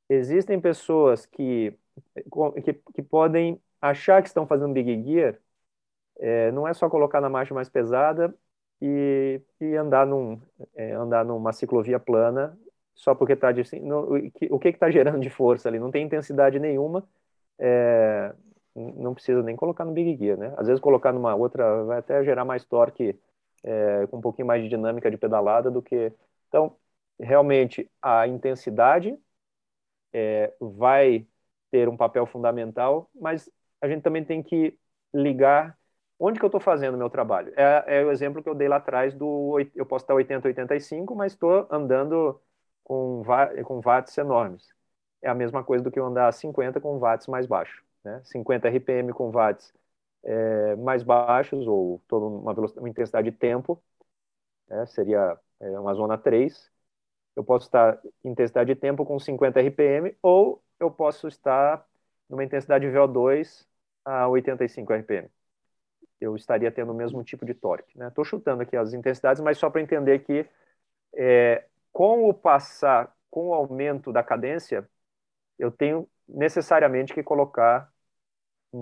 Existem 0.09 0.59
pessoas 0.59 1.25
que, 1.25 1.73
que, 2.63 2.73
que 2.73 3.01
podem 3.01 3.59
achar 3.81 4.21
que 4.21 4.27
estão 4.27 4.45
fazendo 4.45 4.73
Big 4.73 5.03
Gear, 5.03 5.39
é, 6.19 6.51
não 6.51 6.67
é 6.67 6.73
só 6.73 6.89
colocar 6.89 7.19
na 7.19 7.29
marcha 7.29 7.53
mais 7.53 7.69
pesada 7.69 8.33
e, 8.81 9.41
e 9.59 9.75
andar, 9.75 10.05
num, 10.05 10.39
é, 10.75 10.91
andar 10.93 11.25
numa 11.25 11.51
ciclovia 11.51 11.99
plana 11.99 12.57
só 12.93 13.13
porque 13.13 13.33
está 13.33 13.49
assim, 13.49 13.81
o 14.49 14.57
que 14.57 14.69
está 14.69 14.89
gerando 14.89 15.19
de 15.19 15.29
força 15.29 15.67
ali? 15.67 15.77
Não 15.77 15.91
tem 15.91 16.05
intensidade 16.05 16.57
nenhuma, 16.59 17.03
é, 17.59 18.33
não 18.73 19.13
precisa 19.13 19.43
nem 19.43 19.55
colocar 19.55 19.83
no 19.83 19.91
Big 19.91 20.17
Gear, 20.17 20.37
né? 20.37 20.53
Às 20.57 20.67
vezes 20.67 20.81
colocar 20.81 21.11
numa 21.11 21.35
outra 21.35 21.83
vai 21.83 21.99
até 21.99 22.23
gerar 22.23 22.45
mais 22.45 22.63
torque, 22.63 23.19
é, 23.65 24.07
com 24.07 24.17
um 24.17 24.21
pouquinho 24.21 24.47
mais 24.47 24.63
de 24.63 24.69
dinâmica 24.69 25.09
de 25.11 25.17
pedalada 25.17 25.71
do 25.71 25.81
que. 25.81 26.13
Então, 26.47 26.77
realmente, 27.19 27.89
a 28.01 28.27
intensidade 28.27 29.17
é, 30.13 30.53
vai 30.59 31.27
ter 31.71 31.89
um 31.89 31.97
papel 31.97 32.25
fundamental, 32.25 33.09
mas 33.13 33.49
a 33.81 33.87
gente 33.89 34.03
também 34.03 34.23
tem 34.23 34.41
que 34.43 34.77
ligar 35.13 35.77
onde 36.19 36.39
que 36.39 36.45
eu 36.45 36.47
estou 36.47 36.61
fazendo 36.61 36.97
meu 36.97 37.09
trabalho. 37.09 37.53
É, 37.57 37.99
é, 37.99 38.05
o 38.05 38.11
exemplo 38.11 38.41
que 38.41 38.49
eu 38.49 38.55
dei 38.55 38.67
lá 38.67 38.77
atrás 38.77 39.13
do 39.13 39.59
eu 39.75 39.85
posso 39.85 40.03
estar 40.05 40.13
80, 40.15 40.47
85, 40.47 41.15
mas 41.15 41.33
estou 41.33 41.67
andando 41.69 42.39
com, 42.83 43.23
com 43.65 43.81
watts 43.81 44.17
enormes. 44.17 44.73
É 45.21 45.29
a 45.29 45.35
mesma 45.35 45.63
coisa 45.63 45.83
do 45.83 45.91
que 45.91 45.99
eu 45.99 46.05
andar 46.05 46.31
50 46.31 46.79
com 46.79 46.99
watts 46.99 47.27
mais 47.27 47.45
baixo. 47.45 47.83
Né? 48.03 48.21
50 48.23 48.69
RPM 48.69 49.11
com 49.13 49.31
watts 49.31 49.73
é, 50.25 50.75
mais 50.77 51.03
baixos, 51.03 51.67
ou 51.67 52.01
toda 52.07 52.25
uma, 52.25 52.51
uma 52.53 52.89
intensidade 52.89 53.29
de 53.31 53.37
tempo, 53.37 53.81
né? 54.67 54.85
seria 54.87 55.39
é, 55.59 55.79
uma 55.79 55.93
zona 55.93 56.17
3. 56.17 56.71
Eu 57.35 57.43
posso 57.43 57.67
estar 57.67 57.99
em 58.23 58.31
intensidade 58.31 58.73
de 58.73 58.79
tempo 58.79 59.05
com 59.05 59.19
50 59.19 59.59
RPM, 59.61 60.15
ou 60.21 60.63
eu 60.79 60.89
posso 60.91 61.27
estar 61.27 61.85
numa 62.29 62.43
intensidade 62.43 62.85
VO2 62.87 63.65
a 64.03 64.27
85 64.27 64.93
RPM. 64.93 65.29
Eu 66.19 66.35
estaria 66.35 66.71
tendo 66.71 66.91
o 66.91 66.95
mesmo 66.95 67.23
tipo 67.23 67.45
de 67.45 67.53
torque. 67.53 67.91
Estou 68.01 68.23
né? 68.23 68.29
chutando 68.29 68.63
aqui 68.63 68.75
as 68.75 68.93
intensidades, 68.93 69.41
mas 69.41 69.57
só 69.57 69.69
para 69.69 69.81
entender 69.81 70.19
que 70.19 70.47
é, 71.15 71.65
com 71.91 72.27
o 72.29 72.33
passar, 72.33 73.13
com 73.29 73.49
o 73.49 73.53
aumento 73.53 74.11
da 74.11 74.23
cadência, 74.23 74.87
eu 75.59 75.71
tenho 75.71 76.09
necessariamente 76.27 77.13
que 77.13 77.23
colocar 77.23 77.91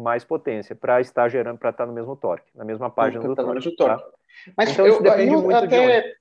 mais 0.01 0.23
potência 0.23 0.75
para 0.75 0.99
estar 1.01 1.29
gerando, 1.29 1.57
para 1.57 1.69
estar 1.69 1.85
no 1.85 1.93
mesmo 1.93 2.15
torque, 2.15 2.49
na 2.55 2.65
mesma 2.65 2.89
página 2.89 3.23
do 3.23 3.35
tá 3.35 3.43
torque. 3.43 3.75
torque. 3.75 4.03
Tá? 4.03 4.11
Mas 4.57 4.71
então, 4.71 4.85
eu, 4.85 4.93
isso 4.93 5.03
depende 5.03 5.33
eu 5.33 5.41
muito 5.41 5.55
até, 5.55 6.01
de 6.01 6.15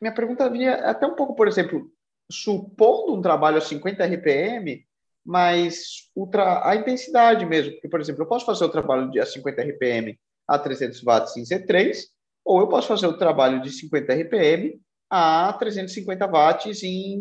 Minha 0.00 0.14
pergunta 0.14 0.48
vinha 0.48 0.74
até 0.74 1.06
um 1.06 1.14
pouco, 1.14 1.34
por 1.34 1.48
exemplo, 1.48 1.90
supondo 2.30 3.14
um 3.14 3.22
trabalho 3.22 3.58
a 3.58 3.60
50 3.60 4.04
RPM, 4.04 4.84
mas 5.24 6.10
ultra, 6.14 6.68
a 6.68 6.76
intensidade 6.76 7.44
mesmo. 7.44 7.72
Porque, 7.72 7.88
por 7.88 8.00
exemplo, 8.00 8.22
eu 8.22 8.28
posso 8.28 8.46
fazer 8.46 8.64
o 8.64 8.70
trabalho 8.70 9.10
de 9.10 9.20
a 9.20 9.26
50 9.26 9.62
RPM 9.62 10.18
a 10.46 10.58
300 10.58 11.02
watts 11.02 11.36
em 11.36 11.42
C3, 11.42 11.96
ou 12.44 12.60
eu 12.60 12.68
posso 12.68 12.88
fazer 12.88 13.06
o 13.06 13.16
trabalho 13.16 13.62
de 13.62 13.70
50 13.70 14.12
RPM 14.14 14.80
a 15.08 15.52
350 15.52 16.26
watts 16.26 16.82
em 16.82 17.20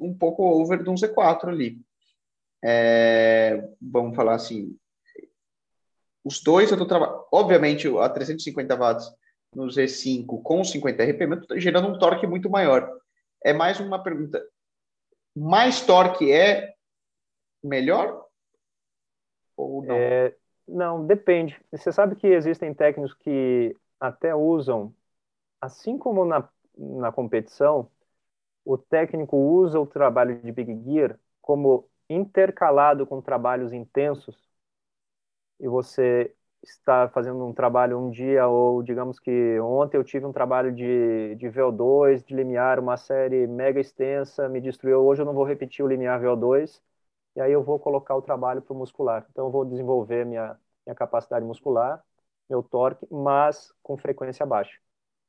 um 0.00 0.14
pouco 0.18 0.42
over 0.42 0.82
de 0.82 0.90
um 0.90 0.94
Z4 0.94 1.48
ali. 1.48 1.78
É, 2.64 3.68
vamos 3.80 4.16
falar 4.16 4.34
assim, 4.34 4.76
os 6.24 6.40
dois 6.42 6.70
eu 6.70 6.74
estou 6.74 6.86
trabalhando, 6.86 7.24
obviamente 7.32 7.88
a 7.98 8.08
350 8.08 8.76
watts 8.76 9.12
no 9.54 9.66
Z5 9.66 10.42
com 10.42 10.64
50 10.64 11.02
RPM, 11.02 11.40
gerando 11.56 11.88
um 11.88 11.98
torque 11.98 12.26
muito 12.26 12.48
maior. 12.48 12.90
É 13.44 13.52
mais 13.52 13.80
uma 13.80 14.02
pergunta, 14.02 14.42
mais 15.36 15.80
torque 15.80 16.32
é 16.32 16.72
melhor 17.62 18.24
ou 19.56 19.84
não? 19.84 19.96
É, 19.96 20.34
não, 20.66 21.06
depende. 21.06 21.60
Você 21.70 21.92
sabe 21.92 22.16
que 22.16 22.26
existem 22.26 22.72
técnicos 22.72 23.14
que 23.14 23.76
até 24.00 24.34
usam, 24.34 24.94
assim 25.60 25.98
como 25.98 26.24
na 26.24 26.48
na 26.76 27.12
competição, 27.12 27.90
o 28.64 28.78
técnico 28.78 29.36
usa 29.36 29.78
o 29.78 29.86
trabalho 29.86 30.40
de 30.40 30.52
Big 30.52 30.82
Gear 30.84 31.18
como 31.40 31.88
intercalado 32.08 33.06
com 33.06 33.20
trabalhos 33.20 33.72
intensos 33.72 34.36
e 35.62 35.68
você 35.68 36.34
está 36.62 37.08
fazendo 37.10 37.44
um 37.46 37.54
trabalho 37.54 37.98
um 37.98 38.10
dia 38.10 38.46
ou 38.48 38.82
digamos 38.82 39.20
que 39.20 39.60
ontem 39.60 39.96
eu 39.98 40.04
tive 40.04 40.26
um 40.26 40.32
trabalho 40.32 40.72
de, 40.74 41.36
de 41.36 41.48
VO2, 41.48 42.24
de 42.24 42.34
limiar, 42.34 42.80
uma 42.80 42.96
série 42.98 43.46
mega 43.48 43.80
extensa, 43.80 44.48
me 44.48 44.60
destruiu, 44.60 45.00
hoje 45.04 45.22
eu 45.22 45.26
não 45.26 45.34
vou 45.34 45.44
repetir 45.44 45.84
o 45.84 45.88
limiar 45.88 46.20
VO2 46.20 46.82
e 47.36 47.40
aí 47.40 47.52
eu 47.52 47.62
vou 47.64 47.78
colocar 47.80 48.16
o 48.16 48.22
trabalho 48.22 48.62
para 48.62 48.74
o 48.74 48.76
muscular. 48.78 49.26
Então 49.30 49.46
eu 49.46 49.52
vou 49.52 49.64
desenvolver 49.64 50.26
minha, 50.26 50.58
minha 50.86 50.94
capacidade 50.96 51.44
muscular, 51.46 52.04
meu 52.50 52.62
torque, 52.62 53.06
mas 53.10 53.72
com 53.82 53.96
frequência 53.96 54.44
baixa. 54.46 54.78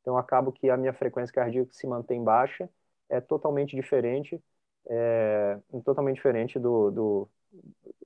Então, 0.01 0.17
acabo 0.17 0.51
que 0.51 0.69
a 0.69 0.77
minha 0.77 0.93
frequência 0.93 1.33
cardíaca 1.33 1.71
se 1.73 1.87
mantém 1.87 2.23
baixa, 2.23 2.69
é 3.09 3.21
totalmente 3.21 3.75
diferente, 3.75 4.41
é, 4.87 5.59
totalmente 5.85 6.15
diferente 6.17 6.59
do, 6.59 6.91
do, 6.91 7.29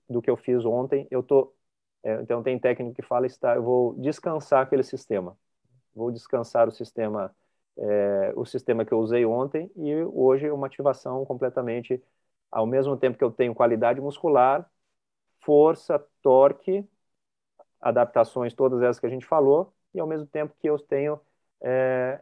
do 0.09 0.21
que 0.21 0.29
eu 0.29 0.37
fiz 0.37 0.65
ontem. 0.65 1.07
Eu 1.11 1.23
tô, 1.23 1.53
é, 2.07 2.21
então, 2.21 2.41
tem 2.41 2.57
técnico 2.57 2.95
que 2.95 3.01
fala, 3.01 3.25
está, 3.25 3.55
eu 3.55 3.63
vou 3.63 3.93
descansar 3.95 4.61
aquele 4.61 4.81
sistema, 4.81 5.37
vou 5.93 6.09
descansar 6.09 6.65
o 6.65 6.71
sistema, 6.71 7.35
é, 7.77 8.31
o 8.33 8.45
sistema 8.45 8.85
que 8.85 8.93
eu 8.93 8.99
usei 8.99 9.25
ontem 9.25 9.69
e 9.75 9.93
hoje 10.13 10.47
é 10.47 10.53
uma 10.53 10.67
ativação 10.67 11.25
completamente, 11.25 12.01
ao 12.49 12.65
mesmo 12.65 12.95
tempo 12.95 13.17
que 13.17 13.23
eu 13.25 13.29
tenho 13.29 13.53
qualidade 13.53 13.99
muscular, 13.99 14.65
força, 15.41 16.01
torque, 16.21 16.87
adaptações, 17.81 18.53
todas 18.53 18.81
essas 18.81 19.01
que 19.01 19.05
a 19.05 19.09
gente 19.09 19.25
falou, 19.25 19.73
e 19.93 19.99
ao 19.99 20.07
mesmo 20.07 20.25
tempo 20.27 20.55
que 20.61 20.69
eu 20.69 20.79
tenho 20.79 21.19
é, 21.61 22.21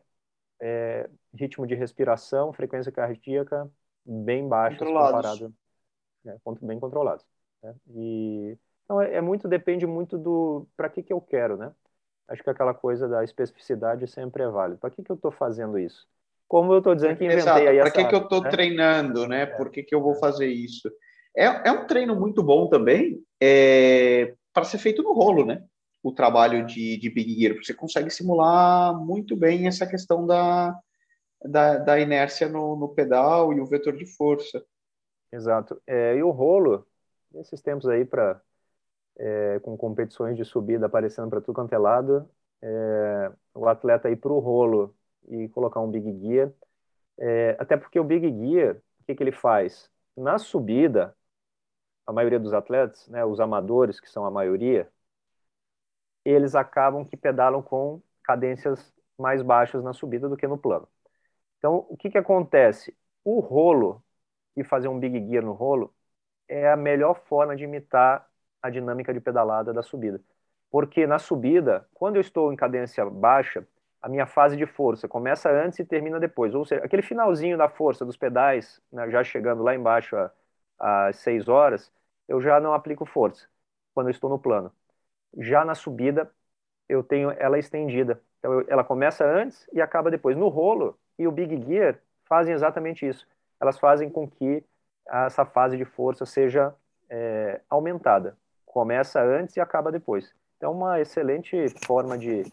é, 0.59 1.07
ritmo 1.31 1.67
de 1.67 1.75
respiração, 1.75 2.51
frequência 2.51 2.91
cardíaca 2.91 3.71
bem 4.03 4.47
baixa 4.47 4.83
comparado, 4.83 5.53
né, 6.23 6.39
bem 6.63 6.79
controlados. 6.79 7.23
Né? 7.61 7.75
E 7.91 8.57
então 8.85 9.01
é, 9.01 9.15
é, 9.15 9.21
muito 9.21 9.47
depende 9.47 9.85
muito 9.85 10.17
do 10.17 10.65
para 10.77 10.89
que 10.89 11.03
que 11.03 11.11
eu 11.11 11.19
quero, 11.19 11.57
né? 11.57 11.71
Acho 12.27 12.41
que 12.43 12.49
aquela 12.49 12.73
coisa 12.73 13.07
da 13.07 13.23
especificidade 13.23 14.07
sempre 14.07 14.43
é 14.43 14.47
válida. 14.47 14.79
Para 14.79 14.89
que 14.89 15.03
que 15.03 15.11
eu 15.11 15.15
estou 15.15 15.31
fazendo 15.31 15.77
isso? 15.77 16.07
Como 16.47 16.71
eu 16.71 16.77
estou 16.77 16.95
dizendo 16.95 17.17
que 17.17 17.25
inventei 17.25 17.41
Exato. 17.43 17.67
aí 17.67 17.79
Para 17.79 17.91
que 17.91 18.05
que 18.05 18.15
eu 18.15 18.21
estou 18.21 18.41
né? 18.41 18.49
treinando, 18.49 19.27
né? 19.27 19.41
É. 19.41 19.45
Por 19.45 19.69
que 19.69 19.83
que 19.83 19.93
eu 19.93 20.01
vou 20.01 20.15
fazer 20.15 20.47
isso? 20.47 20.89
É, 21.35 21.45
é 21.67 21.71
um 21.71 21.85
treino 21.85 22.15
muito 22.15 22.41
bom 22.41 22.67
também 22.67 23.21
é, 23.41 24.33
para 24.53 24.63
ser 24.63 24.77
feito 24.77 25.03
no 25.03 25.13
rolo, 25.13 25.45
né? 25.45 25.63
o 26.05 26.11
trabalho 26.11 26.63
de, 26.67 26.97
de 26.97 27.09
Big 27.09 27.33
Gear. 27.33 27.55
Você 27.55 27.73
consegue 27.73 28.11
simular 28.11 28.95
muito 28.95 29.35
bem 29.35 29.65
essa 29.65 29.87
questão 29.87 30.23
da, 30.23 30.79
da, 31.43 31.79
da 31.79 31.99
inércia 31.99 32.47
no, 32.47 32.75
no, 32.75 32.89
pedal 32.89 33.51
e 33.51 33.59
o 33.59 33.65
vetor 33.65 33.97
de 33.97 34.05
força. 34.05 34.63
Exato. 35.33 35.81
É, 35.87 36.15
e 36.15 36.21
o 36.21 36.29
rolo, 36.29 36.85
nesses 37.33 37.59
tempos 37.59 37.87
aí, 37.87 38.05
para 38.05 38.39
é, 39.17 39.59
com 39.61 39.77
competições 39.77 40.37
de 40.37 40.45
subida 40.45 40.85
aparecendo 40.85 41.29
para 41.29 41.41
tudo 41.41 41.55
quanto 41.55 41.73
é 41.73 41.77
lado, 41.77 42.29
é, 42.61 43.31
o 43.53 43.67
atleta 43.67 44.09
ir 44.09 44.17
para 44.17 44.31
o 44.31 44.39
rolo 44.39 44.95
e 45.27 45.49
colocar 45.49 45.79
um 45.81 45.89
Big 45.89 46.19
Gear, 46.19 46.51
é, 47.17 47.55
até 47.59 47.77
porque 47.77 47.99
o 47.99 48.03
Big 48.03 48.27
Gear, 48.27 48.77
o 49.01 49.03
que, 49.05 49.15
que 49.15 49.23
ele 49.23 49.31
faz? 49.31 49.89
Na 50.17 50.37
subida, 50.37 51.15
a 52.05 52.13
maioria 52.13 52.39
dos 52.39 52.53
atletas, 52.53 53.07
né, 53.09 53.25
os 53.25 53.39
amadores, 53.39 53.99
que 53.99 54.09
são 54.09 54.25
a 54.25 54.31
maioria, 54.31 54.89
eles 56.23 56.55
acabam 56.55 57.05
que 57.05 57.15
pedalam 57.17 57.61
com 57.61 58.01
cadências 58.23 58.93
mais 59.17 59.41
baixas 59.41 59.83
na 59.83 59.93
subida 59.93 60.27
do 60.29 60.37
que 60.37 60.47
no 60.47 60.57
plano. 60.57 60.87
Então, 61.57 61.85
o 61.89 61.97
que, 61.97 62.09
que 62.09 62.17
acontece? 62.17 62.95
O 63.23 63.39
rolo, 63.39 64.03
e 64.55 64.63
fazer 64.63 64.87
um 64.87 64.99
big 64.99 65.19
gear 65.29 65.43
no 65.43 65.53
rolo, 65.53 65.93
é 66.47 66.69
a 66.71 66.77
melhor 66.77 67.15
forma 67.27 67.55
de 67.55 67.63
imitar 67.65 68.29
a 68.65 68.69
dinâmica 68.69 69.13
de 69.13 69.19
pedalada 69.19 69.73
da 69.73 69.83
subida. 69.83 70.19
Porque 70.71 71.07
na 71.07 71.19
subida, 71.19 71.87
quando 71.93 72.15
eu 72.15 72.21
estou 72.21 72.51
em 72.51 72.55
cadência 72.55 73.05
baixa, 73.05 73.65
a 74.01 74.09
minha 74.09 74.25
fase 74.25 74.57
de 74.57 74.65
força 74.65 75.07
começa 75.07 75.49
antes 75.49 75.79
e 75.79 75.85
termina 75.85 76.19
depois. 76.19 76.53
Ou 76.55 76.65
seja, 76.65 76.83
aquele 76.83 77.01
finalzinho 77.01 77.57
da 77.57 77.69
força 77.69 78.05
dos 78.05 78.17
pedais, 78.17 78.81
né, 78.91 79.09
já 79.09 79.23
chegando 79.23 79.63
lá 79.63 79.75
embaixo 79.75 80.15
às 80.79 81.17
6 81.17 81.47
horas, 81.47 81.91
eu 82.27 82.41
já 82.41 82.59
não 82.59 82.73
aplico 82.73 83.05
força 83.05 83.47
quando 83.93 84.07
eu 84.07 84.11
estou 84.11 84.29
no 84.29 84.39
plano. 84.39 84.71
Já 85.37 85.65
na 85.65 85.75
subida, 85.75 86.31
eu 86.89 87.03
tenho 87.03 87.31
ela 87.31 87.59
estendida. 87.59 88.21
Então, 88.39 88.53
eu, 88.53 88.65
ela 88.67 88.83
começa 88.83 89.25
antes 89.25 89.67
e 89.73 89.81
acaba 89.81 90.11
depois. 90.11 90.37
No 90.37 90.47
rolo 90.49 90.97
e 91.17 91.27
o 91.27 91.31
Big 91.31 91.61
Gear 91.65 91.99
fazem 92.25 92.53
exatamente 92.53 93.07
isso. 93.07 93.27
Elas 93.59 93.79
fazem 93.79 94.09
com 94.09 94.27
que 94.29 94.63
essa 95.07 95.45
fase 95.45 95.77
de 95.77 95.85
força 95.85 96.25
seja 96.25 96.75
é, 97.09 97.61
aumentada. 97.69 98.37
Começa 98.75 99.23
antes 99.23 99.55
e 99.55 99.61
acaba 99.61 99.89
depois. 99.89 100.33
Então, 100.57 100.73
uma 100.73 100.99
excelente 100.99 101.69
forma 101.85 102.17
de, 102.17 102.43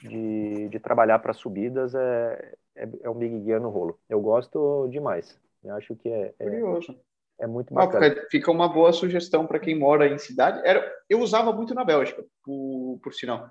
de, 0.00 0.68
de 0.68 0.78
trabalhar 0.78 1.18
para 1.18 1.32
subidas 1.32 1.92
é, 1.92 2.54
é, 2.76 2.88
é, 3.02 3.10
o 3.10 3.14
Big 3.14 3.44
Gear 3.44 3.60
no 3.60 3.68
rolo. 3.68 3.98
Eu 4.08 4.20
gosto 4.20 4.86
demais. 4.92 5.36
Eu 5.64 5.74
acho 5.74 5.96
que 5.96 6.08
é, 6.08 6.32
é, 6.38 6.44
Curioso. 6.44 6.96
É 7.36 7.48
muito 7.48 7.74
bacana. 7.74 8.06
Ah, 8.06 8.26
fica 8.30 8.52
uma 8.52 8.68
boa 8.68 8.92
sugestão 8.92 9.44
para 9.44 9.58
quem 9.58 9.76
mora 9.76 10.06
em 10.06 10.18
cidade. 10.18 10.60
Era, 10.64 10.88
eu 11.10 11.18
usava 11.18 11.52
muito 11.52 11.74
na 11.74 11.84
Bélgica, 11.84 12.24
por, 12.44 13.00
por 13.02 13.12
sinal. 13.12 13.50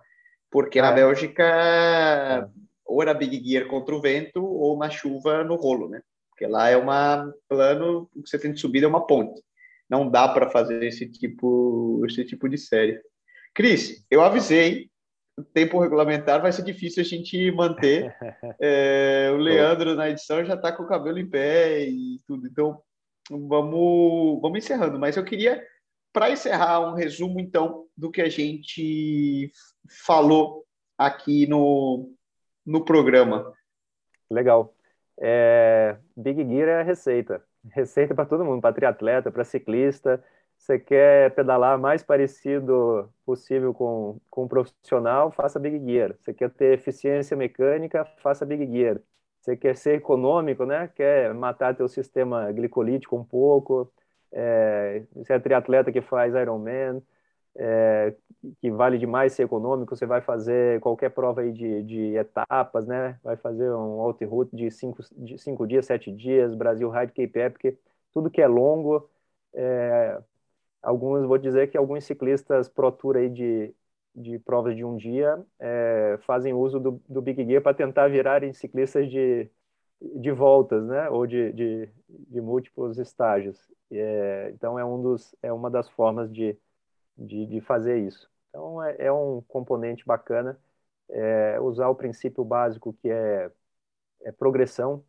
Porque 0.49 0.79
ah, 0.79 0.83
na 0.83 0.91
é? 0.91 0.95
Bélgica, 0.95 1.43
é. 1.43 2.47
ou 2.85 3.01
era 3.01 3.13
Big 3.13 3.43
Gear 3.45 3.67
contra 3.67 3.93
o 3.93 3.99
vento, 3.99 4.41
ou 4.41 4.77
na 4.77 4.89
chuva 4.89 5.43
no 5.43 5.55
rolo, 5.55 5.89
né? 5.89 6.01
porque 6.41 6.47
lá 6.47 6.69
é 6.69 6.75
uma 6.77 7.31
plano, 7.47 8.09
o 8.15 8.23
que 8.23 8.29
você 8.29 8.39
tem 8.39 8.51
de 8.51 8.59
subida 8.59 8.87
é 8.87 8.89
uma 8.89 9.05
ponte. 9.05 9.43
Não 9.91 10.09
dá 10.09 10.25
para 10.29 10.49
fazer 10.49 10.81
esse 10.85 11.05
tipo, 11.05 12.01
esse 12.05 12.23
tipo 12.23 12.47
de 12.47 12.57
série. 12.57 12.97
Cris, 13.53 14.05
eu 14.09 14.21
avisei, 14.21 14.89
o 15.37 15.43
tempo 15.43 15.81
regulamentar 15.81 16.41
vai 16.41 16.53
ser 16.53 16.63
difícil 16.63 17.01
a 17.01 17.05
gente 17.05 17.51
manter. 17.51 18.15
É, 18.63 19.29
o 19.33 19.37
Leandro 19.37 19.95
na 19.95 20.09
edição 20.09 20.45
já 20.45 20.53
está 20.53 20.71
com 20.71 20.83
o 20.83 20.87
cabelo 20.87 21.19
em 21.19 21.27
pé 21.27 21.83
e 21.89 22.19
tudo, 22.25 22.47
então 22.47 22.81
vamos, 23.29 24.39
vamos 24.41 24.59
encerrando. 24.59 24.97
Mas 24.97 25.17
eu 25.17 25.25
queria, 25.25 25.61
para 26.13 26.31
encerrar, 26.31 26.79
um 26.79 26.93
resumo 26.93 27.39
então 27.39 27.85
do 27.97 28.09
que 28.09 28.21
a 28.21 28.29
gente 28.29 29.51
falou 30.05 30.63
aqui 30.97 31.47
no, 31.47 32.13
no 32.65 32.85
programa. 32.85 33.51
Legal. 34.29 34.73
É, 35.19 35.97
Big 36.15 36.47
Gear 36.47 36.69
é 36.69 36.79
a 36.81 36.83
receita. 36.83 37.43
Receita 37.69 38.15
para 38.15 38.25
todo 38.25 38.43
mundo, 38.43 38.61
para 38.61 38.73
triatleta, 38.73 39.31
para 39.31 39.43
ciclista. 39.43 40.23
Você 40.57 40.79
quer 40.79 41.33
pedalar 41.35 41.77
mais 41.79 42.03
parecido 42.03 43.11
possível 43.25 43.73
com, 43.73 44.19
com 44.29 44.43
um 44.45 44.47
profissional, 44.47 45.31
faça 45.31 45.59
Big 45.59 45.79
Gear. 45.85 46.15
Você 46.19 46.33
quer 46.33 46.49
ter 46.51 46.73
eficiência 46.73 47.35
mecânica, 47.37 48.05
faça 48.21 48.45
Big 48.45 48.65
Gear. 48.71 48.99
Você 49.39 49.55
quer 49.57 49.75
ser 49.75 49.95
econômico, 49.95 50.65
né? 50.65 50.87
Quer 50.95 51.33
matar 51.33 51.75
teu 51.75 51.87
sistema 51.87 52.51
glicolítico 52.51 53.15
um 53.15 53.23
pouco. 53.23 53.91
É, 54.31 55.03
você 55.15 55.33
é 55.33 55.39
triatleta 55.39 55.91
que 55.91 56.01
faz 56.01 56.33
Ironman, 56.35 57.01
é, 57.55 58.15
que 58.61 58.71
vale 58.71 58.97
demais 58.97 59.33
ser 59.33 59.43
econômico, 59.43 59.95
você 59.95 60.05
vai 60.05 60.21
fazer 60.21 60.79
qualquer 60.81 61.09
prova 61.11 61.41
aí 61.41 61.51
de, 61.51 61.83
de 61.83 62.15
etapas, 62.17 62.87
né? 62.87 63.19
Vai 63.23 63.37
fazer 63.37 63.71
um 63.71 63.97
route 64.01 64.55
de 64.55 64.71
cinco, 64.71 65.03
de 65.17 65.37
cinco 65.37 65.67
dias, 65.67 65.85
sete 65.85 66.11
dias, 66.11 66.55
Brasil 66.55 66.89
Ride 66.89 67.13
Cape 67.13 67.39
Epic, 67.39 67.77
tudo 68.13 68.29
que 68.31 68.41
é 68.41 68.47
longo. 68.47 69.09
É, 69.53 70.19
alguns, 70.81 71.25
vou 71.25 71.37
dizer 71.37 71.69
que 71.69 71.77
alguns 71.77 72.05
ciclistas 72.05 72.69
Pro 72.69 72.91
Tour 72.91 73.17
aí 73.17 73.29
de, 73.29 73.73
de 74.15 74.39
provas 74.39 74.75
de 74.75 74.83
um 74.85 74.97
dia 74.97 75.43
é, 75.59 76.17
fazem 76.25 76.53
uso 76.53 76.79
do, 76.79 77.01
do 77.09 77.21
Big 77.21 77.43
Gear 77.45 77.61
para 77.61 77.73
tentar 77.75 78.07
virarem 78.09 78.53
ciclistas 78.53 79.09
de, 79.09 79.49
de 80.01 80.31
voltas, 80.31 80.85
né? 80.85 81.09
Ou 81.09 81.27
de, 81.27 81.51
de, 81.53 81.89
de 82.09 82.41
múltiplos 82.41 82.97
estágios. 82.97 83.59
É, 83.91 84.51
então 84.53 84.79
é 84.79 84.85
um 84.85 85.01
dos 85.01 85.35
é 85.41 85.51
uma 85.51 85.69
das 85.69 85.89
formas 85.89 86.31
de 86.31 86.57
de, 87.17 87.45
de 87.45 87.61
fazer 87.61 87.99
isso. 87.99 88.29
Então, 88.49 88.83
é, 88.83 88.95
é 88.99 89.11
um 89.11 89.41
componente 89.47 90.05
bacana 90.05 90.59
é, 91.09 91.59
usar 91.59 91.89
o 91.89 91.95
princípio 91.95 92.43
básico 92.43 92.93
que 92.93 93.09
é, 93.09 93.51
é 94.23 94.31
progressão. 94.31 95.03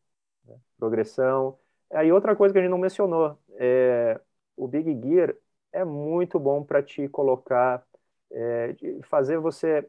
Né? 0.47 0.57
Progressão. 0.79 1.59
Aí, 1.93 2.13
outra 2.13 2.37
coisa 2.37 2.53
que 2.53 2.59
a 2.59 2.63
gente 2.63 2.71
não 2.71 2.79
mencionou, 2.79 3.39
é, 3.59 4.21
o 4.57 4.67
Big 4.69 5.01
Gear 5.03 5.35
é 5.73 5.85
muito 5.85 6.39
bom 6.39 6.63
para 6.65 6.83
te 6.83 7.09
colocar, 7.09 7.85
é, 8.31 8.75
fazer 9.05 9.39
você 9.39 9.89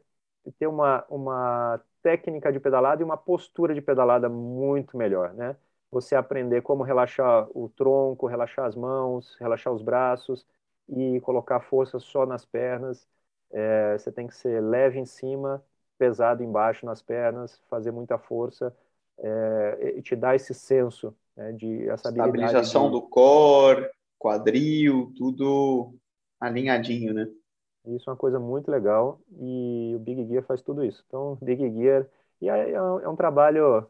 ter 0.58 0.66
uma, 0.66 1.04
uma 1.08 1.80
técnica 2.02 2.52
de 2.52 2.60
pedalada 2.60 3.02
e 3.02 3.04
uma 3.04 3.16
postura 3.16 3.74
de 3.74 3.80
pedalada 3.80 4.28
muito 4.28 4.96
melhor, 4.96 5.32
né? 5.34 5.56
Você 5.90 6.14
aprender 6.16 6.60
como 6.62 6.82
relaxar 6.82 7.48
o 7.56 7.68
tronco, 7.68 8.26
relaxar 8.26 8.66
as 8.66 8.74
mãos, 8.76 9.36
relaxar 9.40 9.72
os 9.72 9.82
braços, 9.82 10.46
e 10.88 11.20
colocar 11.20 11.60
força 11.60 11.98
só 11.98 12.26
nas 12.26 12.44
pernas. 12.44 13.06
É, 13.50 13.96
você 13.96 14.10
tem 14.10 14.26
que 14.26 14.34
ser 14.34 14.60
leve 14.60 14.98
em 14.98 15.04
cima, 15.04 15.64
pesado 15.96 16.42
embaixo 16.42 16.84
nas 16.84 17.02
pernas, 17.02 17.60
fazer 17.68 17.90
muita 17.90 18.18
força 18.18 18.74
é, 19.18 19.94
e 19.96 20.02
te 20.02 20.16
dar 20.16 20.34
esse 20.34 20.52
senso 20.52 21.14
né, 21.36 21.52
de 21.52 21.88
essa 21.88 22.08
estabilização 22.08 22.86
de... 22.86 22.92
do 22.92 23.02
core, 23.02 23.88
quadril, 24.18 25.12
tudo 25.16 25.94
alinhadinho, 26.40 27.14
né? 27.14 27.28
Isso 27.86 28.08
é 28.08 28.12
uma 28.12 28.18
coisa 28.18 28.40
muito 28.40 28.70
legal 28.70 29.20
e 29.38 29.92
o 29.94 29.98
Big 29.98 30.26
Gear 30.26 30.42
faz 30.42 30.62
tudo 30.62 30.84
isso. 30.84 31.04
Então, 31.06 31.38
Big 31.40 31.70
Gear 31.70 32.06
e 32.40 32.48
é 32.48 32.82
um, 32.82 33.00
é 33.00 33.08
um 33.08 33.16
trabalho 33.16 33.86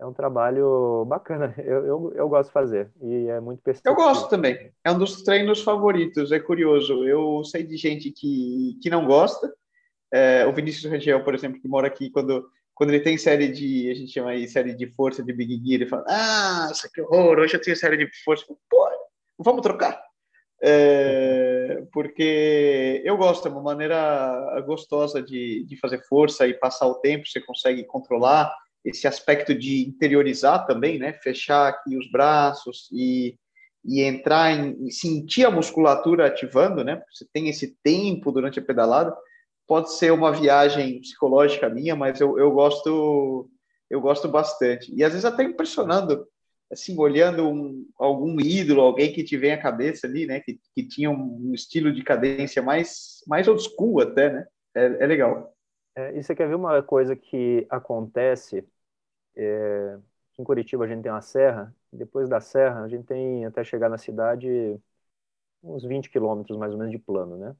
é 0.00 0.06
um 0.06 0.14
trabalho 0.14 1.04
bacana. 1.06 1.54
Eu, 1.60 1.86
eu, 1.86 2.12
eu, 2.14 2.28
gosto 2.28 2.48
de 2.48 2.54
fazer 2.54 2.90
e 3.02 3.26
é 3.28 3.38
muito. 3.38 3.60
Eu 3.84 3.94
gosto 3.94 4.28
também. 4.28 4.72
É 4.82 4.90
um 4.90 4.98
dos 4.98 5.22
treinos 5.22 5.62
favoritos. 5.62 6.32
É 6.32 6.40
curioso. 6.40 7.06
Eu 7.06 7.44
sei 7.44 7.62
de 7.62 7.76
gente 7.76 8.10
que, 8.10 8.78
que 8.82 8.88
não 8.88 9.06
gosta. 9.06 9.52
É, 10.12 10.46
o 10.46 10.52
Vinícius 10.52 10.90
Rangel, 10.90 11.22
por 11.22 11.34
exemplo, 11.34 11.60
que 11.60 11.68
mora 11.68 11.86
aqui, 11.86 12.10
quando, 12.10 12.48
quando 12.74 12.90
ele 12.90 13.00
tem 13.00 13.16
série 13.16 13.48
de, 13.48 13.90
a 13.90 13.94
gente 13.94 14.12
chama 14.12 14.30
aí 14.30 14.48
série 14.48 14.74
de 14.74 14.86
força 14.92 15.22
de 15.22 15.32
Big 15.32 15.54
Gear, 15.56 15.82
ele 15.82 15.86
fala: 15.86 16.04
Ah, 16.08 16.68
isso 16.72 16.90
que 16.92 17.00
horror, 17.02 17.38
hoje 17.38 17.54
eu 17.54 17.60
tenho 17.60 17.76
série 17.76 17.96
de 17.96 18.10
força. 18.24 18.44
Pô, 18.68 18.88
vamos 19.38 19.62
trocar. 19.62 20.02
É, 20.62 21.84
porque 21.92 23.02
eu 23.04 23.16
gosto, 23.16 23.46
é 23.46 23.50
uma 23.50 23.62
maneira 23.62 24.60
gostosa 24.66 25.22
de, 25.22 25.64
de 25.64 25.76
fazer 25.76 26.02
força 26.06 26.46
e 26.46 26.54
passar 26.54 26.86
o 26.86 26.96
tempo, 26.96 27.26
você 27.26 27.40
consegue 27.40 27.84
controlar 27.84 28.52
esse 28.84 29.06
aspecto 29.06 29.54
de 29.54 29.86
interiorizar 29.86 30.66
também, 30.66 30.98
né? 30.98 31.12
Fechar 31.22 31.68
aqui 31.68 31.96
os 31.96 32.10
braços 32.10 32.88
e, 32.92 33.36
e 33.84 34.02
entrar 34.02 34.52
em 34.52 34.90
sentir 34.90 35.44
a 35.44 35.50
musculatura 35.50 36.26
ativando, 36.26 36.82
né? 36.82 37.02
Você 37.12 37.26
tem 37.32 37.48
esse 37.48 37.76
tempo 37.82 38.32
durante 38.32 38.58
a 38.58 38.62
pedalada. 38.64 39.14
Pode 39.66 39.92
ser 39.92 40.12
uma 40.12 40.32
viagem 40.32 41.00
psicológica 41.00 41.68
minha, 41.68 41.94
mas 41.94 42.20
eu, 42.20 42.38
eu 42.38 42.50
gosto 42.50 43.48
eu 43.90 44.00
gosto 44.00 44.28
bastante. 44.28 44.94
E 44.94 45.02
às 45.02 45.10
vezes 45.12 45.24
até 45.24 45.42
impressionando, 45.42 46.24
assim, 46.70 46.96
olhando 46.96 47.48
um, 47.48 47.86
algum 47.98 48.40
ídolo, 48.40 48.80
alguém 48.80 49.12
que 49.12 49.24
te 49.24 49.36
vem 49.36 49.52
à 49.52 49.60
cabeça 49.60 50.06
ali, 50.06 50.26
né? 50.26 50.40
Que, 50.40 50.60
que 50.74 50.86
tinha 50.86 51.10
um 51.10 51.52
estilo 51.52 51.92
de 51.92 52.02
cadência 52.04 52.62
mais, 52.62 53.22
mais 53.26 53.48
old 53.48 53.60
school 53.62 54.00
até, 54.00 54.32
né? 54.32 54.46
É, 54.74 54.84
é 55.00 55.06
legal. 55.06 55.52
É, 56.00 56.16
e 56.18 56.22
você 56.22 56.34
quer 56.34 56.48
ver 56.48 56.54
uma 56.54 56.82
coisa 56.82 57.16
que 57.16 57.66
acontece? 57.70 58.66
É, 59.36 59.98
em 60.38 60.44
Curitiba 60.44 60.84
a 60.84 60.88
gente 60.88 61.02
tem 61.02 61.12
uma 61.12 61.20
serra, 61.22 61.74
depois 61.92 62.28
da 62.28 62.40
serra 62.40 62.82
a 62.84 62.88
gente 62.88 63.04
tem 63.06 63.44
até 63.46 63.64
chegar 63.64 63.88
na 63.90 63.98
cidade 63.98 64.48
uns 65.62 65.84
20 65.84 66.10
quilômetros 66.10 66.58
mais 66.58 66.72
ou 66.72 66.78
menos 66.78 66.92
de 66.92 66.98
plano, 66.98 67.36
né? 67.36 67.56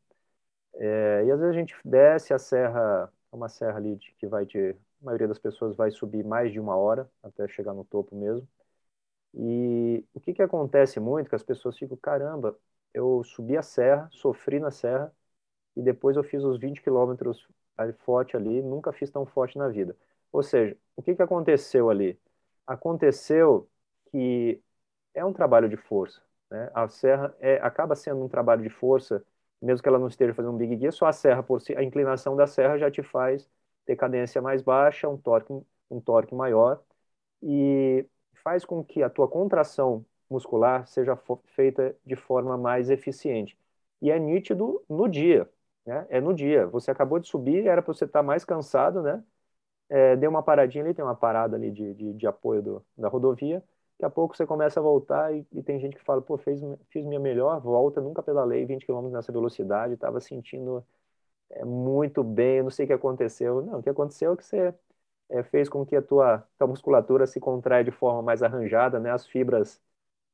É, 0.74 1.24
e 1.26 1.30
às 1.32 1.40
vezes 1.40 1.56
a 1.56 1.58
gente 1.60 1.76
desce 1.84 2.34
a 2.34 2.38
serra, 2.38 3.12
uma 3.32 3.48
serra 3.48 3.78
ali 3.78 3.96
de, 3.96 4.12
que 4.14 4.26
vai 4.26 4.46
de, 4.46 4.70
a 4.70 4.76
maioria 5.02 5.28
das 5.28 5.38
pessoas 5.38 5.76
vai 5.76 5.90
subir 5.90 6.24
mais 6.24 6.52
de 6.52 6.60
uma 6.60 6.76
hora 6.76 7.10
até 7.22 7.48
chegar 7.48 7.74
no 7.74 7.84
topo 7.84 8.16
mesmo. 8.16 8.48
E 9.34 10.04
o 10.14 10.20
que 10.20 10.34
que 10.34 10.42
acontece 10.42 10.98
muito, 11.00 11.28
que 11.28 11.34
as 11.36 11.42
pessoas 11.42 11.78
ficam, 11.78 11.96
caramba, 11.96 12.58
eu 12.94 13.22
subi 13.24 13.56
a 13.56 13.62
serra, 13.62 14.08
sofri 14.12 14.58
na 14.60 14.70
serra, 14.70 15.14
e 15.76 15.82
depois 15.82 16.16
eu 16.16 16.24
fiz 16.24 16.44
os 16.44 16.58
20 16.60 16.82
quilômetros 16.82 17.46
forte 18.04 18.36
ali, 18.36 18.62
nunca 18.62 18.92
fiz 18.92 19.10
tão 19.10 19.26
forte 19.26 19.58
na 19.58 19.68
vida. 19.68 19.96
Ou 20.32 20.42
seja, 20.42 20.76
o 20.96 21.02
que, 21.02 21.14
que 21.14 21.22
aconteceu 21.22 21.90
ali? 21.90 22.18
Aconteceu 22.66 23.68
que 24.10 24.60
é 25.14 25.24
um 25.24 25.32
trabalho 25.32 25.68
de 25.68 25.76
força. 25.76 26.22
Né? 26.50 26.70
A 26.74 26.88
serra 26.88 27.34
é, 27.40 27.56
acaba 27.62 27.94
sendo 27.94 28.24
um 28.24 28.28
trabalho 28.28 28.62
de 28.62 28.70
força, 28.70 29.24
mesmo 29.60 29.82
que 29.82 29.88
ela 29.88 29.98
não 29.98 30.08
esteja 30.08 30.34
fazendo 30.34 30.54
um 30.54 30.56
big 30.58 30.78
gear, 30.78 30.92
só 30.92 31.06
a 31.06 31.12
serra 31.12 31.42
por 31.42 31.60
si, 31.60 31.76
a 31.76 31.82
inclinação 31.82 32.36
da 32.36 32.46
serra 32.46 32.78
já 32.78 32.90
te 32.90 33.02
faz 33.02 33.48
ter 33.84 33.96
cadência 33.96 34.40
mais 34.40 34.62
baixa, 34.62 35.08
um 35.08 35.16
torque, 35.16 35.52
um 35.90 36.00
torque 36.00 36.34
maior 36.34 36.82
e 37.42 38.06
faz 38.42 38.64
com 38.64 38.84
que 38.84 39.02
a 39.02 39.10
tua 39.10 39.28
contração 39.28 40.04
muscular 40.28 40.86
seja 40.86 41.18
feita 41.46 41.96
de 42.06 42.16
forma 42.16 42.56
mais 42.56 42.90
eficiente. 42.90 43.58
E 44.00 44.10
é 44.10 44.18
nítido 44.18 44.82
no 44.88 45.08
dia, 45.08 45.48
né? 45.90 46.06
É 46.10 46.20
no 46.20 46.32
dia. 46.34 46.66
Você 46.68 46.90
acabou 46.90 47.18
de 47.18 47.28
subir, 47.28 47.66
era 47.66 47.82
para 47.82 47.92
você 47.92 48.04
estar 48.04 48.22
mais 48.22 48.44
cansado, 48.44 49.02
né? 49.02 49.22
É, 49.88 50.16
deu 50.16 50.30
uma 50.30 50.42
paradinha 50.42 50.84
ali, 50.84 50.94
tem 50.94 51.04
uma 51.04 51.16
parada 51.16 51.56
ali 51.56 51.70
de, 51.72 51.94
de, 51.94 52.14
de 52.14 52.26
apoio 52.26 52.62
do, 52.62 52.86
da 52.96 53.08
rodovia. 53.08 53.58
Daqui 53.98 54.04
a 54.06 54.10
pouco 54.10 54.36
você 54.36 54.46
começa 54.46 54.80
a 54.80 54.82
voltar 54.82 55.34
e, 55.34 55.46
e, 55.52 55.62
tem 55.62 55.80
gente 55.80 55.96
que 55.96 56.04
fala, 56.04 56.22
pô, 56.22 56.38
fez, 56.38 56.60
fiz 56.90 57.04
minha 57.04 57.20
melhor 57.20 57.60
volta, 57.60 58.00
nunca 58.00 58.22
pedalei 58.22 58.64
20 58.64 58.86
km 58.86 59.10
nessa 59.10 59.32
velocidade, 59.32 59.94
estava 59.94 60.20
sentindo 60.20 60.84
é, 61.50 61.64
muito 61.64 62.24
bem, 62.24 62.62
não 62.62 62.70
sei 62.70 62.84
o 62.86 62.88
que 62.88 62.94
aconteceu. 62.94 63.62
Não, 63.62 63.80
o 63.80 63.82
que 63.82 63.90
aconteceu 63.90 64.34
é 64.34 64.36
que 64.36 64.44
você 64.44 64.74
é, 65.30 65.42
fez 65.44 65.68
com 65.68 65.84
que 65.86 65.96
a 65.96 66.02
tua, 66.02 66.46
tua 66.58 66.68
musculatura 66.68 67.26
se 67.26 67.40
contraia 67.40 67.84
de 67.84 67.90
forma 67.92 68.22
mais 68.22 68.42
arranjada, 68.42 69.00
né? 69.00 69.10
As 69.12 69.26
fibras 69.26 69.82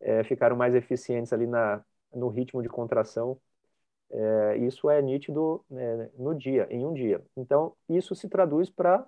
é, 0.01 0.25
ficaram 0.25 0.57
mais 0.57 0.75
eficientes 0.75 1.33
ali 1.33 1.47
na, 1.47 1.85
no 2.15 2.29
ritmo 2.29 2.63
de 2.63 2.69
contração 2.69 3.41
é, 4.11 4.57
isso 4.59 4.89
é 4.89 5.01
nítido 5.03 5.65
né, 5.71 6.11
no 6.19 6.35
dia, 6.35 6.67
em 6.71 6.85
um 6.85 6.93
dia. 6.93 7.23
Então, 7.37 7.75
isso 7.89 8.15
se 8.15 8.29
traduz 8.29 8.71
para 8.71 9.07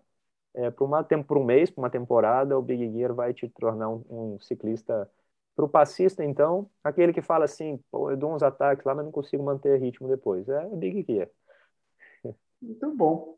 é, 0.55 0.70
para 0.70 1.38
um 1.38 1.44
mês, 1.44 1.70
para 1.70 1.82
uma 1.82 1.90
temporada, 1.90 2.59
o 2.59 2.62
Big 2.62 2.90
Gear 2.90 3.14
vai 3.14 3.32
te 3.32 3.49
tornar 3.49 3.90
um, 3.90 4.05
um 4.09 4.40
ciclista 4.40 5.09
para 5.55 5.64
o 5.64 5.68
passista, 5.68 6.24
então, 6.24 6.70
aquele 6.82 7.12
que 7.12 7.20
fala 7.20 7.44
assim, 7.44 7.80
eu 7.92 8.16
dou 8.16 8.34
uns 8.34 8.42
ataques 8.42 8.84
lá, 8.84 8.94
mas 8.94 9.05
não 9.05 9.12
consigo 9.12 9.42
manter 9.42 9.80
ritmo 9.80 10.09
depois. 10.09 10.49
É 10.49 10.64
o 10.66 10.76
Big 10.76 11.05
Gear. 11.07 11.28
Muito 12.61 12.94
bom. 12.94 13.36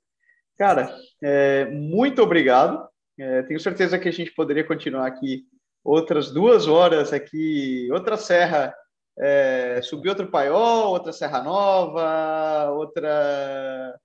Cara, 0.58 0.94
é, 1.22 1.66
muito 1.66 2.22
obrigado. 2.22 2.88
É, 3.18 3.42
tenho 3.42 3.60
certeza 3.60 3.98
que 3.98 4.08
a 4.08 4.12
gente 4.12 4.32
poderia 4.32 4.66
continuar 4.66 5.06
aqui 5.06 5.46
outras 5.82 6.30
duas 6.30 6.66
horas 6.66 7.12
aqui, 7.12 7.88
outra 7.90 8.16
serra, 8.16 8.74
é, 9.20 9.82
subir 9.82 10.08
outro 10.08 10.30
paiol, 10.30 10.92
outra 10.92 11.12
serra 11.12 11.42
nova, 11.42 12.70
outra 12.70 14.00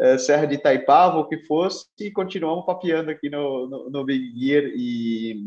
é, 0.00 0.16
serra 0.18 0.46
de 0.46 0.54
Itaipava, 0.54 1.18
o 1.18 1.28
que 1.28 1.38
fosse, 1.44 1.86
e 2.00 2.10
continuamos 2.10 2.64
papeando 2.64 3.10
aqui 3.10 3.28
no, 3.28 3.68
no, 3.68 3.90
no 3.90 4.04
Big 4.04 4.32
Gear. 4.38 4.64
E, 4.74 5.38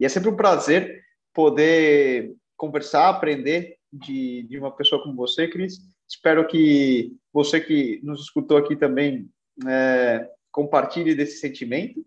e, 0.00 0.04
é 0.06 0.08
sempre 0.08 0.30
um 0.30 0.36
prazer 0.36 1.02
poder 1.34 2.34
conversar, 2.56 3.10
aprender 3.10 3.76
de, 3.92 4.44
de 4.44 4.58
uma 4.58 4.74
pessoa 4.74 5.02
como 5.02 5.14
você, 5.14 5.46
Cris. 5.46 5.78
Espero 6.08 6.46
que 6.46 7.14
você 7.32 7.60
que 7.60 8.00
nos 8.02 8.22
escutou 8.22 8.56
aqui 8.56 8.74
também 8.74 9.28
é, 9.68 10.26
compartilhe 10.50 11.14
desse 11.14 11.38
sentimento. 11.38 12.02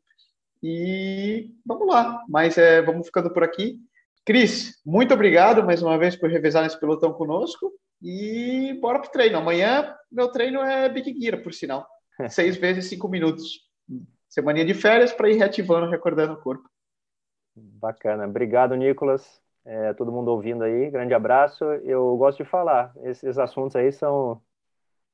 E 0.64 1.52
vamos 1.66 1.88
lá, 1.88 2.24
mas 2.28 2.58
é, 2.58 2.82
vamos 2.82 3.06
ficando 3.06 3.32
por 3.32 3.44
aqui. 3.44 3.80
Cris, 4.24 4.80
muito 4.86 5.14
obrigado 5.14 5.64
mais 5.64 5.82
uma 5.82 5.98
vez 5.98 6.16
por 6.16 6.30
revezar 6.30 6.64
nesse 6.64 6.80
pelotão 6.80 7.12
conosco. 7.12 7.72
E 8.02 8.78
bora 8.82 9.00
pro 9.00 9.12
treino. 9.12 9.38
Amanhã, 9.38 9.96
meu 10.12 10.32
treino 10.32 10.60
é 10.62 10.90
Big 10.90 11.20
Gear, 11.20 11.42
por 11.42 11.54
sinal. 11.54 11.88
Seis 12.30 12.58
vezes 12.58 12.88
cinco 12.88 13.08
minutos. 13.08 13.62
Semaninha 14.30 14.66
de 14.66 14.74
férias 14.74 15.12
para 15.12 15.30
ir 15.30 15.38
reativando, 15.38 15.90
recordando 15.90 16.34
o 16.34 16.42
corpo. 16.42 16.70
Bacana. 17.56 18.28
Obrigado, 18.28 18.76
Nicolas. 18.76 19.42
É, 19.66 19.94
todo 19.94 20.12
mundo 20.12 20.30
ouvindo 20.30 20.64
aí. 20.64 20.90
Grande 20.90 21.14
abraço. 21.14 21.64
Eu 21.84 22.16
gosto 22.18 22.44
de 22.44 22.50
falar. 22.50 22.94
Esses 23.04 23.38
assuntos 23.38 23.76
aí 23.76 23.92
são, 23.92 24.42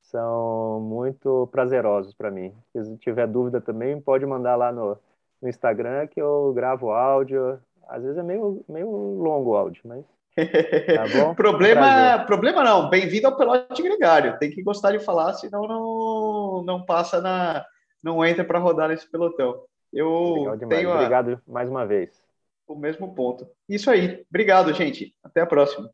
são 0.01 0.80
muito 0.82 1.47
prazerosos 1.47 2.14
para 2.14 2.32
mim. 2.32 2.53
Se 2.72 2.97
tiver 2.97 3.28
dúvida 3.28 3.60
também, 3.60 3.99
pode 3.99 4.26
mandar 4.26 4.55
lá 4.55 4.72
no, 4.72 4.97
no 5.41 5.49
Instagram 5.49 6.08
que 6.08 6.22
eu 6.22 6.53
gravo 6.53 6.91
áudio. 6.91 7.60
Às 7.88 8.03
vezes 8.03 8.17
é 8.17 8.23
meio, 8.23 8.63
meio 8.67 8.89
longo 8.89 9.51
o 9.51 9.55
áudio, 9.55 9.81
mas 9.85 10.03
tá 10.35 11.07
bom? 11.17 11.33
problema, 11.33 12.19
problema 12.25 12.63
não. 12.63 12.89
Bem-vindo 12.89 13.27
ao 13.27 13.38
Pelote 13.38 13.81
Gregário. 13.81 14.38
Tem 14.38 14.51
que 14.51 14.61
gostar 14.61 14.91
de 14.91 14.99
falar, 14.99 15.33
senão 15.33 15.67
não, 15.67 16.63
não 16.63 16.85
passa 16.85 17.21
na. 17.21 17.65
não 18.03 18.23
entra 18.25 18.43
para 18.43 18.59
rodar 18.59 18.89
nesse 18.89 19.09
pelotão. 19.09 19.63
Eu 19.91 20.57
tenho 20.69 20.91
a... 20.91 20.95
Obrigado 20.95 21.41
mais 21.47 21.69
uma 21.69 21.85
vez. 21.85 22.21
O 22.67 22.75
mesmo 22.75 23.15
ponto. 23.15 23.47
Isso 23.69 23.89
aí. 23.89 24.25
Obrigado, 24.29 24.73
gente. 24.73 25.15
Até 25.23 25.41
a 25.41 25.47
próxima. 25.47 25.89